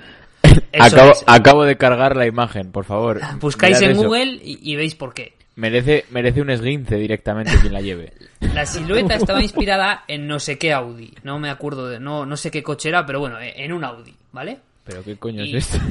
Acabo, 1.26 1.64
de 1.64 1.76
cargar 1.76 2.16
la 2.16 2.26
imagen, 2.26 2.72
por 2.72 2.84
favor. 2.84 3.20
Buscáis 3.40 3.80
en 3.80 3.92
eso. 3.92 4.04
Google 4.04 4.38
y, 4.42 4.58
y 4.72 4.76
veis 4.76 4.94
por 4.94 5.14
qué. 5.14 5.34
Merece, 5.56 6.04
merece 6.10 6.42
un 6.42 6.50
esguince 6.50 6.96
directamente 6.96 7.52
quien 7.60 7.72
la 7.72 7.80
lleve. 7.80 8.12
La 8.54 8.66
silueta 8.66 9.14
estaba 9.14 9.42
inspirada 9.42 10.04
en 10.06 10.26
no 10.26 10.38
sé 10.38 10.58
qué 10.58 10.72
Audi. 10.74 11.14
No 11.22 11.38
me 11.38 11.48
acuerdo 11.48 11.88
de. 11.88 11.98
No, 11.98 12.26
no 12.26 12.36
sé 12.36 12.50
qué 12.50 12.62
coche 12.62 12.90
era, 12.90 13.06
pero 13.06 13.20
bueno, 13.20 13.38
en 13.40 13.72
un 13.72 13.82
Audi, 13.84 14.14
¿vale? 14.32 14.58
Pero 14.84 15.02
qué 15.02 15.16
coño 15.16 15.42
Y- 15.44 15.56
es 15.56 15.72
esto. 15.74 15.84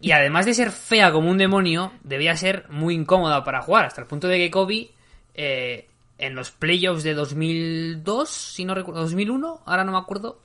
Y 0.00 0.10
además 0.12 0.46
de 0.46 0.54
ser 0.54 0.70
fea 0.72 1.12
como 1.12 1.30
un 1.30 1.38
demonio, 1.38 1.92
debía 2.02 2.36
ser 2.36 2.64
muy 2.70 2.94
incómoda 2.94 3.44
para 3.44 3.62
jugar, 3.62 3.84
hasta 3.84 4.00
el 4.00 4.06
punto 4.06 4.26
de 4.28 4.38
que 4.38 4.50
Kobe, 4.50 4.88
eh, 5.36 5.88
en 6.18 6.34
los 6.34 6.50
playoffs 6.50 7.02
de 7.04 7.14
2002, 7.14 8.28
si 8.28 8.64
no 8.64 8.74
recuerdo, 8.74 9.02
2001, 9.02 9.60
ahora 9.66 9.84
no 9.84 9.92
me 9.92 9.98
acuerdo, 9.98 10.40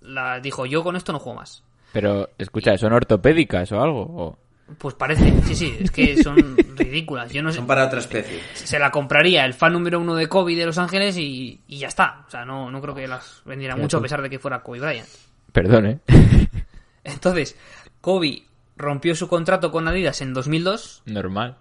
la 0.00 0.40
dijo, 0.40 0.66
yo 0.66 0.82
con 0.84 0.96
esto 0.96 1.12
no 1.12 1.18
juego 1.18 1.38
más. 1.40 1.62
Pero, 1.92 2.30
escucha, 2.38 2.76
¿son 2.78 2.92
ortopédicas 2.92 3.70
o 3.72 3.80
algo? 3.80 4.00
O- 4.02 4.38
Pues 4.78 4.94
parece, 4.94 5.42
sí, 5.42 5.54
sí, 5.54 5.76
es 5.80 5.90
que 5.90 6.22
son 6.22 6.56
ridículas. 6.76 7.30
Yo 7.32 7.42
no 7.42 7.50
sé, 7.52 7.58
Son 7.58 7.66
para 7.66 7.84
otra 7.86 8.00
especie. 8.00 8.40
se 8.54 8.78
la 8.78 8.90
compraría 8.90 9.44
el 9.44 9.52
fan 9.54 9.74
número 9.74 10.00
uno 10.00 10.14
de 10.14 10.26
Kobe 10.26 10.54
de 10.56 10.64
Los 10.66 10.78
Ángeles 10.78 11.16
y, 11.18 11.60
y 11.68 11.78
ya 11.78 11.88
está. 11.88 12.24
O 12.26 12.30
sea, 12.30 12.44
no, 12.46 12.70
no 12.70 12.80
creo 12.80 12.94
que 12.94 13.06
las 13.06 13.42
vendiera 13.44 13.76
mucho 13.76 13.98
a 13.98 14.02
pesar 14.02 14.22
de 14.22 14.30
que 14.30 14.38
fuera 14.38 14.62
Kobe 14.62 14.80
Bryant. 14.80 15.08
Perdón, 15.52 15.86
¿eh? 15.86 15.98
Entonces, 17.04 17.56
Kobe 18.00 18.42
rompió 18.76 19.14
su 19.14 19.28
contrato 19.28 19.70
con 19.70 19.86
Adidas 19.86 20.20
en 20.22 20.32
2002 20.32 21.02
Normal. 21.06 21.58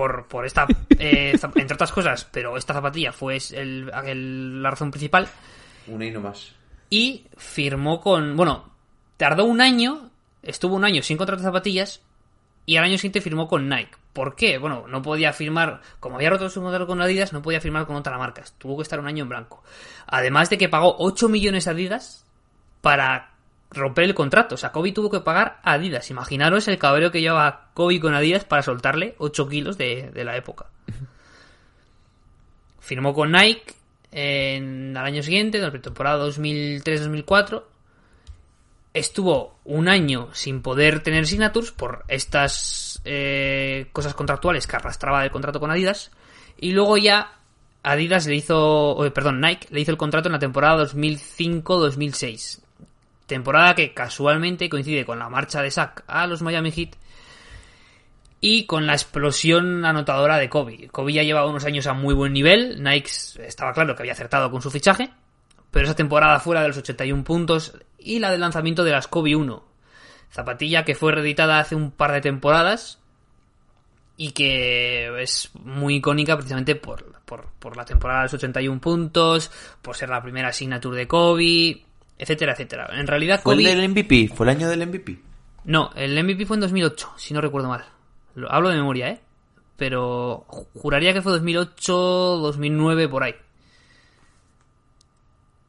Por, 0.00 0.26
por 0.28 0.46
esta, 0.46 0.66
eh, 0.98 1.38
entre 1.56 1.74
otras 1.74 1.92
cosas, 1.92 2.26
pero 2.32 2.56
esta 2.56 2.72
zapatilla 2.72 3.12
fue 3.12 3.36
el- 3.52 3.90
el- 4.06 4.62
la 4.62 4.70
razón 4.70 4.90
principal. 4.90 5.28
Una 5.86 6.06
y 6.06 6.10
no 6.10 6.20
más. 6.20 6.52
Y 6.88 7.26
firmó 7.36 8.00
con. 8.00 8.34
Bueno, 8.34 8.70
tardó 9.18 9.44
un 9.44 9.60
año, 9.60 10.08
estuvo 10.42 10.74
un 10.74 10.84
año 10.86 11.02
sin 11.02 11.18
contrato 11.18 11.42
de 11.42 11.48
zapatillas. 11.48 12.00
Y 12.64 12.76
al 12.76 12.84
año 12.84 12.96
siguiente 12.96 13.20
firmó 13.20 13.46
con 13.48 13.68
Nike. 13.68 13.90
¿Por 14.14 14.36
qué? 14.36 14.56
Bueno, 14.58 14.86
no 14.88 15.02
podía 15.02 15.32
firmar. 15.32 15.80
Como 15.98 16.16
había 16.16 16.30
roto 16.30 16.48
su 16.48 16.60
contrato 16.62 16.86
con 16.86 17.00
Adidas, 17.02 17.32
no 17.32 17.42
podía 17.42 17.60
firmar 17.60 17.84
con 17.86 17.96
otra 17.96 18.16
marca. 18.16 18.42
Tuvo 18.58 18.76
que 18.76 18.82
estar 18.84 19.00
un 19.00 19.06
año 19.06 19.24
en 19.24 19.28
blanco. 19.28 19.62
Además 20.06 20.48
de 20.50 20.56
que 20.58 20.68
pagó 20.68 20.94
8 20.98 21.28
millones 21.28 21.66
a 21.68 21.72
Adidas 21.72 22.24
para 22.80 23.29
romper 23.70 24.04
el 24.04 24.14
contrato. 24.14 24.54
O 24.54 24.58
sea, 24.58 24.72
Kobe 24.72 24.92
tuvo 24.92 25.10
que 25.10 25.20
pagar 25.20 25.60
a 25.62 25.72
Adidas. 25.72 26.10
Imaginaros 26.10 26.68
el 26.68 26.78
cabreo 26.78 27.10
que 27.10 27.20
llevaba 27.20 27.70
Kobe 27.74 28.00
con 28.00 28.14
Adidas 28.14 28.44
para 28.44 28.62
soltarle 28.62 29.14
8 29.18 29.48
kilos 29.48 29.78
de, 29.78 30.10
de 30.12 30.24
la 30.24 30.36
época. 30.36 30.66
Firmó 32.80 33.14
con 33.14 33.32
Nike 33.32 33.74
en, 34.12 34.96
al 34.96 35.06
año 35.06 35.22
siguiente, 35.22 35.58
en 35.58 35.64
la 35.64 35.72
temporada 35.72 36.26
2003-2004. 36.26 37.62
Estuvo 38.92 39.56
un 39.64 39.88
año 39.88 40.30
sin 40.32 40.62
poder 40.62 41.02
tener 41.02 41.26
signatures 41.26 41.70
por 41.70 42.04
estas 42.08 43.00
eh, 43.04 43.86
cosas 43.92 44.14
contractuales 44.14 44.66
que 44.66 44.76
arrastraba 44.76 45.22
del 45.22 45.30
contrato 45.30 45.60
con 45.60 45.70
Adidas. 45.70 46.10
Y 46.58 46.72
luego 46.72 46.98
ya 46.98 47.38
Adidas 47.84 48.26
le 48.26 48.34
hizo, 48.34 48.98
perdón, 49.14 49.40
Nike 49.40 49.68
le 49.70 49.80
hizo 49.80 49.92
el 49.92 49.96
contrato 49.96 50.28
en 50.28 50.32
la 50.32 50.38
temporada 50.40 50.84
2005-2006. 50.86 52.60
Temporada 53.30 53.76
que 53.76 53.94
casualmente 53.94 54.68
coincide 54.68 55.04
con 55.04 55.20
la 55.20 55.28
marcha 55.28 55.62
de 55.62 55.70
Sack 55.70 56.02
a 56.08 56.26
los 56.26 56.42
Miami 56.42 56.72
Heat 56.72 56.96
y 58.40 58.66
con 58.66 58.88
la 58.88 58.94
explosión 58.94 59.84
anotadora 59.84 60.36
de 60.36 60.48
Kobe. 60.48 60.88
Kobe 60.88 61.12
ya 61.12 61.22
llevaba 61.22 61.48
unos 61.48 61.64
años 61.64 61.86
a 61.86 61.92
muy 61.92 62.12
buen 62.12 62.32
nivel. 62.32 62.82
Nike 62.82 63.08
estaba 63.46 63.72
claro 63.72 63.94
que 63.94 64.02
había 64.02 64.14
acertado 64.14 64.50
con 64.50 64.62
su 64.62 64.72
fichaje, 64.72 65.10
pero 65.70 65.84
esa 65.84 65.94
temporada 65.94 66.40
fuera 66.40 66.62
de 66.62 66.68
los 66.68 66.78
81 66.78 67.22
puntos 67.22 67.78
y 68.00 68.18
la 68.18 68.32
del 68.32 68.40
lanzamiento 68.40 68.82
de 68.82 68.90
las 68.90 69.06
Kobe 69.06 69.36
1. 69.36 69.64
Zapatilla 70.32 70.84
que 70.84 70.96
fue 70.96 71.12
reeditada 71.12 71.60
hace 71.60 71.76
un 71.76 71.92
par 71.92 72.10
de 72.10 72.22
temporadas 72.22 72.98
y 74.16 74.32
que 74.32 75.22
es 75.22 75.50
muy 75.54 75.94
icónica 75.94 76.34
precisamente 76.34 76.74
por, 76.74 77.22
por, 77.60 77.76
la 77.76 77.84
temporada 77.84 78.22
de 78.22 78.24
los 78.24 78.34
81 78.34 78.80
puntos, 78.80 79.52
por 79.82 79.96
ser 79.96 80.08
la 80.08 80.20
primera 80.20 80.52
signature 80.52 80.98
de 80.98 81.06
Kobe, 81.06 81.84
etcétera, 82.20 82.52
etcétera. 82.52 82.88
En 82.92 83.06
realidad 83.06 83.40
¿Fue 83.42 83.54
el 83.54 83.60
Kobe... 83.64 83.74
del 83.76 83.88
MVP? 83.88 84.28
¿Fue 84.34 84.46
el 84.46 84.50
año 84.56 84.68
del 84.68 84.86
MVP? 84.86 85.18
No, 85.64 85.90
el 85.96 86.22
MVP 86.22 86.46
fue 86.46 86.56
en 86.56 86.60
2008, 86.60 87.10
si 87.16 87.34
no 87.34 87.40
recuerdo 87.40 87.68
mal. 87.68 87.84
Lo, 88.34 88.50
hablo 88.52 88.68
de 88.68 88.76
memoria, 88.76 89.08
¿eh? 89.10 89.20
Pero 89.76 90.44
ju- 90.48 90.66
juraría 90.74 91.12
que 91.12 91.22
fue 91.22 91.32
2008, 91.32 91.92
2009, 91.92 93.08
por 93.08 93.24
ahí. 93.24 93.34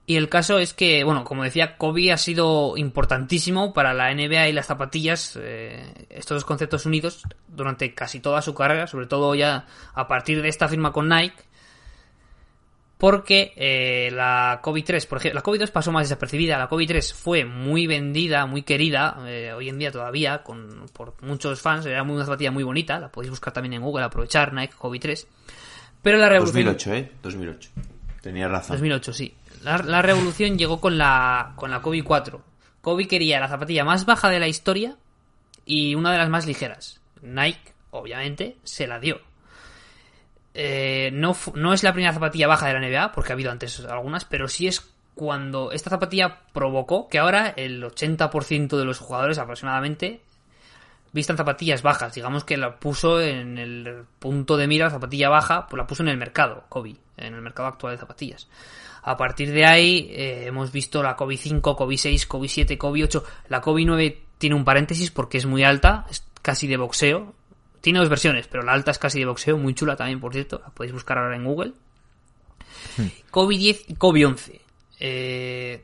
Y 0.05 0.15
el 0.17 0.27
caso 0.29 0.57
es 0.59 0.73
que, 0.73 1.03
bueno, 1.03 1.23
como 1.23 1.43
decía, 1.43 1.77
Kobe 1.77 2.11
ha 2.11 2.17
sido 2.17 2.75
importantísimo 2.75 3.73
para 3.73 3.93
la 3.93 4.13
NBA 4.13 4.49
y 4.49 4.53
las 4.53 4.65
zapatillas, 4.65 5.37
eh, 5.41 6.07
estos 6.09 6.35
dos 6.37 6.45
conceptos 6.45 6.85
unidos, 6.85 7.23
durante 7.47 7.93
casi 7.93 8.19
toda 8.19 8.41
su 8.41 8.53
carrera, 8.53 8.87
sobre 8.87 9.05
todo 9.07 9.35
ya 9.35 9.67
a 9.93 10.07
partir 10.07 10.41
de 10.41 10.49
esta 10.49 10.67
firma 10.67 10.91
con 10.91 11.07
Nike, 11.07 11.35
porque 13.01 13.51
eh, 13.55 14.11
la 14.13 14.59
Kobe 14.61 14.83
3, 14.83 15.07
por 15.07 15.17
ejemplo, 15.17 15.39
la 15.39 15.41
Kobe 15.41 15.57
2 15.57 15.71
pasó 15.71 15.91
más 15.91 16.07
desapercibida, 16.07 16.59
la 16.59 16.67
Kobe 16.67 16.85
3 16.85 17.15
fue 17.15 17.45
muy 17.45 17.87
vendida, 17.87 18.45
muy 18.45 18.61
querida, 18.61 19.17
eh, 19.25 19.51
hoy 19.53 19.69
en 19.69 19.79
día 19.79 19.91
todavía, 19.91 20.43
con, 20.43 20.85
por 20.93 21.15
muchos 21.23 21.59
fans, 21.59 21.83
era 21.87 22.03
muy, 22.03 22.15
una 22.15 22.25
zapatilla 22.25 22.51
muy 22.51 22.61
bonita, 22.61 22.99
la 22.99 23.11
podéis 23.11 23.31
buscar 23.31 23.53
también 23.53 23.73
en 23.73 23.81
Google, 23.81 24.03
aprovechar 24.03 24.53
Nike 24.53 24.75
Kobe 24.77 24.99
3. 24.99 25.27
Pero 26.03 26.19
la 26.19 26.29
revolución... 26.29 26.63
2008, 26.63 26.93
¿eh? 26.93 27.11
2008. 27.23 27.69
Tenías 28.21 28.51
razón. 28.51 28.75
2008, 28.75 29.13
sí. 29.13 29.33
La, 29.63 29.79
la 29.79 30.03
revolución 30.03 30.55
llegó 30.59 30.79
con 30.79 30.99
la, 30.99 31.53
con 31.55 31.71
la 31.71 31.81
Kobe 31.81 32.03
4. 32.03 32.39
Kobe 32.81 33.07
quería 33.07 33.39
la 33.39 33.47
zapatilla 33.47 33.83
más 33.83 34.05
baja 34.05 34.29
de 34.29 34.39
la 34.39 34.47
historia 34.47 34.95
y 35.65 35.95
una 35.95 36.11
de 36.11 36.19
las 36.19 36.29
más 36.29 36.45
ligeras. 36.45 37.01
Nike, 37.23 37.73
obviamente, 37.89 38.57
se 38.63 38.85
la 38.85 38.99
dio. 38.99 39.21
Eh, 40.53 41.11
no, 41.13 41.35
no 41.55 41.73
es 41.73 41.83
la 41.83 41.93
primera 41.93 42.13
zapatilla 42.13 42.47
baja 42.47 42.67
de 42.67 42.73
la 42.73 42.79
NBA, 42.79 43.11
porque 43.11 43.31
ha 43.31 43.35
habido 43.35 43.51
antes 43.51 43.79
algunas, 43.81 44.25
pero 44.25 44.47
sí 44.47 44.67
es 44.67 44.91
cuando 45.15 45.71
esta 45.71 45.89
zapatilla 45.89 46.39
provocó 46.53 47.07
que 47.07 47.19
ahora 47.19 47.53
el 47.55 47.83
80% 47.83 48.77
de 48.77 48.85
los 48.85 48.99
jugadores 48.99 49.37
aproximadamente 49.37 50.21
vistan 51.13 51.37
zapatillas 51.37 51.81
bajas. 51.81 52.13
Digamos 52.13 52.43
que 52.43 52.57
la 52.57 52.77
puso 52.77 53.21
en 53.21 53.57
el 53.57 54.05
punto 54.19 54.57
de 54.57 54.67
mira, 54.67 54.85
la 54.85 54.91
zapatilla 54.91 55.29
baja, 55.29 55.67
pues 55.67 55.77
la 55.77 55.87
puso 55.87 56.03
en 56.03 56.09
el 56.09 56.17
mercado, 56.17 56.63
Kobe, 56.69 56.95
en 57.17 57.33
el 57.33 57.41
mercado 57.41 57.69
actual 57.69 57.93
de 57.93 57.99
zapatillas. 57.99 58.47
A 59.03 59.17
partir 59.17 59.51
de 59.51 59.65
ahí 59.65 60.09
eh, 60.11 60.45
hemos 60.45 60.71
visto 60.71 61.01
la 61.01 61.15
Kobe 61.15 61.37
5, 61.37 61.75
Kobe 61.75 61.97
6, 61.97 62.27
Kobe 62.27 62.47
7, 62.47 62.77
Kobe 62.77 63.03
8. 63.03 63.23
La 63.49 63.59
Kobe 63.59 63.83
9 63.83 64.21
tiene 64.37 64.55
un 64.55 64.63
paréntesis 64.63 65.11
porque 65.11 65.37
es 65.37 65.45
muy 65.45 65.63
alta, 65.63 66.05
es 66.09 66.23
casi 66.41 66.67
de 66.67 66.77
boxeo. 66.77 67.33
Tiene 67.81 67.99
dos 67.99 68.09
versiones, 68.09 68.47
pero 68.47 68.63
la 68.63 68.73
alta 68.73 68.91
es 68.91 68.99
casi 68.99 69.19
de 69.19 69.25
boxeo, 69.25 69.57
muy 69.57 69.73
chula 69.73 69.95
también, 69.95 70.19
por 70.19 70.33
cierto. 70.33 70.61
La 70.63 70.69
podéis 70.69 70.93
buscar 70.93 71.17
ahora 71.17 71.35
en 71.35 71.43
Google. 71.43 71.73
Kobe 73.31 73.57
10 73.57 73.89
y 73.89 73.95
Kobe 73.95 74.25
11. 74.25 74.61
Eh, 74.99 75.83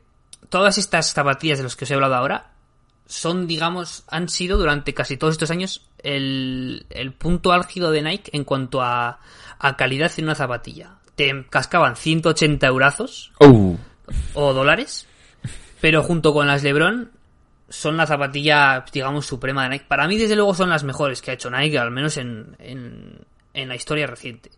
todas 0.50 0.78
estas 0.78 1.14
zapatillas 1.14 1.58
de 1.58 1.64
las 1.64 1.76
que 1.76 1.86
os 1.86 1.92
he 1.92 1.96
hablado 1.96 2.16
ahora 2.16 2.52
son, 3.08 3.48
digamos, 3.48 4.04
han 4.08 4.30
sido 4.30 4.58
durante 4.58 4.94
casi 4.94 5.18
todos 5.18 5.34
estos 5.34 5.50
años 5.50 5.88
el, 6.04 6.86
el 6.90 7.14
punto 7.14 7.52
álgido 7.52 7.92
de 7.92 8.02
Nike 8.02 8.32
en 8.34 8.44
cuanto 8.44 8.82
a, 8.82 9.20
a 9.60 9.78
calidad 9.78 10.12
en 10.18 10.26
una 10.26 10.36
zapatilla. 10.36 10.98
Te 11.16 11.46
cascaban 11.50 11.96
180 11.96 12.68
eurazos 12.68 13.32
Uh, 13.40 13.76
o 14.34 14.54
dólares, 14.54 15.08
pero 15.82 16.04
junto 16.04 16.34
con 16.34 16.48
las 16.48 16.64
LeBron 16.64 17.12
son 17.70 17.98
la 17.98 18.08
zapatilla, 18.08 18.84
digamos, 18.92 19.26
suprema 19.26 19.64
de 19.64 19.70
Nike. 19.70 19.86
Para 19.88 20.08
mí, 20.08 20.18
desde 20.18 20.36
luego, 20.36 20.54
son 20.54 20.70
las 20.70 20.84
mejores 20.84 21.22
que 21.22 21.32
ha 21.32 21.34
hecho 21.34 21.50
Nike, 21.50 21.78
al 21.78 21.92
menos 21.92 22.18
en, 22.18 22.56
en, 22.60 23.20
en 23.54 23.70
la 23.70 23.76
historia 23.76 24.08
reciente. 24.08 24.52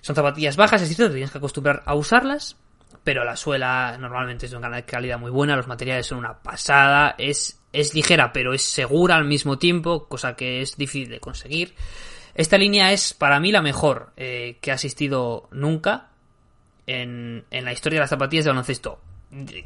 Son 0.00 0.16
zapatillas 0.16 0.56
bajas, 0.56 0.82
es 0.82 0.88
cierto, 0.88 1.10
te 1.10 1.14
tienes 1.14 1.30
que 1.30 1.38
acostumbrar 1.38 1.82
a 1.86 1.94
usarlas, 1.94 2.56
pero 3.04 3.24
la 3.24 3.36
suela 3.36 3.96
normalmente 3.98 4.46
es 4.46 4.52
de 4.52 4.58
una 4.58 4.82
calidad 4.82 5.18
muy 5.18 5.30
buena, 5.30 5.56
los 5.56 5.68
materiales 5.68 6.06
son 6.06 6.18
una 6.18 6.42
pasada, 6.42 7.14
es, 7.18 7.60
es 7.72 7.94
ligera, 7.94 8.32
pero 8.32 8.52
es 8.52 8.62
segura 8.62 9.16
al 9.16 9.24
mismo 9.24 9.58
tiempo, 9.58 10.08
cosa 10.08 10.34
que 10.34 10.60
es 10.60 10.76
difícil 10.76 11.08
de 11.08 11.20
conseguir. 11.20 11.74
Esta 12.34 12.58
línea 12.58 12.92
es 12.92 13.14
para 13.14 13.40
mí 13.40 13.52
la 13.52 13.62
mejor 13.62 14.12
eh, 14.16 14.58
que 14.60 14.70
ha 14.70 14.74
asistido 14.74 15.48
nunca 15.52 16.08
en, 16.86 17.44
en 17.50 17.64
la 17.64 17.72
historia 17.72 17.98
de 17.98 18.02
las 18.02 18.10
zapatillas 18.10 18.44
de 18.44 18.50
baloncesto. 18.50 19.00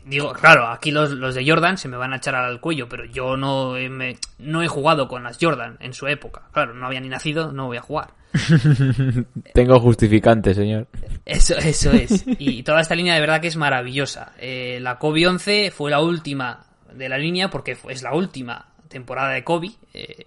Digo, 0.04 0.32
claro, 0.32 0.68
aquí 0.68 0.92
los, 0.92 1.10
los 1.10 1.34
de 1.34 1.44
Jordan 1.48 1.76
se 1.76 1.88
me 1.88 1.96
van 1.96 2.12
a 2.12 2.16
echar 2.18 2.36
al 2.36 2.60
cuello, 2.60 2.88
pero 2.88 3.04
yo 3.04 3.36
no 3.36 3.76
he, 3.76 3.88
me- 3.88 4.16
no 4.38 4.62
he 4.62 4.68
jugado 4.68 5.08
con 5.08 5.24
las 5.24 5.38
Jordan 5.40 5.76
en 5.80 5.92
su 5.92 6.06
época. 6.06 6.42
Claro, 6.52 6.72
no 6.74 6.86
había 6.86 7.00
ni 7.00 7.08
nacido, 7.08 7.50
no 7.50 7.66
voy 7.66 7.78
a 7.78 7.80
jugar. 7.82 8.10
tengo 9.54 9.80
justificante, 9.80 10.54
señor. 10.54 10.86
Eso, 11.24 11.56
eso 11.56 11.90
es. 11.92 12.24
Y 12.38 12.62
toda 12.62 12.80
esta 12.80 12.94
línea 12.94 13.14
de 13.14 13.20
verdad 13.20 13.40
que 13.40 13.48
es 13.48 13.56
maravillosa. 13.56 14.32
Eh, 14.38 14.78
la 14.80 14.98
Kobe 14.98 15.26
11 15.26 15.72
fue 15.72 15.90
la 15.90 16.00
última 16.00 16.64
de 16.92 17.08
la 17.08 17.18
línea 17.18 17.50
porque 17.50 17.76
es 17.88 18.02
la 18.02 18.14
última 18.14 18.66
temporada 18.88 19.30
de 19.30 19.42
Kobe. 19.42 19.70
eh, 19.94 20.26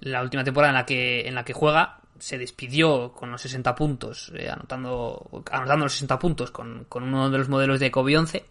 la 0.00 0.22
última 0.22 0.44
temporada 0.44 0.70
en 0.70 0.76
la 0.76 0.86
que, 0.86 1.26
en 1.26 1.34
la 1.34 1.44
que 1.44 1.54
juega 1.54 1.98
se 2.18 2.38
despidió 2.38 3.12
con 3.12 3.30
los 3.30 3.42
60 3.42 3.74
puntos, 3.74 4.32
eh, 4.34 4.48
anotando, 4.48 5.44
anotando 5.50 5.84
los 5.84 5.92
60 5.92 6.18
puntos 6.18 6.50
con, 6.50 6.84
con 6.88 7.02
uno 7.02 7.30
de 7.30 7.38
los 7.38 7.48
modelos 7.48 7.80
de 7.80 7.90
Kobe 7.90 8.16
11. 8.16 8.44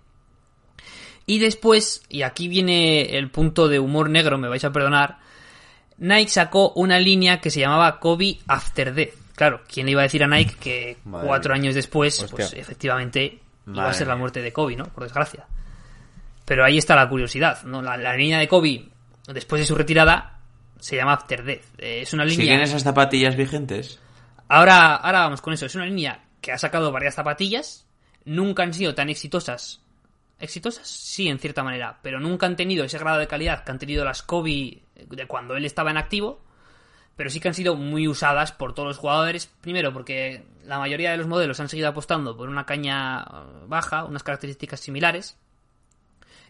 Y 1.27 1.39
después, 1.39 2.03
y 2.09 2.21
aquí 2.21 2.47
viene 2.47 3.17
el 3.17 3.31
punto 3.31 3.67
de 3.67 3.79
humor 3.79 4.09
negro, 4.09 4.37
me 4.37 4.47
vais 4.47 4.63
a 4.63 4.71
perdonar, 4.71 5.17
Nike 5.97 6.29
sacó 6.29 6.71
una 6.73 6.99
línea 6.99 7.39
que 7.39 7.49
se 7.49 7.61
llamaba 7.61 7.99
Kobe 7.99 8.37
After 8.47 8.93
Death. 8.93 9.13
Claro, 9.35 9.61
¿quién 9.67 9.85
le 9.85 9.93
iba 9.93 10.01
a 10.01 10.03
decir 10.03 10.23
a 10.23 10.27
Nike 10.27 10.55
que 10.59 10.97
Madre 11.03 11.27
cuatro 11.27 11.53
mía. 11.53 11.63
años 11.63 11.75
después, 11.75 12.19
Hostia. 12.21 12.35
pues 12.35 12.53
efectivamente 12.53 13.39
iba 13.67 13.89
a 13.89 13.93
ser 13.93 14.07
la 14.07 14.15
muerte 14.15 14.41
de 14.41 14.53
Kobe, 14.53 14.75
¿no? 14.75 14.85
Por 14.85 15.03
desgracia. 15.03 15.45
Pero 16.45 16.63
ahí 16.63 16.77
está 16.77 16.95
la 16.95 17.09
curiosidad, 17.09 17.63
¿no? 17.63 17.81
La, 17.81 17.97
la 17.97 18.15
línea 18.15 18.39
de 18.39 18.47
Kobe, 18.47 18.87
después 19.27 19.59
de 19.59 19.65
su 19.65 19.75
retirada, 19.75 20.34
se 20.79 20.95
llama 20.95 21.13
After 21.13 21.43
Death. 21.43 21.65
Eh, 21.77 22.01
es 22.01 22.13
una 22.13 22.25
línea... 22.25 22.45
¿Siguen 22.45 22.61
esas 22.61 22.83
zapatillas 22.83 23.35
vigentes? 23.35 23.99
Ahora, 24.47 24.95
ahora 24.95 25.21
vamos 25.21 25.41
con 25.41 25.53
eso. 25.53 25.65
Es 25.65 25.75
una 25.75 25.85
línea 25.85 26.23
que 26.41 26.51
ha 26.51 26.57
sacado 26.57 26.91
varias 26.91 27.15
zapatillas. 27.15 27.87
Nunca 28.25 28.63
han 28.63 28.73
sido 28.73 28.93
tan 28.95 29.09
exitosas. 29.09 29.81
¿Exitosas? 30.39 30.87
Sí, 30.87 31.27
en 31.27 31.39
cierta 31.39 31.63
manera. 31.63 31.99
Pero 32.01 32.19
nunca 32.19 32.45
han 32.45 32.55
tenido 32.55 32.83
ese 32.83 32.99
grado 32.99 33.19
de 33.19 33.27
calidad 33.27 33.63
que 33.63 33.71
han 33.71 33.79
tenido 33.79 34.03
las 34.03 34.21
Kobe 34.21 34.83
de 34.95 35.27
cuando 35.27 35.55
él 35.55 35.65
estaba 35.65 35.91
en 35.91 35.97
activo. 35.97 36.43
Pero 37.15 37.29
sí 37.29 37.39
que 37.39 37.47
han 37.47 37.53
sido 37.53 37.75
muy 37.75 38.07
usadas 38.07 38.51
por 38.51 38.73
todos 38.73 38.87
los 38.87 38.97
jugadores. 38.97 39.47
Primero, 39.61 39.93
porque 39.93 40.45
la 40.65 40.79
mayoría 40.79 41.11
de 41.11 41.17
los 41.17 41.27
modelos 41.27 41.59
han 41.59 41.69
seguido 41.69 41.87
apostando 41.87 42.35
por 42.35 42.49
una 42.49 42.65
caña 42.65 43.21
eh, 43.21 43.65
baja, 43.67 44.03
unas 44.03 44.23
características 44.23 44.81
similares. 44.81 45.37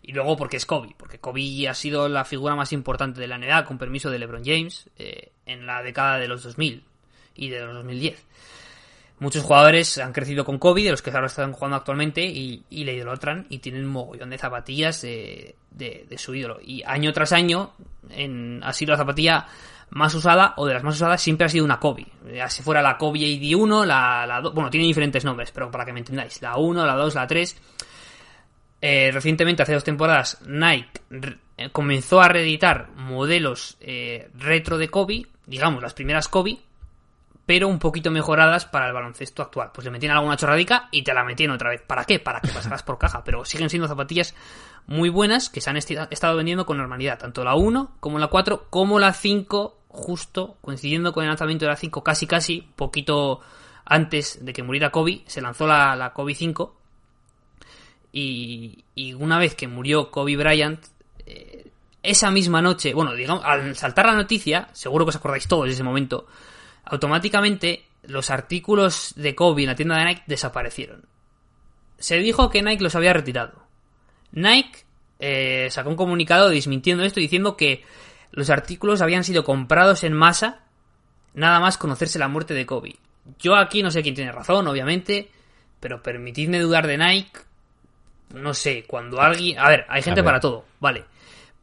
Y 0.08 0.12
luego 0.14 0.38
porque 0.38 0.58
es 0.58 0.66
Kobe, 0.68 0.94
porque 0.98 1.18
Kobe 1.20 1.68
ha 1.68 1.74
sido 1.74 2.08
la 2.08 2.26
figura 2.26 2.56
más 2.56 2.72
importante 2.74 3.20
de 3.20 3.28
la 3.28 3.38
NBA, 3.40 3.66
con 3.66 3.78
permiso 3.80 4.12
de 4.12 4.20
LeBron 4.20 4.44
James, 4.46 4.88
eh, 5.00 5.32
en 5.48 5.66
la 5.66 5.82
década 5.82 6.20
de 6.20 6.28
los 6.28 6.44
2000 6.44 6.84
y 7.36 7.50
de 7.50 7.62
los 7.66 7.74
2010. 7.74 8.24
Muchos 9.18 9.44
jugadores 9.44 9.98
han 9.98 10.12
crecido 10.12 10.44
con 10.44 10.60
Kobe, 10.60 10.84
de 10.84 10.92
los 10.92 11.02
que 11.02 11.10
ahora 11.10 11.28
están 11.28 11.54
jugando 11.54 11.78
actualmente, 11.78 12.24
y, 12.26 12.64
y 12.70 12.84
le 12.84 12.94
idolatran 12.96 13.48
y 13.50 13.60
tienen 13.60 13.86
un 13.86 13.92
mogollón 13.92 14.30
de 14.30 14.38
zapatillas 14.38 15.02
de, 15.02 15.56
de- 15.72 16.06
de 16.10 16.18
su 16.18 16.36
ídolo. 16.36 16.60
Y 16.62 16.84
año 16.84 17.12
tras 17.14 17.32
año 17.32 17.72
en, 18.10 18.62
ha 18.64 18.74
sido 18.74 18.92
la 18.92 18.98
zapatilla 18.98 19.48
más 19.92 20.14
usada, 20.14 20.54
o 20.58 20.66
de 20.68 20.74
las 20.74 20.84
más 20.84 20.96
usadas, 20.96 21.22
siempre 21.22 21.46
ha 21.46 21.50
sido 21.50 21.64
una 21.64 21.80
Kobe. 21.80 22.06
Ya 22.34 22.50
si 22.50 22.62
fuera 22.62 22.82
la 22.82 22.98
Kobe 22.98 23.20
AD1, 23.22 23.86
la, 23.86 24.26
la 24.28 24.42
do- 24.42 24.52
bueno, 24.52 24.70
tiene 24.70 24.86
diferentes 24.86 25.24
nombres, 25.24 25.50
pero 25.52 25.72
para 25.72 25.86
que 25.86 25.94
me 25.94 26.00
entendáis, 26.00 26.42
la 26.42 26.58
1, 26.58 26.86
la 26.86 26.96
2, 26.96 27.16
la 27.16 27.26
3. 27.26 27.58
Eh, 28.82 29.12
recientemente, 29.12 29.64
hace 29.64 29.74
dos 29.74 29.84
temporadas, 29.84 30.40
Nike 30.46 31.02
eh, 31.58 31.70
comenzó 31.72 32.22
a 32.22 32.28
reeditar 32.28 32.90
modelos 32.96 33.78
eh, 33.80 34.30
retro 34.36 34.78
de 34.78 34.90
Kobe, 34.90 35.26
digamos, 35.46 35.82
las 35.82 35.94
primeras 35.94 36.28
Kobe, 36.28 36.60
pero 37.46 37.68
un 37.68 37.80
poquito 37.80 38.12
mejoradas 38.12 38.66
para 38.66 38.88
el 38.88 38.94
baloncesto 38.94 39.42
actual. 39.42 39.72
Pues 39.74 39.86
le 39.86 39.92
metían 39.92 40.14
alguna 40.14 40.36
chorradica 40.36 40.90
y 40.92 41.04
te 41.04 41.14
la 41.14 41.24
metían 41.24 41.52
otra 41.52 41.70
vez. 41.70 41.82
¿Para 41.82 42.06
qué? 42.06 42.20
Para 42.20 42.42
que 42.42 42.48
pasaras 42.48 42.84
por 42.84 42.98
caja. 42.98 43.24
Pero 43.24 43.46
siguen 43.46 43.70
siendo 43.70 43.88
zapatillas 43.88 44.36
muy 44.88 45.10
buenas 45.10 45.50
que 45.50 45.62
se 45.62 45.70
han 45.70 45.78
estado 45.78 46.36
vendiendo 46.36 46.66
con 46.66 46.78
normalidad. 46.78 47.20
Tanto 47.20 47.44
la 47.44 47.56
1 47.56 47.98
como 48.00 48.18
la 48.18 48.28
4 48.28 48.68
como 48.70 49.00
la 49.00 49.14
5, 49.14 49.78
justo 49.90 50.58
coincidiendo 50.62 51.14
con 51.14 51.24
el 51.24 51.30
lanzamiento 51.30 51.66
de 51.66 51.70
la 51.70 51.78
5, 51.78 52.04
casi 52.04 52.26
casi, 52.26 52.62
poquito 52.76 53.42
antes 53.86 54.44
de 54.44 54.52
que 54.52 54.64
muriera 54.64 54.90
Kobe, 54.90 55.22
se 55.28 55.42
lanzó 55.42 55.68
la, 55.68 55.96
la 55.96 56.14
Kobe 56.14 56.34
5. 56.34 56.76
Y, 58.18 58.86
y 58.96 59.14
una 59.14 59.38
vez 59.38 59.56
que 59.56 59.68
murió 59.68 60.10
Kobe 60.10 60.38
Bryant, 60.38 60.80
eh, 61.26 61.70
esa 62.02 62.32
misma 62.32 62.62
noche, 62.62 62.94
bueno, 62.94 63.14
digamos, 63.14 63.44
al 63.44 63.76
saltar 63.76 64.06
la 64.06 64.14
noticia, 64.14 64.70
seguro 64.72 65.04
que 65.04 65.10
os 65.10 65.18
acordáis 65.18 65.50
todos 65.50 65.66
de 65.66 65.74
ese 65.74 65.84
momento, 65.84 66.26
automáticamente 66.86 67.84
los 68.04 68.30
artículos 68.30 69.12
de 69.18 69.36
Kobe 69.36 69.64
en 69.64 69.68
la 69.68 69.76
tienda 69.76 69.98
de 69.98 70.06
Nike 70.06 70.24
desaparecieron. 70.28 71.04
Se 71.98 72.18
dijo 72.20 72.50
que 72.50 72.62
Nike 72.62 72.84
los 72.84 72.96
había 72.96 73.12
retirado. 73.12 73.66
Nike 74.32 74.86
eh, 75.20 75.68
sacó 75.70 75.90
un 75.90 75.98
comunicado 75.98 76.50
desmintiendo 76.50 77.04
esto 77.04 77.20
diciendo 77.20 77.58
que 77.58 77.84
los 78.32 78.50
artículos 78.50 79.02
habían 79.02 79.26
sido 79.26 79.44
comprados 79.44 80.06
en 80.06 80.14
masa 80.14 80.62
nada 81.34 81.60
más 81.60 81.78
conocerse 81.78 82.18
la 82.18 82.30
muerte 82.30 82.54
de 82.54 82.66
Kobe. 82.66 82.96
Yo 83.40 83.58
aquí 83.58 83.84
no 83.84 83.92
sé 83.92 84.04
quién 84.04 84.16
tiene 84.16 84.32
razón, 84.32 84.68
obviamente, 84.68 85.30
pero 85.82 86.02
permitidme 86.02 86.60
dudar 86.60 86.88
de 86.88 86.98
Nike. 86.98 87.40
No 88.36 88.54
sé, 88.54 88.84
cuando 88.88 89.22
alguien... 89.22 89.58
A 89.60 89.70
ver, 89.70 89.86
hay 89.90 90.02
gente 90.02 90.22
ver. 90.22 90.26
para 90.26 90.40
todo, 90.40 90.66
vale. 90.80 91.04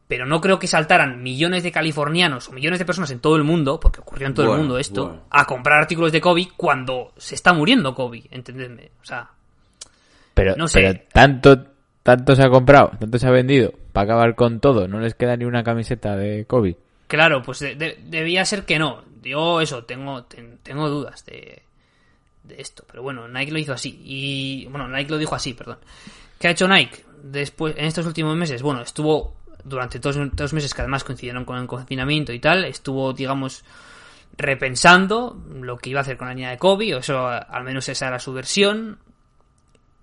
Pero 0.07 0.25
no 0.25 0.41
creo 0.41 0.59
que 0.59 0.67
saltaran 0.67 1.23
millones 1.23 1.63
de 1.63 1.71
californianos 1.71 2.49
o 2.49 2.51
millones 2.51 2.77
de 2.79 2.85
personas 2.85 3.09
en 3.11 3.19
todo 3.19 3.35
el 3.37 3.43
mundo, 3.43 3.79
porque 3.79 4.01
ocurrió 4.01 4.27
en 4.27 4.33
todo 4.33 4.51
el 4.53 4.59
mundo 4.59 4.77
esto, 4.77 5.05
bueno. 5.07 5.23
a 5.29 5.45
comprar 5.45 5.79
artículos 5.79 6.11
de 6.11 6.21
Kobe 6.21 6.49
cuando 6.57 7.13
se 7.17 7.35
está 7.35 7.53
muriendo 7.53 7.95
Kobe, 7.95 8.23
entendedme. 8.29 8.91
O 9.01 9.05
sea, 9.05 9.29
Pero, 10.33 10.55
No 10.55 10.67
sé. 10.67 10.81
pero 10.81 10.99
tanto, 11.13 11.65
tanto 12.03 12.35
se 12.35 12.43
ha 12.43 12.49
comprado, 12.49 12.91
tanto 12.99 13.17
se 13.17 13.27
ha 13.27 13.31
vendido, 13.31 13.73
para 13.91 14.05
acabar 14.05 14.35
con 14.35 14.59
todo, 14.59 14.87
no 14.87 14.99
les 14.99 15.15
queda 15.15 15.37
ni 15.37 15.45
una 15.45 15.63
camiseta 15.63 16.15
de 16.15 16.45
Kobe. 16.45 16.77
Claro, 17.07 17.41
pues 17.41 17.59
de- 17.59 17.75
de- 17.75 17.99
debía 18.05 18.43
ser 18.45 18.65
que 18.65 18.77
no. 18.79 19.03
Yo 19.23 19.61
eso, 19.61 19.85
tengo, 19.85 20.23
ten- 20.25 20.57
tengo 20.63 20.89
dudas 20.89 21.25
de, 21.25 21.61
de 22.43 22.61
esto. 22.61 22.83
Pero 22.89 23.03
bueno, 23.03 23.27
Nike 23.29 23.51
lo 23.51 23.59
hizo 23.59 23.73
así. 23.73 24.01
Y 24.03 24.65
bueno, 24.65 24.87
Nike 24.89 25.11
lo 25.11 25.17
dijo 25.17 25.33
así, 25.35 25.53
perdón. 25.53 25.77
¿Qué 26.43 26.49
ha 26.49 26.51
hecho 26.51 26.67
Nike 26.67 27.05
después 27.23 27.73
en 27.77 27.85
estos 27.85 28.05
últimos 28.05 28.35
meses? 28.35 28.61
Bueno, 28.61 28.81
estuvo 28.81 29.33
durante 29.63 29.97
dos, 29.99 30.17
dos 30.33 30.51
meses 30.51 30.73
que 30.73 30.81
además 30.81 31.05
coincidieron 31.05 31.45
con 31.45 31.57
el 31.57 31.67
confinamiento 31.67 32.33
y 32.33 32.39
tal. 32.39 32.65
Estuvo, 32.65 33.13
digamos, 33.13 33.63
repensando 34.35 35.41
lo 35.61 35.77
que 35.77 35.91
iba 35.91 35.99
a 35.99 36.01
hacer 36.01 36.17
con 36.17 36.27
la 36.27 36.33
línea 36.33 36.49
de 36.49 36.57
Kobe. 36.57 36.95
O 36.95 36.97
eso, 36.97 37.25
al 37.29 37.63
menos 37.63 37.87
esa 37.87 38.07
era 38.09 38.19
su 38.19 38.33
versión. 38.33 38.99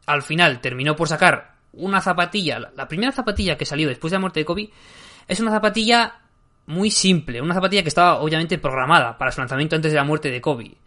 Al 0.06 0.22
final 0.22 0.62
terminó 0.62 0.96
por 0.96 1.08
sacar 1.08 1.56
una 1.74 2.00
zapatilla. 2.00 2.58
la- 2.58 2.72
La 2.74 2.88
primera 2.88 3.12
zapatilla 3.12 3.58
que 3.58 3.66
salió 3.66 3.86
después 3.86 4.10
de 4.10 4.16
la 4.16 4.20
muerte 4.20 4.40
de 4.40 4.46
Kobe 4.46 4.70
es 5.28 5.40
una 5.40 5.50
zapatilla 5.50 6.20
muy 6.64 6.90
simple, 6.90 7.42
una 7.42 7.52
zapatilla 7.52 7.82
que 7.82 7.88
estaba 7.90 8.18
obviamente 8.18 8.56
programada 8.56 9.18
para 9.18 9.30
su 9.30 9.42
lanzamiento 9.42 9.76
antes 9.76 9.92
de 9.92 9.96
la 9.96 10.04
muerte 10.04 10.30
de 10.30 10.40
Kobe. 10.40 10.78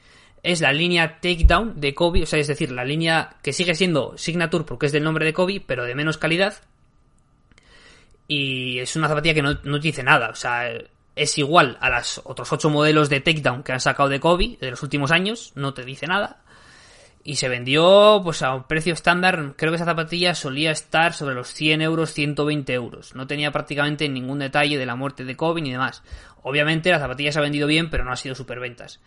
Es 0.44 0.60
la 0.60 0.74
línea 0.74 1.20
Takedown 1.22 1.80
de 1.80 1.96
Kobe, 1.96 2.24
o 2.24 2.26
sea, 2.26 2.38
es 2.38 2.48
decir, 2.48 2.72
la 2.72 2.84
línea 2.84 3.38
que 3.42 3.54
sigue 3.54 3.76
siendo 3.76 4.18
Signature 4.18 4.66
porque 4.66 4.88
es 4.88 4.92
del 4.92 5.04
nombre 5.04 5.26
de 5.26 5.34
Kobe, 5.34 5.64
pero 5.66 5.86
de 5.86 5.96
menos 5.96 6.18
calidad. 6.18 6.56
Y 8.28 8.80
es 8.80 8.96
una 8.98 9.08
zapatilla 9.08 9.34
que 9.34 9.42
no, 9.42 9.58
no 9.64 9.80
te 9.80 9.88
dice 9.88 10.04
nada, 10.04 10.30
o 10.30 10.36
sea, 10.36 10.70
es 11.16 11.38
igual 11.38 11.78
a 11.80 11.90
los 11.90 12.22
otros 12.26 12.52
ocho 12.52 12.70
modelos 12.70 13.10
de 13.10 13.22
Takedown 13.22 13.64
que 13.64 13.72
han 13.72 13.80
sacado 13.80 14.10
de 14.10 14.20
Kobe 14.20 14.58
de 14.60 14.72
los 14.72 14.84
últimos 14.84 15.12
años, 15.12 15.54
no 15.56 15.74
te 15.74 15.86
dice 15.86 16.08
nada. 16.08 16.40
Y 17.26 17.38
se 17.38 17.48
vendió 17.48 18.20
pues 18.22 18.42
a 18.42 18.54
un 18.54 18.64
precio 18.64 18.94
estándar, 18.94 19.54
creo 19.56 19.72
que 19.72 19.78
esa 19.78 19.86
zapatilla 19.86 20.36
solía 20.36 20.72
estar 20.72 21.14
sobre 21.14 21.36
los 21.36 21.54
100 21.54 21.82
euros, 21.82 22.12
120 22.12 22.74
euros. 22.74 23.16
No 23.16 23.28
tenía 23.28 23.50
prácticamente 23.52 24.10
ningún 24.10 24.40
detalle 24.40 24.78
de 24.78 24.86
la 24.86 24.98
muerte 24.98 25.24
de 25.24 25.38
Kobe 25.38 25.62
ni 25.62 25.72
demás. 25.72 26.04
Obviamente 26.42 26.92
la 26.92 27.00
zapatilla 27.00 27.32
se 27.32 27.40
ha 27.40 27.44
vendido 27.44 27.66
bien, 27.66 27.90
pero 27.90 28.04
no 28.04 28.12
ha 28.12 28.18
sido 28.18 28.36
superventas. 28.36 29.00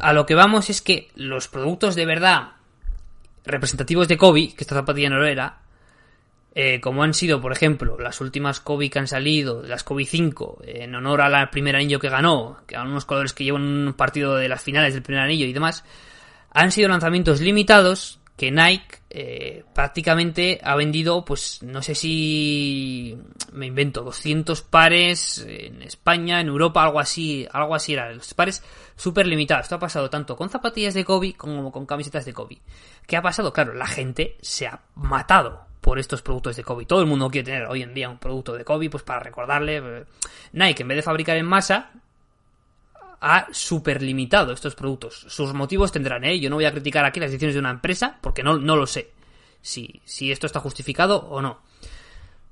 A 0.00 0.12
lo 0.12 0.26
que 0.26 0.34
vamos 0.34 0.70
es 0.70 0.80
que 0.80 1.08
los 1.14 1.48
productos 1.48 1.94
de 1.94 2.06
verdad 2.06 2.52
representativos 3.44 4.08
de 4.08 4.16
Kobe, 4.16 4.54
que 4.54 4.64
esta 4.64 4.74
zapatilla 4.74 5.10
no 5.10 5.18
lo 5.18 5.26
era, 5.26 5.58
eh, 6.54 6.80
como 6.80 7.02
han 7.02 7.14
sido, 7.14 7.40
por 7.40 7.52
ejemplo, 7.52 7.98
las 7.98 8.20
últimas 8.20 8.60
Kobe 8.60 8.90
que 8.90 8.98
han 8.98 9.06
salido, 9.06 9.62
las 9.62 9.84
Kobe 9.84 10.04
5, 10.04 10.62
en 10.64 10.94
honor 10.94 11.20
al 11.20 11.50
primer 11.50 11.76
anillo 11.76 12.00
que 12.00 12.08
ganó, 12.08 12.58
que 12.66 12.74
eran 12.74 12.88
unos 12.88 13.04
colores 13.04 13.32
que 13.32 13.44
llevan 13.44 13.62
un 13.62 13.94
partido 13.94 14.36
de 14.36 14.48
las 14.48 14.62
finales 14.62 14.94
del 14.94 15.02
primer 15.02 15.22
anillo 15.22 15.46
y 15.46 15.52
demás, 15.52 15.84
han 16.50 16.72
sido 16.72 16.88
lanzamientos 16.88 17.40
limitados 17.40 18.17
que 18.38 18.52
Nike 18.52 18.98
eh, 19.10 19.64
prácticamente 19.74 20.60
ha 20.62 20.76
vendido, 20.76 21.24
pues 21.24 21.60
no 21.64 21.82
sé 21.82 21.96
si 21.96 23.18
me 23.52 23.66
invento, 23.66 24.04
200 24.04 24.62
pares 24.62 25.44
en 25.46 25.82
España, 25.82 26.40
en 26.40 26.46
Europa, 26.46 26.84
algo 26.84 27.00
así, 27.00 27.48
algo 27.52 27.74
así 27.74 27.94
era, 27.94 28.12
los 28.12 28.32
pares 28.34 28.62
súper 28.94 29.26
limitados. 29.26 29.64
Esto 29.64 29.74
ha 29.74 29.80
pasado 29.80 30.08
tanto 30.08 30.36
con 30.36 30.50
zapatillas 30.50 30.94
de 30.94 31.04
Kobe 31.04 31.34
como 31.34 31.72
con 31.72 31.84
camisetas 31.84 32.24
de 32.24 32.32
Kobe. 32.32 32.60
¿Qué 33.08 33.16
ha 33.16 33.22
pasado? 33.22 33.52
Claro, 33.52 33.74
la 33.74 33.88
gente 33.88 34.36
se 34.40 34.68
ha 34.68 34.82
matado 34.94 35.66
por 35.80 35.98
estos 35.98 36.22
productos 36.22 36.54
de 36.54 36.62
Kobe. 36.62 36.86
Todo 36.86 37.00
el 37.00 37.06
mundo 37.06 37.30
quiere 37.30 37.46
tener 37.46 37.66
hoy 37.66 37.82
en 37.82 37.92
día 37.92 38.08
un 38.08 38.18
producto 38.18 38.52
de 38.52 38.64
Kobe, 38.64 38.88
pues 38.88 39.02
para 39.02 39.18
recordarle. 39.18 39.78
eh, 39.78 40.04
Nike, 40.52 40.82
en 40.82 40.88
vez 40.88 40.98
de 40.98 41.02
fabricar 41.02 41.36
en 41.36 41.46
masa, 41.46 41.90
ha 43.20 43.48
super 43.52 44.02
limitado 44.02 44.52
estos 44.52 44.74
productos. 44.74 45.26
Sus 45.28 45.52
motivos 45.54 45.92
tendrán, 45.92 46.24
¿eh? 46.24 46.38
Yo 46.38 46.50
no 46.50 46.56
voy 46.56 46.64
a 46.64 46.72
criticar 46.72 47.04
aquí 47.04 47.20
las 47.20 47.30
decisiones 47.30 47.54
de 47.54 47.60
una 47.60 47.70
empresa 47.70 48.18
porque 48.20 48.42
no, 48.42 48.58
no 48.58 48.76
lo 48.76 48.86
sé. 48.86 49.10
Si, 49.60 50.00
si 50.04 50.30
esto 50.30 50.46
está 50.46 50.60
justificado 50.60 51.18
o 51.28 51.42
no. 51.42 51.60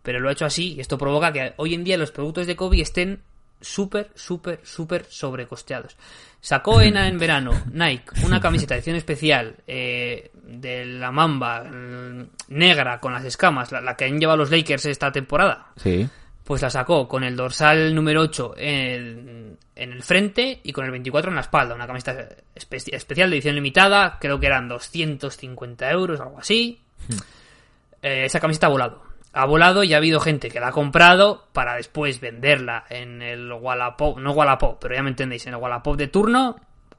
Pero 0.03 0.21
lo 0.21 0.29
ha 0.29 0.33
hecho 0.33 0.45
así 0.45 0.75
y 0.75 0.81
esto 0.81 0.99
provoca 0.99 1.33
que 1.33 1.55
hoy 1.57 1.75
en 1.75 1.85
día 1.85 1.97
los 1.97 2.11
productos 2.11 2.47
de 2.47 2.57
Kobe 2.57 2.81
estén 2.81 3.21
súper, 3.61 4.11
súper, 4.15 4.61
súper 4.63 5.07
sobrecosteados. 5.09 5.97
Sacó 6.41 6.81
en, 6.81 6.97
en 6.97 7.19
verano 7.19 7.53
Nike 7.73 8.25
una 8.25 8.41
camiseta 8.41 8.75
de 8.75 8.79
edición 8.79 8.97
especial 8.97 9.57
eh, 9.67 10.31
de 10.35 10.85
la 10.85 11.11
mamba 11.11 11.65
mm, 11.65 12.29
negra 12.49 13.01
con 13.01 13.13
las 13.13 13.25
escamas, 13.25 13.73
la, 13.73 13.81
la 13.81 13.97
que 13.97 14.05
han 14.05 14.19
llevado 14.19 14.39
los 14.39 14.51
Lakers 14.51 14.87
esta 14.87 15.11
temporada 15.11 15.69
Sí. 15.77 16.09
Pues 16.47 16.63
la 16.63 16.71
sacó 16.71 17.09
con 17.09 17.25
el 17.25 17.35
dorsal 17.37 17.93
número 17.95 18.21
8 18.23 18.55
en, 18.57 19.59
en 19.75 19.93
el 19.93 20.03
frente 20.03 20.61
y 20.63 20.73
con 20.73 20.85
el 20.85 20.93
24 20.93 21.31
en 21.31 21.35
la 21.35 21.41
espalda. 21.43 21.75
Una 21.75 21.87
camiseta 21.89 22.29
espe- 22.55 22.95
especial 22.95 23.29
de 23.31 23.37
edición 23.37 23.57
limitada, 23.57 24.19
creo 24.21 24.39
que 24.39 24.47
eran 24.47 24.69
250 24.69 25.91
euros, 25.91 26.21
algo 26.21 26.39
así. 26.39 26.81
Eh, 28.03 28.25
esa 28.27 28.41
camiseta 28.41 28.67
ha 28.67 28.71
volado. 28.71 29.03
Ha 29.33 29.45
volado 29.45 29.83
y 29.85 29.93
ha 29.93 29.99
habido 29.99 30.21
gente 30.21 30.49
que 30.51 30.61
la 30.61 30.69
ha 30.69 30.73
comprado 30.73 31.47
para 31.53 31.75
después 31.75 32.21
venderla 32.21 32.85
en 32.89 33.21
el 33.21 33.53
Wallapop, 33.53 34.19
no 34.19 34.33
Wallapop, 34.33 34.79
pero 34.81 34.95
ya 34.95 35.03
me 35.03 35.11
entendéis, 35.11 35.47
en 35.47 35.55
el 35.55 35.61
Wallapop 35.61 35.97
de 35.97 36.07
turno 36.09 36.57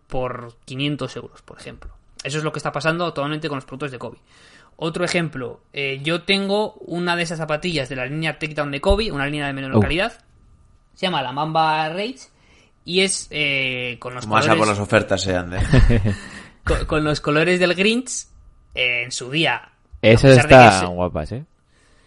por 0.07 0.53
500 0.65 1.15
euros, 1.15 1.41
por 1.41 1.57
ejemplo. 1.59 1.91
Eso 2.23 2.37
es 2.37 2.43
lo 2.43 2.51
que 2.51 2.59
está 2.59 2.71
pasando 2.71 3.05
actualmente 3.05 3.47
con 3.47 3.55
los 3.57 3.65
productos 3.65 3.91
de 3.91 3.97
Kobe. 3.99 4.17
Otro 4.79 5.03
ejemplo, 5.03 5.61
eh, 5.73 5.99
yo 6.03 6.21
tengo 6.21 6.73
una 6.85 7.15
de 7.15 7.23
esas 7.23 7.39
zapatillas 7.39 7.89
de 7.89 7.95
la 7.95 8.05
línea 8.05 8.37
Takedown 8.37 8.71
de 8.71 8.79
Kobe, 8.79 9.11
una 9.11 9.25
línea 9.25 9.47
de 9.47 9.53
menor 9.53 9.75
Oh. 9.75 9.79
calidad. 9.79 10.23
Se 10.93 11.07
llama 11.07 11.21
la 11.23 11.31
Mamba 11.31 11.89
Rage 11.89 12.19
y 12.85 13.01
es 13.01 13.27
eh, 13.31 13.97
con 13.99 14.13
los 14.13 14.25
Como 14.25 14.35
colores 14.35 14.57
por 14.57 14.67
las 14.67 14.79
ofertas 14.79 15.21
sean 15.21 15.49
de... 15.49 15.59
con, 16.63 16.85
con 16.85 17.03
los 17.03 17.21
colores 17.21 17.59
del 17.59 17.73
Grinch 17.73 18.25
eh, 18.75 19.03
en 19.03 19.11
su 19.11 19.31
día. 19.31 19.69
Esas 20.01 20.37
están 20.37 20.79
se- 20.79 20.85
guapas, 20.85 21.31
¿eh? 21.31 21.43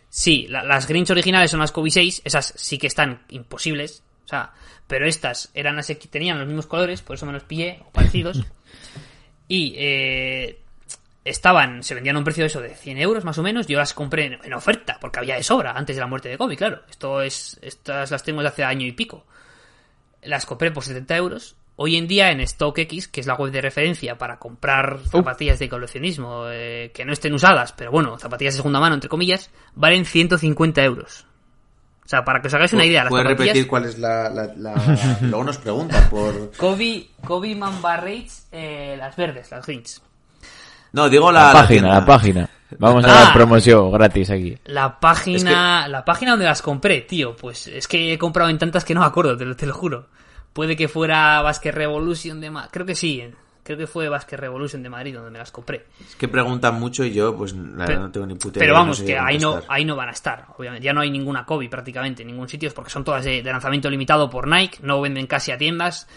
Sí, 0.09 0.47
la- 0.49 0.63
las 0.65 0.87
Grinch 0.87 1.11
originales 1.11 1.51
son 1.51 1.59
las 1.61 1.73
Kobe 1.73 1.91
6, 1.91 2.23
esas 2.25 2.53
sí 2.57 2.79
que 2.79 2.87
están 2.87 3.23
imposibles, 3.31 4.05
o 4.25 4.29
sea, 4.29 4.53
pero 4.87 5.07
estas 5.09 5.51
eran 5.55 5.75
las 5.77 5.87
que 5.89 5.95
tenían 5.97 6.39
los 6.39 6.47
mismos 6.47 6.67
colores, 6.67 7.03
por 7.03 7.17
eso 7.17 7.27
me 7.27 7.33
los 7.33 7.43
pillé, 7.45 7.81
o 7.85 7.91
parecidos. 7.91 8.45
y 9.49 9.75
eh, 9.77 10.60
estaban, 11.25 11.83
se 11.83 11.95
vendían 11.95 12.17
a 12.17 12.19
un 12.21 12.25
precio 12.25 12.43
de 12.45 12.49
eso 12.49 12.61
de 12.61 12.75
100 12.75 12.99
euros 12.99 13.25
más 13.25 13.37
o 13.39 13.43
menos, 13.43 13.67
yo 13.67 13.79
las 13.79 13.93
compré 13.95 14.25
en, 14.27 14.39
en 14.43 14.55
oferta, 14.55 14.99
porque 15.01 15.19
había 15.19 15.35
de 15.37 15.43
sobra 15.43 15.73
antes 15.73 15.97
de 15.97 16.01
la 16.01 16.07
muerte 16.07 16.29
de 16.29 16.39
Kobe, 16.39 16.57
claro. 16.57 16.81
Esto 16.89 17.21
es, 17.23 17.59
estas 17.63 18.11
las 18.11 18.23
tengo 18.23 18.41
desde 18.43 18.53
hace 18.55 18.65
año 18.65 18.87
y 18.87 18.93
pico. 18.93 19.27
Las 20.23 20.47
compré 20.47 20.71
por 20.71 20.85
70 20.85 21.17
euros. 21.17 21.57
Hoy 21.77 21.97
en 21.97 22.07
día 22.09 22.31
en 22.31 22.47
StockX, 22.47 23.09
que 23.09 23.21
es 23.23 23.27
la 23.27 23.35
web 23.37 23.51
de 23.53 23.63
referencia 23.63 24.19
para 24.19 24.39
comprar 24.39 25.01
zapatillas 25.09 25.59
de 25.59 25.69
coleccionismo 25.71 26.45
eh, 26.49 26.91
que 26.93 27.07
no 27.07 27.13
estén 27.13 27.33
usadas, 27.33 27.73
pero 27.73 27.91
bueno, 27.91 28.19
zapatillas 28.19 28.53
de 28.55 28.59
segunda 28.59 28.81
mano, 28.81 28.95
entre 28.97 29.09
comillas, 29.09 29.51
valen 29.75 30.05
150 30.05 30.83
euros. 30.85 31.27
O 32.05 32.09
sea, 32.11 32.23
para 32.25 32.43
que 32.43 32.49
os 32.49 32.55
hagáis 32.55 32.73
una 32.75 32.85
idea, 32.85 33.05
las 33.05 33.11
¿Puedes 33.11 33.25
zapatillas... 33.29 33.55
repetir 33.55 33.69
cuál 33.71 33.85
es 33.87 33.99
la... 33.99 34.29
la, 34.29 34.53
la- 34.57 35.19
Luego 35.23 35.45
nos 35.45 35.57
pregunta 35.59 36.11
por... 36.11 36.51
Kobe, 36.57 37.07
Kobe 37.25 37.55
Mamba 37.55 37.97
Raids, 37.97 38.49
eh, 38.53 38.97
las 38.99 39.17
verdes, 39.17 39.51
las 39.51 39.65
greens. 39.65 40.03
No, 40.93 41.09
digo 41.09 41.31
La, 41.33 41.47
la... 41.49 41.53
página, 41.53 41.89
la 41.89 42.05
página. 42.07 42.49
Vamos 42.79 43.05
a 43.05 43.09
Ah. 43.09 43.25
dar 43.25 43.33
promoción 43.33 43.91
gratis 43.91 44.31
aquí. 44.31 44.57
La 44.65 45.01
página, 45.01 45.89
la 45.89 46.05
página 46.05 46.33
donde 46.33 46.47
las 46.47 46.63
compré, 46.63 47.01
tío, 47.03 47.35
pues 47.37 47.67
es 47.67 47.89
que 47.89 48.13
he 48.13 48.19
comprado 48.19 48.49
en 48.51 48.59
tantas 48.59 48.85
que 48.85 48.95
no 48.95 49.01
me 49.01 49.07
acuerdo, 49.07 49.37
te 49.37 49.45
lo, 49.45 49.57
te 49.57 49.67
lo 49.67 49.75
juro. 49.75 50.07
Puede 50.53 50.77
que 50.77 50.87
fuera 50.89 51.43
Basket 51.43 51.73
Revolution 51.73 52.41
de 52.41 52.51
Madrid, 52.51 52.71
creo 52.73 52.87
que 52.87 52.95
sí, 52.95 53.21
eh. 53.21 53.35
creo 53.65 53.77
que 53.77 53.87
fue 53.87 54.09
Basket 54.09 54.37
Revolution 54.37 54.83
de 54.83 54.89
Madrid 54.89 55.15
donde 55.15 55.31
me 55.31 55.39
las 55.39 55.51
compré. 55.51 55.87
Es 56.09 56.15
que 56.17 56.27
preguntan 56.29 56.79
mucho 56.79 57.05
y 57.05 57.13
yo, 57.13 57.37
pues, 57.37 57.53
la 57.55 57.61
verdad, 57.61 57.87
Pero- 57.87 58.01
no 58.01 58.11
tengo 58.11 58.27
ni 58.27 58.35
puta 58.35 58.55
Pero 58.61 58.73
idea, 58.73 58.79
vamos, 58.81 58.99
sé 58.99 59.05
que 59.05 59.19
ahí 59.19 59.39
no, 59.39 59.61
ahí 59.69 59.85
no 59.85 59.95
van 59.97 60.09
a 60.09 60.13
estar, 60.13 60.47
obviamente. 60.57 60.85
Ya 60.85 60.93
no 60.93 61.01
hay 61.01 61.11
ninguna 61.11 61.45
Kobe 61.45 61.69
prácticamente 61.69 62.23
en 62.23 62.29
ningún 62.29 62.49
sitio, 62.49 62.71
porque 62.75 62.91
son 62.91 63.03
todas 63.05 63.25
de, 63.25 63.43
de 63.43 63.51
lanzamiento 63.53 63.91
limitado 63.91 64.29
por 64.31 64.47
Nike, 64.49 64.79
no 64.83 65.01
venden 65.01 65.27
casi 65.27 65.51
a 65.53 65.59
tiendas. 65.59 66.09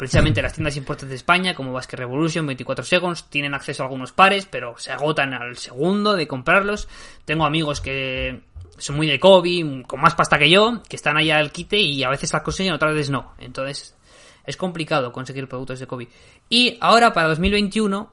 Precisamente 0.00 0.40
las 0.40 0.54
tiendas 0.54 0.78
importantes 0.78 1.10
de 1.10 1.16
España, 1.16 1.54
como 1.54 1.74
Basket 1.74 1.98
Revolution, 1.98 2.46
24 2.46 2.86
Seconds, 2.86 3.24
tienen 3.24 3.52
acceso 3.52 3.82
a 3.82 3.84
algunos 3.84 4.12
pares, 4.12 4.46
pero 4.46 4.78
se 4.78 4.92
agotan 4.92 5.34
al 5.34 5.58
segundo 5.58 6.16
de 6.16 6.26
comprarlos. 6.26 6.88
Tengo 7.26 7.44
amigos 7.44 7.82
que 7.82 8.40
son 8.78 8.96
muy 8.96 9.06
de 9.06 9.20
Kobe, 9.20 9.84
con 9.86 10.00
más 10.00 10.14
pasta 10.14 10.38
que 10.38 10.48
yo, 10.48 10.82
que 10.88 10.96
están 10.96 11.18
allá 11.18 11.36
al 11.36 11.52
quite 11.52 11.76
y 11.76 12.02
a 12.02 12.08
veces 12.08 12.32
las 12.32 12.40
consiguen, 12.40 12.72
otras 12.72 12.94
veces 12.94 13.10
no. 13.10 13.34
Entonces, 13.40 13.94
es 14.46 14.56
complicado 14.56 15.12
conseguir 15.12 15.46
productos 15.46 15.80
de 15.80 15.86
Kobe. 15.86 16.08
Y 16.48 16.78
ahora, 16.80 17.12
para 17.12 17.28
2021, 17.28 18.10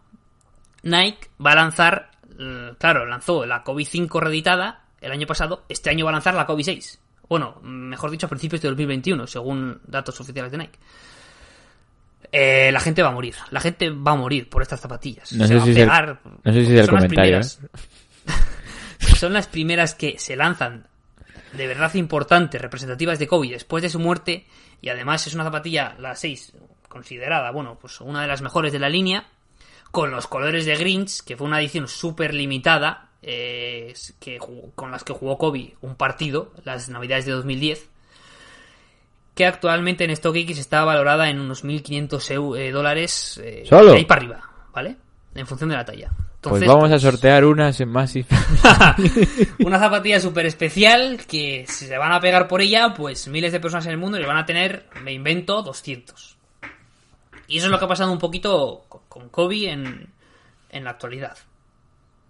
Nike 0.83 1.29
va 1.39 1.51
a 1.53 1.55
lanzar, 1.55 2.11
eh, 2.37 2.73
claro, 2.77 3.05
lanzó 3.05 3.45
la 3.45 3.63
Kobe 3.63 3.85
5 3.85 4.19
reeditada 4.19 4.83
el 4.99 5.13
año 5.13 5.25
pasado, 5.25 5.63
este 5.69 5.89
año 5.89 6.03
va 6.03 6.11
a 6.11 6.15
lanzar 6.15 6.33
la 6.33 6.45
Kobe 6.45 6.65
6. 6.65 6.99
Bueno, 7.29 7.61
mejor 7.61 8.11
dicho, 8.11 8.25
a 8.25 8.29
principios 8.29 8.61
de 8.61 8.67
2021, 8.67 9.25
según 9.25 9.79
datos 9.87 10.19
oficiales 10.19 10.51
de 10.51 10.57
Nike. 10.57 10.79
Eh, 12.31 12.69
la 12.71 12.79
gente 12.79 13.01
va 13.01 13.09
a 13.09 13.11
morir, 13.13 13.35
la 13.51 13.59
gente 13.61 13.89
va 13.89 14.11
a 14.11 14.15
morir 14.15 14.49
por 14.49 14.61
estas 14.61 14.79
zapatillas. 14.81 15.31
No 15.33 15.45
Se 15.47 15.53
sé 15.53 15.55
va 15.55 15.61
a 15.61 15.65
si 15.65 15.69
el- 15.71 15.75
pegar. 15.77 16.19
no 16.43 16.53
sé 16.53 16.65
si 16.65 16.73
es 16.73 16.79
el 16.79 16.85
Son 16.85 16.95
las 16.95 17.03
comentario, 17.03 17.37
¿eh? 17.37 17.41
primeras- 17.41 17.59
son 19.19 19.33
las 19.33 19.47
primeras 19.47 19.95
que 19.95 20.19
se 20.19 20.35
lanzan 20.35 20.87
de 21.53 21.67
verdad 21.67 21.93
importantes, 21.95 22.61
representativas 22.61 23.19
de 23.19 23.27
Kobe 23.27 23.49
después 23.49 23.81
de 23.81 23.89
su 23.89 23.99
muerte. 23.99 24.45
Y 24.81 24.89
además 24.89 25.25
es 25.25 25.33
una 25.33 25.43
zapatilla, 25.43 25.95
la 25.99 26.15
6, 26.15 26.53
considerada, 26.87 27.49
bueno, 27.51 27.77
pues 27.79 27.99
una 28.01 28.21
de 28.21 28.27
las 28.27 28.41
mejores 28.41 28.71
de 28.73 28.79
la 28.79 28.89
línea. 28.89 29.27
Con 29.91 30.11
los 30.11 30.27
colores 30.27 30.65
de 30.65 30.75
Grinch, 30.75 31.21
que 31.23 31.37
fue 31.37 31.47
una 31.47 31.59
edición 31.59 31.87
súper 31.87 32.33
limitada. 32.33 33.03
eh, 33.23 33.95
que 34.19 34.37
jugó- 34.37 34.71
con 34.75 34.91
las 34.91 35.03
que 35.03 35.11
jugó 35.11 35.37
Kobe 35.39 35.75
un 35.81 35.95
partido, 35.95 36.53
las 36.63 36.87
navidades 36.87 37.25
de 37.25 37.31
2010. 37.31 37.89
Que 39.37 39.45
actualmente 39.45 40.03
en 40.03 40.13
StockX 40.15 40.57
está 40.57 40.83
valorada 40.83 41.29
en 41.29 41.39
unos 41.39 41.63
1.500 41.63 42.09
eu- 42.35 42.57
eh, 42.57 42.71
dólares. 42.71 43.39
eh, 43.43 43.63
¿Solo? 43.65 43.91
De 43.91 43.97
ahí 43.99 44.05
para 44.05 44.19
arriba, 44.21 44.41
¿vale? 44.73 44.97
En 45.35 45.45
función 45.47 45.69
de 45.69 45.75
la 45.77 45.85
talla. 45.85 46.11
Pues 46.41 46.65
vamos 46.65 46.85
a 46.85 46.89
pues, 46.89 47.01
sortear 47.01 47.45
unas 47.45 47.79
en 47.81 47.89
Massive. 47.89 48.27
una 49.59 49.79
zapatilla 49.79 50.19
súper 50.19 50.45
especial 50.45 51.19
que 51.27 51.65
si 51.67 51.85
se 51.85 51.97
van 51.97 52.11
a 52.13 52.19
pegar 52.19 52.47
por 52.47 52.61
ella, 52.61 52.93
pues 52.95 53.27
miles 53.27 53.51
de 53.51 53.59
personas 53.59 53.85
en 53.85 53.91
el 53.91 53.97
mundo 53.97 54.17
le 54.19 54.25
van 54.27 54.37
a 54.37 54.45
tener, 54.45 54.87
me 55.03 55.13
invento, 55.13 55.61
200. 55.61 56.37
Y 57.47 57.57
eso 57.57 57.67
es 57.67 57.71
lo 57.71 57.79
que 57.79 57.85
ha 57.85 57.89
pasado 57.89 58.11
un 58.11 58.19
poquito 58.19 58.85
con- 58.89 59.01
con 59.07 59.29
Kobe 59.29 59.69
en, 59.71 60.07
en 60.69 60.83
la 60.83 60.91
actualidad. 60.91 61.37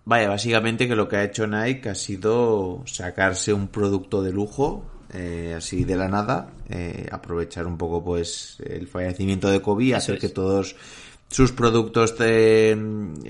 Vaya, 0.06 0.30
básicamente 0.30 0.88
que 0.88 0.96
lo 0.96 1.08
que 1.08 1.18
ha 1.18 1.24
hecho 1.24 1.48
Nike 1.48 1.90
ha 1.90 1.96
sido 1.96 2.82
sacarse 2.86 3.54
un 3.54 3.68
producto 3.68 4.22
de 4.24 4.32
lujo, 4.32 4.86
eh, 5.14 5.54
así 5.58 5.84
de 5.84 5.96
la 5.96 6.08
nada, 6.08 6.50
eh, 6.70 7.08
aprovechar 7.12 7.66
un 7.68 7.78
poco 7.78 8.04
pues 8.04 8.58
el 8.66 8.88
fallecimiento 8.88 9.50
de 9.50 9.62
Kobe, 9.62 9.96
hacer 9.96 10.16
es. 10.16 10.22
que 10.22 10.30
todos 10.30 10.76
sus 11.30 11.52
productos 11.52 12.18
de, 12.18 12.74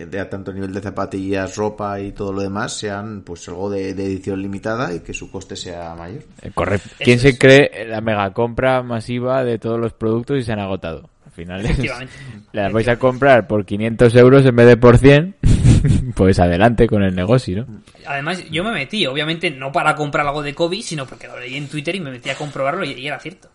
de 0.08 0.20
a 0.20 0.30
tanto 0.30 0.54
nivel 0.54 0.72
de 0.72 0.82
zapatillas, 0.82 1.56
ropa 1.56 2.00
y 2.00 2.12
todo 2.12 2.32
lo 2.32 2.42
demás 2.44 2.74
sean 2.74 3.24
pues 3.26 3.48
algo 3.50 3.72
de, 3.72 3.96
de 3.96 4.06
edición 4.06 4.40
limitada 4.42 4.94
y 4.94 5.00
que 5.00 5.14
su 5.16 5.32
coste 5.32 5.56
sea 5.56 5.96
mayor. 5.96 6.22
Eh, 6.44 6.52
Correcto. 6.54 6.90
¿Quién 7.00 7.18
se 7.20 7.38
cree 7.40 7.88
la 7.88 8.02
mega 8.02 8.32
compra 8.34 8.84
masiva 8.84 9.44
de 9.44 9.58
todos 9.58 9.80
los 9.80 9.94
productos 9.94 10.38
y 10.38 10.44
se 10.44 10.52
han 10.54 10.60
agotado? 10.60 11.10
Al 11.26 11.32
final 11.32 11.66
es- 11.66 11.80
las 12.52 12.72
vais 12.72 12.88
a 12.88 12.98
comprar 12.98 13.48
por 13.48 13.66
500 13.66 14.14
euros 14.16 14.46
en 14.46 14.56
vez 14.56 14.68
de 14.68 14.78
por 14.78 14.98
100, 15.00 15.36
pues 16.16 16.40
adelante 16.40 16.88
con 16.88 17.04
el 17.04 17.16
negocio, 17.16 17.66
¿no? 17.66 17.82
Además, 18.06 18.44
yo 18.50 18.64
me 18.64 18.72
metí, 18.72 19.06
obviamente, 19.06 19.52
no 19.52 19.72
para 19.72 19.96
comprar 19.96 20.26
algo 20.28 20.42
de 20.42 20.54
Kobe, 20.54 20.82
sino 20.82 21.06
porque 21.06 21.28
lo 21.28 21.40
leí 21.40 21.56
en 21.56 21.68
Twitter 21.68 21.96
y 21.96 22.00
me 22.00 22.12
metí 22.12 22.30
a 22.30 22.36
comprobarlo 22.36 22.86
y, 22.86 22.94
y 22.94 23.08
era 23.08 23.20
cierto. 23.20 23.50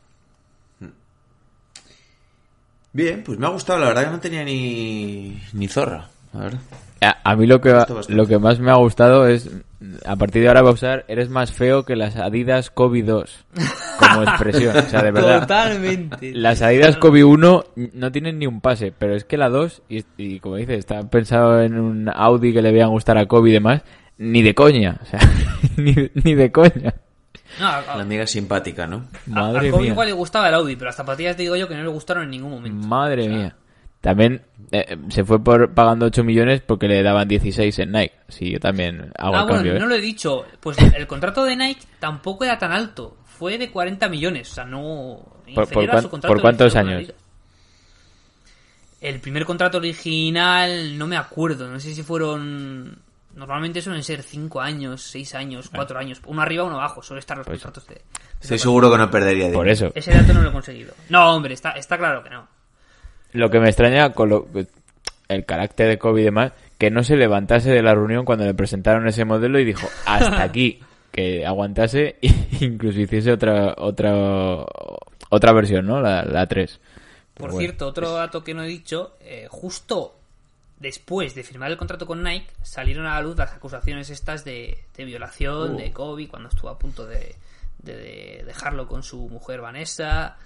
Bien, 2.93 3.23
pues 3.25 3.39
me 3.39 3.47
ha 3.47 3.51
gustado, 3.51 3.79
la 3.79 3.87
verdad 3.87 4.05
que 4.05 4.11
no 4.11 4.21
tenía 4.21 4.45
ni, 4.45 5.41
ni 5.55 5.67
zorra, 5.67 6.09
la 6.35 6.41
verdad. 6.41 6.61
A, 7.03 7.19
a 7.25 7.37
mí 7.37 7.47
lo 7.47 7.61
que, 7.61 7.75
lo 8.09 8.27
que 8.27 8.39
más 8.39 8.61
me 8.61 8.71
ha 8.71 8.77
gustado 8.77 9.27
es, 9.27 9.51
a 10.07 10.15
partir 10.17 10.43
de 10.43 10.49
ahora 10.49 10.63
va 10.63 10.71
a 10.71 10.75
usar, 10.75 11.05
eres 11.09 11.29
más 11.29 11.51
feo 11.53 11.85
que 11.85 11.97
las 11.97 12.17
Adidas 12.17 12.71
Kobe 12.71 13.03
2, 13.03 13.45
como 13.99 14.23
expresión, 14.25 14.77
o 14.77 14.83
sea, 14.83 15.03
de 15.03 15.11
verdad. 15.11 15.41
Totalmente. 15.41 16.33
Las 16.35 16.63
Adidas 16.63 16.97
Kobe 16.99 17.25
1 17.25 17.65
no 17.95 18.13
tienen 18.13 18.39
ni 18.39 18.47
un 18.47 18.61
pase, 18.61 18.93
pero 18.97 19.15
es 19.17 19.25
que 19.25 19.37
la 19.37 19.49
2, 19.49 19.83
y, 19.89 20.05
y 20.17 20.39
como 20.41 20.57
dice, 20.57 20.77
está 20.77 21.03
pensado 21.11 21.61
en 21.63 21.79
un 21.79 22.09
Audi 22.09 22.53
que 22.53 22.63
le 22.63 22.71
vean 22.73 22.91
gustar 22.91 23.19
a 23.19 23.27
Kobe 23.27 23.51
y 23.51 23.55
demás, 23.55 23.83
ni 24.19 24.43
de 24.43 24.55
coña, 24.55 25.01
o 25.03 25.07
sea, 25.07 25.19
ni, 25.77 25.95
ni 26.15 26.35
de 26.35 26.53
coña. 26.53 26.95
No, 27.59 27.67
a, 27.67 27.79
a- 27.79 27.97
La 27.97 28.03
amiga 28.05 28.27
simpática, 28.27 28.87
¿no? 28.87 28.97
a- 29.35 29.39
a 29.39 29.43
Madre 29.53 29.71
Kobe 29.71 29.83
mía. 29.83 29.91
igual 29.93 30.07
le 30.09 30.15
gustaba 30.15 30.49
el 30.49 30.55
Audi, 30.55 30.77
pero 30.77 30.87
las 30.87 30.97
zapatillas 30.97 31.37
te 31.37 31.43
digo 31.43 31.57
yo 31.57 31.67
que 31.69 31.75
no 31.75 31.83
le 31.83 31.89
gustaron 31.89 32.25
en 32.25 32.31
ningún 32.31 32.51
momento. 32.53 32.87
Madre 32.87 33.29
mía. 33.29 33.57
También 34.03 34.43
eh, 34.73 34.99
se 35.09 35.25
fue 35.25 35.43
por 35.43 35.73
pagando 35.73 36.07
8 36.07 36.23
millones 36.25 36.61
porque 36.61 36.89
le 36.89 37.03
daban 37.03 37.27
16 37.29 37.79
en 37.79 37.93
Nike. 37.93 38.13
Sí, 38.29 38.51
yo 38.51 38.59
también 38.61 39.13
hago 39.17 39.37
ah, 39.37 39.41
el 39.41 39.45
bueno, 39.45 39.55
cambio, 39.55 39.77
¿eh? 39.77 39.79
no 39.79 39.87
lo 39.87 39.95
he 39.95 40.01
dicho. 40.01 40.45
Pues 40.61 40.77
el 40.79 41.07
contrato 41.07 41.45
de 41.45 41.57
Nike 41.57 41.83
tampoco 42.01 42.45
era 42.45 42.59
tan 42.59 42.73
alto. 42.73 43.17
Fue 43.25 43.57
de 43.59 43.71
40 43.71 44.09
millones. 44.11 44.51
O 44.51 44.55
sea, 44.55 44.65
no. 44.65 45.19
¿Por- 45.55 45.65
inferior 45.65 45.71
por 45.73 45.87
cuán- 45.91 46.03
su 46.03 46.11
contrato 46.11 46.35
por 46.35 46.41
cuántos 46.43 46.77
años? 46.77 47.13
El 49.01 49.21
primer 49.21 49.45
contrato 49.45 49.79
original 49.79 50.97
no 50.97 51.07
me 51.07 51.17
acuerdo. 51.17 51.69
No 51.69 51.81
sé 51.81 51.95
si 51.95 52.03
fueron. 52.03 52.99
Normalmente 53.35 53.81
suelen 53.81 54.03
ser 54.03 54.23
5 54.23 54.61
años, 54.61 55.03
6 55.05 55.35
años, 55.35 55.71
4 55.75 55.99
años. 55.99 56.21
Uno 56.27 56.43
arriba, 56.43 56.65
uno 56.65 56.77
abajo. 56.77 57.03
Suele 57.03 57.21
estar 57.21 57.37
los 57.39 57.47
Pues- 57.47 57.63
contratos 57.63 57.89
de. 57.89 58.03
Estoy 58.41 58.59
seguro 58.59 58.91
que 58.91 58.99
no 58.99 59.11
perdería 59.11 59.45
Por 59.53 59.65
dinero. 59.65 59.71
eso. 59.71 59.93
Ese 59.95 60.13
dato 60.13 60.35
no 60.35 60.43
lo 60.43 60.51
he 60.51 60.53
conseguido. 60.53 60.93
No, 61.09 61.35
hombre, 61.35 61.55
está, 61.55 61.71
está 61.73 61.97
claro 61.97 62.23
que 62.25 62.31
no. 62.31 62.49
Lo 63.33 63.51
que 63.51 63.61
me 63.61 63.69
extraña 63.69 64.13
con 64.13 64.29
lo- 64.29 64.49
el 65.29 65.45
carácter 65.47 65.89
de 65.89 65.99
Kobe 65.99 66.21
y 66.21 66.25
demás, 66.25 66.53
que 66.79 66.91
no 66.91 67.03
se 67.05 67.17
levantase 67.17 67.71
de 67.71 67.83
la 67.83 67.95
reunión 67.95 68.25
cuando 68.25 68.45
le 68.45 68.55
presentaron 68.55 69.07
ese 69.09 69.25
modelo 69.25 69.59
y 69.59 69.65
dijo, 69.65 69.89
hasta 70.07 70.43
aquí, 70.43 70.81
que 71.11 71.47
aguantase 71.47 72.17
e 72.21 72.31
incluso 72.65 73.01
hiciese 73.01 73.33
otra 73.33 73.75
otra 73.79 74.13
otra 75.31 75.53
versión, 75.53 75.87
¿no? 75.87 76.01
La, 76.01 76.25
la 76.25 76.47
3. 76.47 76.81
Por 77.35 77.51
Bueno, 77.51 77.59
cierto, 77.61 77.87
otro 77.87 78.13
dato 78.13 78.45
que 78.45 78.53
no 78.55 78.63
he 78.63 78.67
dicho, 78.69 79.17
eh, 79.21 79.47
justo 79.51 80.15
después 80.79 81.35
de 81.35 81.45
firmar 81.45 81.71
el 81.71 81.77
contrato 81.79 82.07
con 82.07 82.23
Nike, 82.23 82.47
salieron 82.63 83.07
a 83.07 83.15
la 83.15 83.23
luz 83.23 83.37
las 83.39 83.53
acusaciones 83.53 84.11
estas 84.11 84.45
de, 84.45 84.79
de 84.97 85.05
violación 85.05 85.77
de 85.77 85.93
Kobe 85.93 86.29
cuando 86.29 86.49
estuvo 86.51 86.69
a 86.71 86.79
punto 86.79 87.07
de, 87.07 87.35
de- 87.83 87.97
de 87.97 88.43
dejarlo 88.45 88.87
con 88.89 89.03
su 89.03 89.17
mujer 89.29 89.61
Vanessa, 89.61 90.37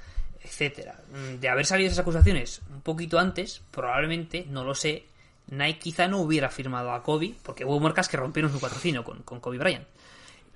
etcétera. 0.43 1.01
Mm, 1.13 1.41
De 1.41 1.49
haber 1.49 1.67
salido 1.67 1.89
esas 1.89 2.01
acusaciones 2.01 2.63
un 2.71 2.81
poquito 2.83 3.19
antes, 3.19 3.63
probablemente, 3.71 4.47
no 4.49 4.65
lo 4.65 4.75
sé, 4.75 5.05
Nike 5.49 5.79
quizá 5.79 6.09
no 6.09 6.19
hubiera 6.19 6.49
firmado 6.51 6.93
a 6.93 7.03
Kobe, 7.03 7.35
porque 7.43 7.65
hubo 7.65 7.79
marcas 7.81 8.09
que 8.09 8.17
rompieron 8.17 8.51
su 8.53 8.59
patrocinio 8.61 9.05
con, 9.05 9.23
con 9.23 9.41
Kobe 9.41 9.59
Bryant. 9.59 9.87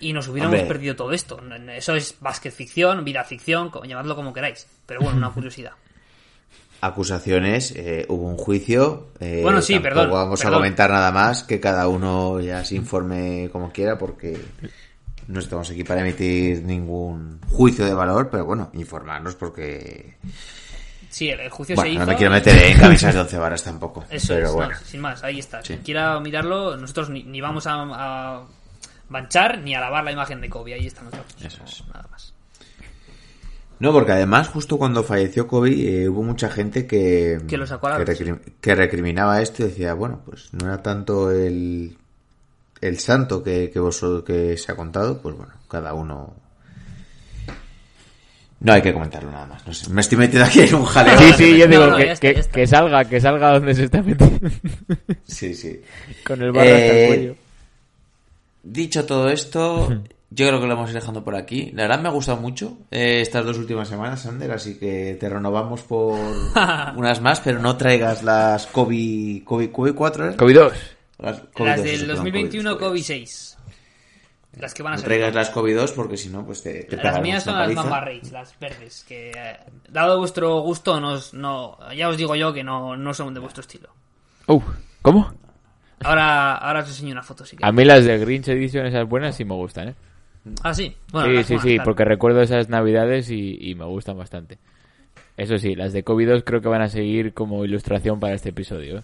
Y 0.01 0.13
nos 0.15 0.29
hubiéramos 0.29 0.55
Hombre. 0.59 0.67
perdido 0.67 0.97
todo 0.97 1.13
esto. 1.13 1.39
Eso 1.77 1.95
es 1.95 2.17
básquet 2.21 2.53
ficción, 2.55 3.05
vida 3.05 3.23
ficción, 3.23 3.69
como- 3.71 3.85
llamadlo 3.85 4.17
como 4.17 4.33
queráis. 4.33 4.67
Pero 4.87 5.01
bueno, 5.01 5.19
una 5.19 5.31
curiosidad. 5.31 5.73
Acusaciones, 6.81 7.73
eh, 7.77 8.07
hubo 8.09 8.27
un 8.27 8.39
juicio. 8.39 9.09
eh, 9.21 9.41
Bueno, 9.43 9.61
sí, 9.61 9.79
perdón, 9.79 10.11
Vamos 10.11 10.41
perdón. 10.41 10.55
a 10.55 10.57
comentar 10.57 10.91
nada 10.91 11.13
más, 11.13 11.43
que 11.45 11.61
cada 11.61 11.87
uno 11.89 12.41
ya 12.41 12.65
se 12.65 12.77
informe 12.77 13.51
como 13.53 13.71
quiera, 13.71 13.99
porque 13.99 14.41
no 15.29 15.41
estamos 15.41 15.71
aquí 15.71 15.85
para 15.85 16.01
emitir 16.01 16.63
ningún 16.65 17.41
juicio 17.49 17.85
de 17.85 17.95
valor, 17.95 18.29
pero 18.31 18.45
bueno, 18.45 18.71
informarnos 18.75 19.35
porque. 19.37 20.17
Sí, 21.09 21.29
el, 21.29 21.51
juicio 21.51 21.75
se 21.75 21.81
Bueno, 21.81 21.91
hizo. 21.93 22.01
no 22.01 22.07
me 22.07 22.17
quiero 22.17 22.33
meter 22.33 22.57
en 22.57 22.79
camisas 22.81 23.13
de 23.15 23.21
once 23.21 23.37
varas 23.39 23.65
tampoco. 23.65 24.05
Eso 24.11 24.35
pero 24.35 24.47
es, 24.47 24.53
bueno. 24.53 24.73
no, 24.73 24.79
sin 24.87 25.01
más, 25.01 25.23
ahí 25.25 25.39
está. 25.41 25.61
Sí. 25.63 25.69
Quien 25.69 25.81
quiera 25.83 26.21
mirarlo, 26.21 26.77
nosotros 26.77 27.11
ni, 27.11 27.25
ni 27.25 27.41
vamos 27.41 27.67
a, 27.67 27.75
a 27.83 28.43
manchar 29.09 29.59
ni 29.59 29.75
a 29.75 29.81
lavar 29.81 30.05
la 30.05 30.13
imagen 30.13 30.41
de 30.41 30.49
Kobe. 30.49 30.75
Ahí 30.75 30.87
está 30.87 31.03
nuestro 31.03 31.25
Eso 31.45 31.63
es. 31.65 31.85
Nada 31.89 32.07
más. 32.11 32.33
No, 33.81 33.93
porque 33.93 34.13
además, 34.13 34.49
justo 34.49 34.77
cuando 34.77 35.03
falleció 35.03 35.49
Kobe, 35.49 35.71
eh, 36.03 36.09
hubo 36.09 36.23
mucha 36.23 36.51
gente 36.51 36.87
que, 36.87 37.41
Que 37.49 37.57
recrim- 37.59 38.41
que 38.61 38.75
recriminaba 38.75 39.41
esto 39.41 39.63
y 39.65 39.69
decía, 39.69 39.95
bueno, 39.95 40.21
pues 40.25 40.53
no 40.53 40.67
era 40.67 40.83
tanto 40.83 41.31
el, 41.31 41.97
el 42.81 42.99
santo 42.99 43.43
que, 43.43 43.71
que, 43.71 43.79
vos, 43.79 44.05
que 44.27 44.57
se 44.57 44.73
ha 44.73 44.77
contado, 44.77 45.21
pues 45.21 45.37
bueno, 45.37 45.53
cada 45.69 45.93
uno. 45.95 46.35
No 48.61 48.75
hay 48.75 48.83
que 48.83 48.93
comentarlo 48.93 49.31
nada 49.31 49.47
más. 49.47 49.67
No 49.67 49.73
sé, 49.73 49.89
me 49.91 50.03
estoy 50.03 50.19
metiendo 50.19 50.47
aquí 50.47 50.61
en 50.61 50.75
un 50.75 50.85
jaleo. 50.85 51.19
Sí, 51.19 51.33
sí, 51.33 51.59
yo 51.59 51.67
digo 51.67 51.87
no, 51.87 51.97
que, 51.97 52.11
está, 52.13 52.35
que- 52.51 52.67
salga, 52.67 53.05
que 53.07 53.19
salga 53.21 53.53
donde 53.55 53.75
se 53.75 53.85
está 53.85 54.03
metiendo. 54.03 54.51
Sí, 55.25 55.55
sí. 55.55 55.81
Con 56.27 56.43
el 56.43 56.53
barro 56.53 56.69
hasta 56.69 56.79
Eh, 56.87 57.03
el 57.03 57.09
cuello. 57.09 57.35
Dicho 58.63 59.07
todo 59.07 59.31
esto, 59.31 59.89
yo 60.29 60.47
creo 60.49 60.61
que 60.61 60.67
lo 60.67 60.75
vamos 60.75 60.89
a 60.91 60.93
ir 60.93 60.99
dejando 61.01 61.25
por 61.25 61.35
aquí. 61.37 61.71
La 61.75 61.85
verdad 61.85 62.01
me 62.03 62.09
ha 62.09 62.13
gustado 62.13 62.37
mucho 62.39 62.77
eh, 62.91 63.23
estas 63.23 63.47
dos 63.47 63.57
últimas 63.57 63.89
semanas, 63.89 64.21
Sander, 64.21 64.51
así 64.53 64.79
que 64.79 65.17
te 65.19 65.29
renovamos 65.31 65.81
por 65.81 66.19
unas 66.97 67.23
más, 67.23 67.41
pero 67.41 67.61
no 67.61 67.79
traigas 67.79 68.23
las 68.23 68.67
Kobe, 68.67 69.41
Kobe, 69.43 69.71
Kobe 69.73 69.95
4, 69.95 70.31
¿eh? 70.33 70.37
Kobe 70.37 70.53
2. 70.53 70.73
Las, 71.21 71.41
Kobe 71.55 71.69
Las 71.71 71.77
2, 71.79 71.85
del 71.85 71.95
eso, 71.95 72.07
perdón, 72.07 72.17
2021, 72.25 72.71
Kobe 72.79 72.89
Kobe 72.89 73.03
6. 73.03 73.57
Las 74.59 74.75
que 74.75 74.83
van 74.83 74.95
a 74.95 74.97
No 74.97 75.01
ser. 75.01 75.09
traigas 75.09 75.35
las 75.35 75.51
Kobe 75.51 75.75
2 75.75 75.93
porque 75.93 76.17
si 76.17 76.29
no, 76.29 76.45
pues 76.45 76.63
te, 76.63 76.85
te 76.85 76.97
Las 76.97 77.21
mías 77.21 77.45
son 77.45 77.57
las. 77.57 77.73
Mamba 77.73 78.01
Rage, 78.01 78.31
las 78.33 78.59
verdes. 78.59 79.05
Que, 79.07 79.31
eh, 79.31 79.57
dado 79.89 80.19
vuestro 80.19 80.61
gusto, 80.61 81.01
nos, 81.01 81.35
no, 81.35 81.79
ya 81.95 82.09
os 82.09 82.17
digo 82.17 82.35
yo 82.35 82.53
que 82.53 82.65
no, 82.65 82.97
no 82.97 83.15
son 83.15 83.33
de 83.33 83.41
vuestro 83.41 83.61
estilo. 83.61 83.91
Uh, 84.49 84.61
¿Cómo? 85.03 85.33
Ahora, 86.03 86.57
ahora 86.57 86.81
os 86.81 86.89
enseño 86.89 87.13
una 87.13 87.23
foto 87.23 87.45
si 87.45 87.57
A 87.61 87.71
mí 87.71 87.85
las 87.85 88.05
de 88.05 88.19
Grinch 88.19 88.49
Edition, 88.49 88.87
esas 88.87 89.07
buenas, 89.09 89.37
sí 89.37 89.45
me 89.45 89.55
gustan, 89.55 89.91
¿eh? 89.91 89.95
Ah, 90.63 90.73
sí. 90.75 90.97
Bueno, 91.13 91.29
sí, 91.29 91.45
sí, 91.45 91.53
monas, 91.53 91.63
sí, 91.63 91.75
claro. 91.75 91.85
porque 91.85 92.05
recuerdo 92.05 92.41
esas 92.41 92.69
navidades 92.71 93.31
y, 93.31 93.59
y 93.61 93.75
me 93.75 93.85
gustan 93.85 94.17
bastante. 94.17 94.59
Eso 95.37 95.59
sí, 95.59 95.75
las 95.75 95.93
de 95.93 96.03
Kobe 96.03 96.27
2 96.27 96.43
creo 96.45 96.61
que 96.61 96.69
van 96.69 96.83
a 96.83 96.89
seguir 96.89 97.33
como 97.33 97.65
ilustración 97.65 98.21
para 98.21 98.35
este 98.35 98.51
episodio. 98.51 98.99
¿eh? 98.99 99.03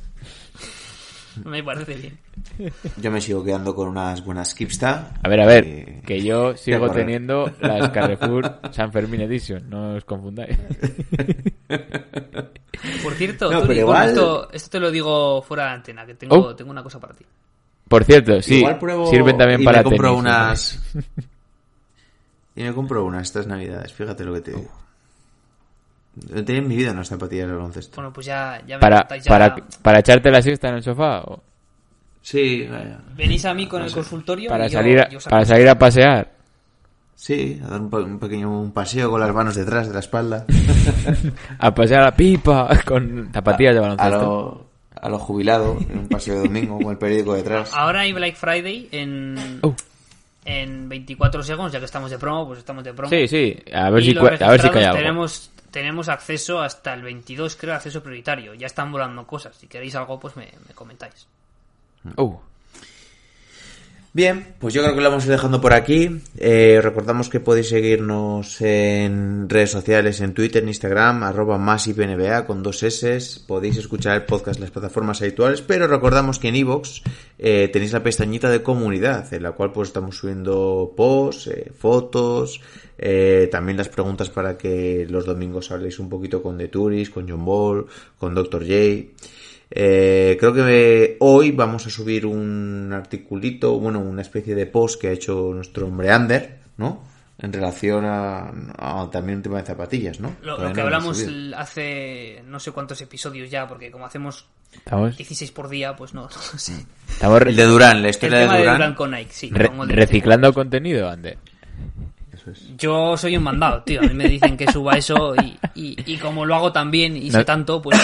Me 1.44 1.62
parece 1.62 1.94
bien. 1.94 2.18
Yo 2.96 3.10
me 3.10 3.20
sigo 3.20 3.44
quedando 3.44 3.74
con 3.74 3.88
unas 3.88 4.24
buenas 4.24 4.54
Kipsta. 4.54 5.14
A 5.22 5.28
ver, 5.28 5.40
a 5.40 5.46
ver, 5.46 5.64
Eh, 5.66 6.02
que 6.06 6.22
yo 6.22 6.56
sigo 6.56 6.90
teniendo 6.90 7.50
las 7.60 7.90
Carrefour 7.94 8.60
San 8.72 8.92
Fermín 8.92 9.20
Edition, 9.22 9.68
no 9.68 9.94
os 9.94 10.04
confundáis. 10.04 10.56
Por 13.02 13.14
cierto, 13.14 13.50
No, 13.50 13.60
bueno, 13.64 13.80
igual- 13.80 14.08
esto, 14.08 14.48
esto 14.52 14.70
te 14.70 14.80
lo 14.80 14.90
digo 14.90 15.42
fuera 15.42 15.64
de 15.66 15.70
antena, 15.70 16.06
que 16.06 16.14
tengo, 16.14 16.36
Oh. 16.36 16.54
tengo 16.56 16.70
una 16.70 16.82
cosa 16.82 17.00
para 17.00 17.14
ti. 17.14 17.24
Por 17.88 18.04
cierto, 18.04 18.42
sí, 18.42 18.56
Igual 18.58 18.78
pruebo 18.78 19.06
sirven 19.06 19.38
también 19.38 19.62
y 19.62 19.64
para 19.64 19.78
me 19.78 19.84
compro 19.84 20.08
tenis, 20.08 20.20
unas... 20.20 20.82
y 22.56 22.62
me 22.64 22.72
compro 22.74 23.04
unas 23.04 23.22
estas 23.22 23.46
navidades, 23.46 23.92
fíjate 23.92 24.24
lo 24.24 24.34
que 24.34 24.40
te 24.40 24.50
digo. 24.52 24.70
No 26.32 26.44
tenía 26.44 26.62
en 26.62 26.68
mi 26.68 26.76
vida 26.76 26.92
unas 26.92 27.08
zapatillas 27.08 27.46
de 27.48 27.54
baloncesto. 27.54 27.94
Bueno, 27.96 28.12
pues 28.12 28.26
ya, 28.26 28.60
ya 28.66 28.76
me 28.76 28.80
Para, 28.80 29.06
ya- 29.18 29.28
para, 29.28 29.56
para 29.82 29.98
echarte 30.00 30.30
la 30.30 30.40
siesta 30.42 30.68
en 30.68 30.76
el 30.76 30.82
sofá 30.82 31.20
o 31.22 31.42
Sí, 32.22 32.66
vaya. 32.70 32.98
Venís 33.14 33.44
a 33.44 33.54
mí 33.54 33.66
con 33.68 33.82
el 33.82 33.92
consultorio 33.92 34.48
para 34.50 34.66
y 34.66 34.70
yo- 34.70 34.78
salir 34.78 35.00
a, 35.00 35.08
yo 35.08 35.18
os 35.18 35.24
para 35.24 35.44
salir 35.44 35.68
a 35.68 35.78
pasear. 35.78 36.32
Sí, 37.14 37.60
a 37.64 37.68
dar 37.68 37.80
un, 37.80 37.88
pe- 37.90 37.96
un 37.98 38.18
pequeño 38.18 38.60
un 38.60 38.72
paseo 38.72 39.10
con 39.10 39.20
las 39.20 39.32
manos 39.32 39.54
detrás 39.54 39.86
de 39.88 39.94
la 39.94 40.00
espalda. 40.00 40.44
A 41.58 41.74
pasear 41.74 42.02
a 42.02 42.14
pipa 42.14 42.68
con 42.84 43.30
zapatillas 43.32 43.72
de 43.74 43.78
a 43.78 43.82
baloncesto. 43.82 44.20
lo, 44.20 44.66
a 45.00 45.08
lo 45.08 45.18
jubilado, 45.18 45.78
en 45.88 45.98
un 46.00 46.08
paseo 46.08 46.34
de 46.34 46.40
domingo 46.48 46.78
con 46.78 46.90
el 46.90 46.98
periódico 46.98 47.34
detrás. 47.34 47.70
Ahora 47.74 48.00
hay 48.00 48.12
Black 48.12 48.34
Friday 48.34 48.88
en, 48.92 49.60
Oh. 49.62 49.74
en 50.44 50.88
24 50.88 51.42
segundos, 51.42 51.72
ya 51.72 51.78
que 51.78 51.84
estamos 51.86 52.10
de 52.10 52.18
promo, 52.18 52.46
pues 52.48 52.58
estamos 52.58 52.84
de 52.84 52.92
promo. 52.92 53.08
Sí, 53.10 53.26
sí, 53.28 53.56
a 53.72 53.88
ver 53.90 54.02
Y 54.02 54.12
si 54.12 54.18
a 54.18 54.22
ver 54.22 54.60
si 54.60 54.66
algo. 54.68 54.96
Tenemos, 54.98 55.50
tenemos 55.76 56.08
acceso 56.08 56.62
hasta 56.62 56.94
el 56.94 57.02
22, 57.02 57.54
creo, 57.54 57.74
acceso 57.74 58.02
prioritario. 58.02 58.54
Ya 58.54 58.66
están 58.66 58.90
volando 58.90 59.26
cosas. 59.26 59.56
Si 59.56 59.66
queréis 59.66 59.94
algo, 59.94 60.18
pues 60.18 60.34
me, 60.34 60.50
me 60.66 60.74
comentáis. 60.74 61.28
Uh, 62.16 62.38
Bien, 64.16 64.54
pues 64.58 64.72
yo 64.72 64.82
creo 64.82 64.94
que 64.94 65.02
lo 65.02 65.10
vamos 65.10 65.24
a 65.24 65.26
ir 65.26 65.32
dejando 65.32 65.60
por 65.60 65.74
aquí. 65.74 66.22
Eh, 66.38 66.80
recordamos 66.82 67.28
que 67.28 67.38
podéis 67.38 67.68
seguirnos 67.68 68.62
en 68.62 69.46
redes 69.46 69.72
sociales, 69.72 70.22
en 70.22 70.32
Twitter, 70.32 70.66
Instagram, 70.66 71.22
arroba 71.22 71.58
más 71.58 71.86
IPNBA 71.86 72.46
con 72.46 72.62
dos 72.62 72.82
S. 72.82 73.42
Podéis 73.46 73.76
escuchar 73.76 74.14
el 74.16 74.24
podcast 74.24 74.56
en 74.56 74.62
las 74.62 74.70
plataformas 74.70 75.20
habituales, 75.20 75.60
pero 75.60 75.86
recordamos 75.86 76.38
que 76.38 76.48
en 76.48 76.56
iVoox 76.56 77.02
eh, 77.38 77.68
tenéis 77.70 77.92
la 77.92 78.02
pestañita 78.02 78.48
de 78.48 78.62
comunidad, 78.62 79.30
en 79.34 79.42
la 79.42 79.52
cual 79.52 79.72
pues 79.72 79.90
estamos 79.90 80.16
subiendo 80.16 80.94
posts, 80.96 81.48
eh, 81.48 81.72
fotos, 81.78 82.62
eh, 82.96 83.50
también 83.52 83.76
las 83.76 83.90
preguntas 83.90 84.30
para 84.30 84.56
que 84.56 85.06
los 85.10 85.26
domingos 85.26 85.70
habléis 85.70 85.98
un 85.98 86.08
poquito 86.08 86.42
con 86.42 86.56
The 86.56 86.68
Tourist, 86.68 87.12
con 87.12 87.28
John 87.28 87.44
Ball, 87.44 87.84
con 88.16 88.34
Dr. 88.34 88.62
J. 88.62 89.12
Eh, 89.70 90.36
creo 90.38 90.52
que 90.54 91.16
hoy 91.20 91.50
vamos 91.50 91.86
a 91.86 91.90
subir 91.90 92.24
un 92.26 92.92
articulito, 92.92 93.78
bueno, 93.78 93.98
una 94.00 94.22
especie 94.22 94.54
de 94.54 94.66
post 94.66 95.00
que 95.00 95.08
ha 95.08 95.12
hecho 95.12 95.50
nuestro 95.54 95.86
hombre 95.86 96.10
Ander, 96.10 96.58
¿no? 96.76 97.02
En 97.38 97.52
relación 97.52 98.04
a, 98.06 98.50
a 98.78 99.10
también 99.10 99.38
un 99.38 99.42
tema 99.42 99.58
de 99.58 99.66
zapatillas, 99.66 100.20
¿no? 100.20 100.36
Lo, 100.42 100.56
que 100.56 100.72
no 100.72 100.82
hablamos 100.82 101.20
el- 101.20 101.52
hace 101.54 102.42
no 102.46 102.58
sé 102.60 102.70
cuántos 102.72 103.00
episodios 103.02 103.50
ya, 103.50 103.66
porque 103.68 103.90
como 103.90 104.06
hacemos 104.06 104.46
Estamos, 104.72 105.16
16 105.16 105.52
por 105.52 105.68
día, 105.68 105.96
pues 105.96 106.14
no, 106.14 106.22
no 106.52 106.58
sé. 106.58 106.72
estamos 107.08 107.42
El 107.42 107.56
de 107.56 107.64
Durán, 107.64 108.00
la 108.02 108.08
El 108.08 108.10
historia 108.10 108.38
tema 108.40 108.52
de 108.52 108.58
de 108.58 108.64
Durán. 108.64 108.76
Durán 108.78 108.94
con 108.94 109.10
Nike, 109.10 109.30
sí. 109.32 109.50
re- 109.52 109.70
el 109.82 109.88
reciclando 109.90 110.52
contenido, 110.54 111.08
Ander. 111.10 111.38
Yo 112.78 113.16
soy 113.16 113.36
un 113.36 113.42
mandado, 113.42 113.82
tío. 113.82 114.00
A 114.00 114.04
mí 114.04 114.14
me 114.14 114.28
dicen 114.28 114.56
que 114.56 114.70
suba 114.70 114.92
eso 114.94 115.34
y, 115.36 115.56
y, 115.74 115.96
y 116.14 116.16
como 116.18 116.44
lo 116.44 116.54
hago 116.54 116.72
tan 116.72 116.90
bien 116.90 117.16
y 117.16 117.30
No. 117.30 117.38
sé 117.38 117.44
tanto, 117.44 117.80
pues 117.82 117.98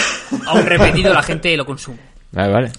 aún 0.47 0.65
repetido 0.65 1.13
la 1.13 1.23
gente 1.23 1.55
lo 1.57 1.65
consume. 1.65 1.99
Vale, 2.31 2.51
vale. 2.51 2.71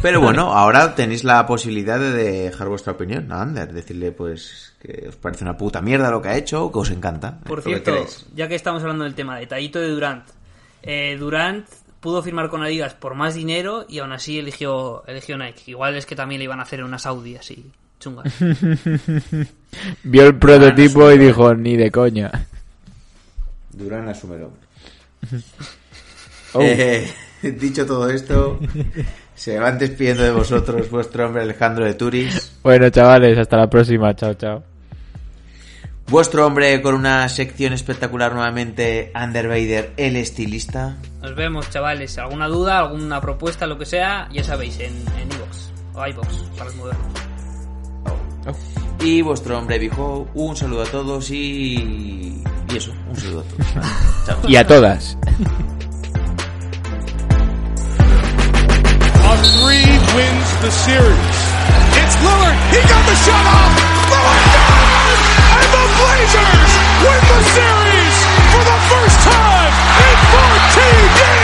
Pero 0.00 0.20
bueno, 0.20 0.52
ahora 0.52 0.94
tenéis 0.94 1.24
la 1.24 1.44
posibilidad 1.46 1.98
de 1.98 2.12
dejar 2.12 2.68
vuestra 2.68 2.92
opinión 2.92 3.32
a 3.32 3.42
Ander, 3.42 3.72
decirle 3.72 4.12
pues 4.12 4.74
que 4.80 5.06
os 5.08 5.16
parece 5.16 5.42
una 5.44 5.56
puta 5.56 5.80
mierda 5.80 6.10
lo 6.10 6.22
que 6.22 6.28
ha 6.28 6.36
hecho 6.36 6.64
o 6.66 6.72
que 6.72 6.78
os 6.78 6.90
encanta. 6.90 7.40
Por 7.40 7.62
que 7.62 7.70
cierto, 7.70 8.06
ya 8.34 8.46
que 8.46 8.54
estamos 8.54 8.82
hablando 8.82 9.04
del 9.04 9.14
tema, 9.14 9.38
detallito 9.38 9.80
de 9.80 9.88
Durant. 9.88 10.24
Eh, 10.82 11.16
Durant 11.18 11.66
pudo 11.98 12.22
firmar 12.22 12.48
con 12.50 12.62
Adidas 12.62 12.94
por 12.94 13.14
más 13.14 13.34
dinero 13.34 13.86
y 13.88 13.98
aún 13.98 14.12
así 14.12 14.38
eligió, 14.38 15.02
eligió 15.06 15.36
Nike. 15.38 15.62
Igual 15.72 15.96
es 15.96 16.04
que 16.06 16.14
también 16.14 16.38
le 16.38 16.44
iban 16.44 16.60
a 16.60 16.64
hacer 16.64 16.80
en 16.80 16.84
una 16.84 16.98
Saudi 16.98 17.36
así, 17.36 17.72
chungas. 18.04 18.32
Vio 20.04 20.26
el 20.26 20.38
prototipo 20.38 21.10
y 21.10 21.18
dijo, 21.18 21.54
ni 21.54 21.76
de 21.76 21.90
coña. 21.90 22.30
Durán 23.72 24.08
asúmelo. 24.08 24.50
Oh. 26.52 26.60
Eh, 26.60 27.10
dicho 27.42 27.84
todo 27.86 28.08
esto, 28.10 28.60
se 29.34 29.58
van 29.58 29.78
despidiendo 29.78 30.22
de 30.22 30.30
vosotros 30.30 30.88
vuestro 30.90 31.26
hombre 31.26 31.42
Alejandro 31.42 31.84
de 31.84 31.94
Turis, 31.94 32.52
Bueno, 32.62 32.88
chavales, 32.90 33.36
hasta 33.38 33.56
la 33.56 33.68
próxima. 33.68 34.14
Chao, 34.14 34.34
chao. 34.34 34.62
vuestro 36.06 36.46
hombre 36.46 36.80
con 36.82 36.94
una 36.94 37.28
sección 37.28 37.72
espectacular 37.72 38.32
nuevamente, 38.34 39.10
Ander 39.14 39.48
Vader, 39.48 39.92
el 39.96 40.16
estilista, 40.16 40.96
Nos 41.22 41.34
vemos, 41.34 41.70
chavales. 41.70 42.18
¿Alguna 42.18 42.46
duda, 42.48 42.78
alguna 42.78 43.20
propuesta, 43.20 43.66
lo 43.66 43.78
que 43.78 43.86
sea? 43.86 44.28
Ya 44.30 44.44
sabéis, 44.44 44.78
en 44.78 44.92
en 45.18 45.32
iVoox 45.32 45.70
o 45.94 46.06
iVoox 46.06 46.42
para 46.56 46.64
los 46.66 46.76
modernos. 46.76 47.33
Y 49.00 49.22
vuestro 49.22 49.58
hombre 49.58 49.78
Bijo. 49.78 50.26
Un 50.34 50.56
saludo 50.56 50.82
a 50.82 50.86
todos 50.86 51.30
y... 51.30 52.42
y 52.72 52.76
eso, 52.76 52.92
un 53.08 53.16
saludo 53.16 53.40
a 53.40 53.44
todos. 53.44 53.74
Vale, 53.74 53.86
chao. 54.26 54.38
Y 54.48 54.56
a 54.56 54.66
todas. 54.66 55.18
Three 59.60 59.98
wins 60.16 60.48
the 60.62 60.70
series. 60.70 61.36
It's 62.00 62.16
Lillard. 62.24 62.56
He 62.70 62.80
got 62.88 63.04
the 63.04 63.16
shot 63.24 63.44
off. 63.44 63.72
Lillard 64.08 64.46
down! 64.54 65.16
And 65.60 65.68
the 65.74 65.84
Blazers 65.98 66.72
win 67.04 67.22
the 67.28 67.40
series 67.52 68.16
for 68.52 68.62
the 68.64 68.78
first 68.88 69.18
time 69.26 69.72
in 70.00 70.16
14 70.32 71.16
years! 71.18 71.43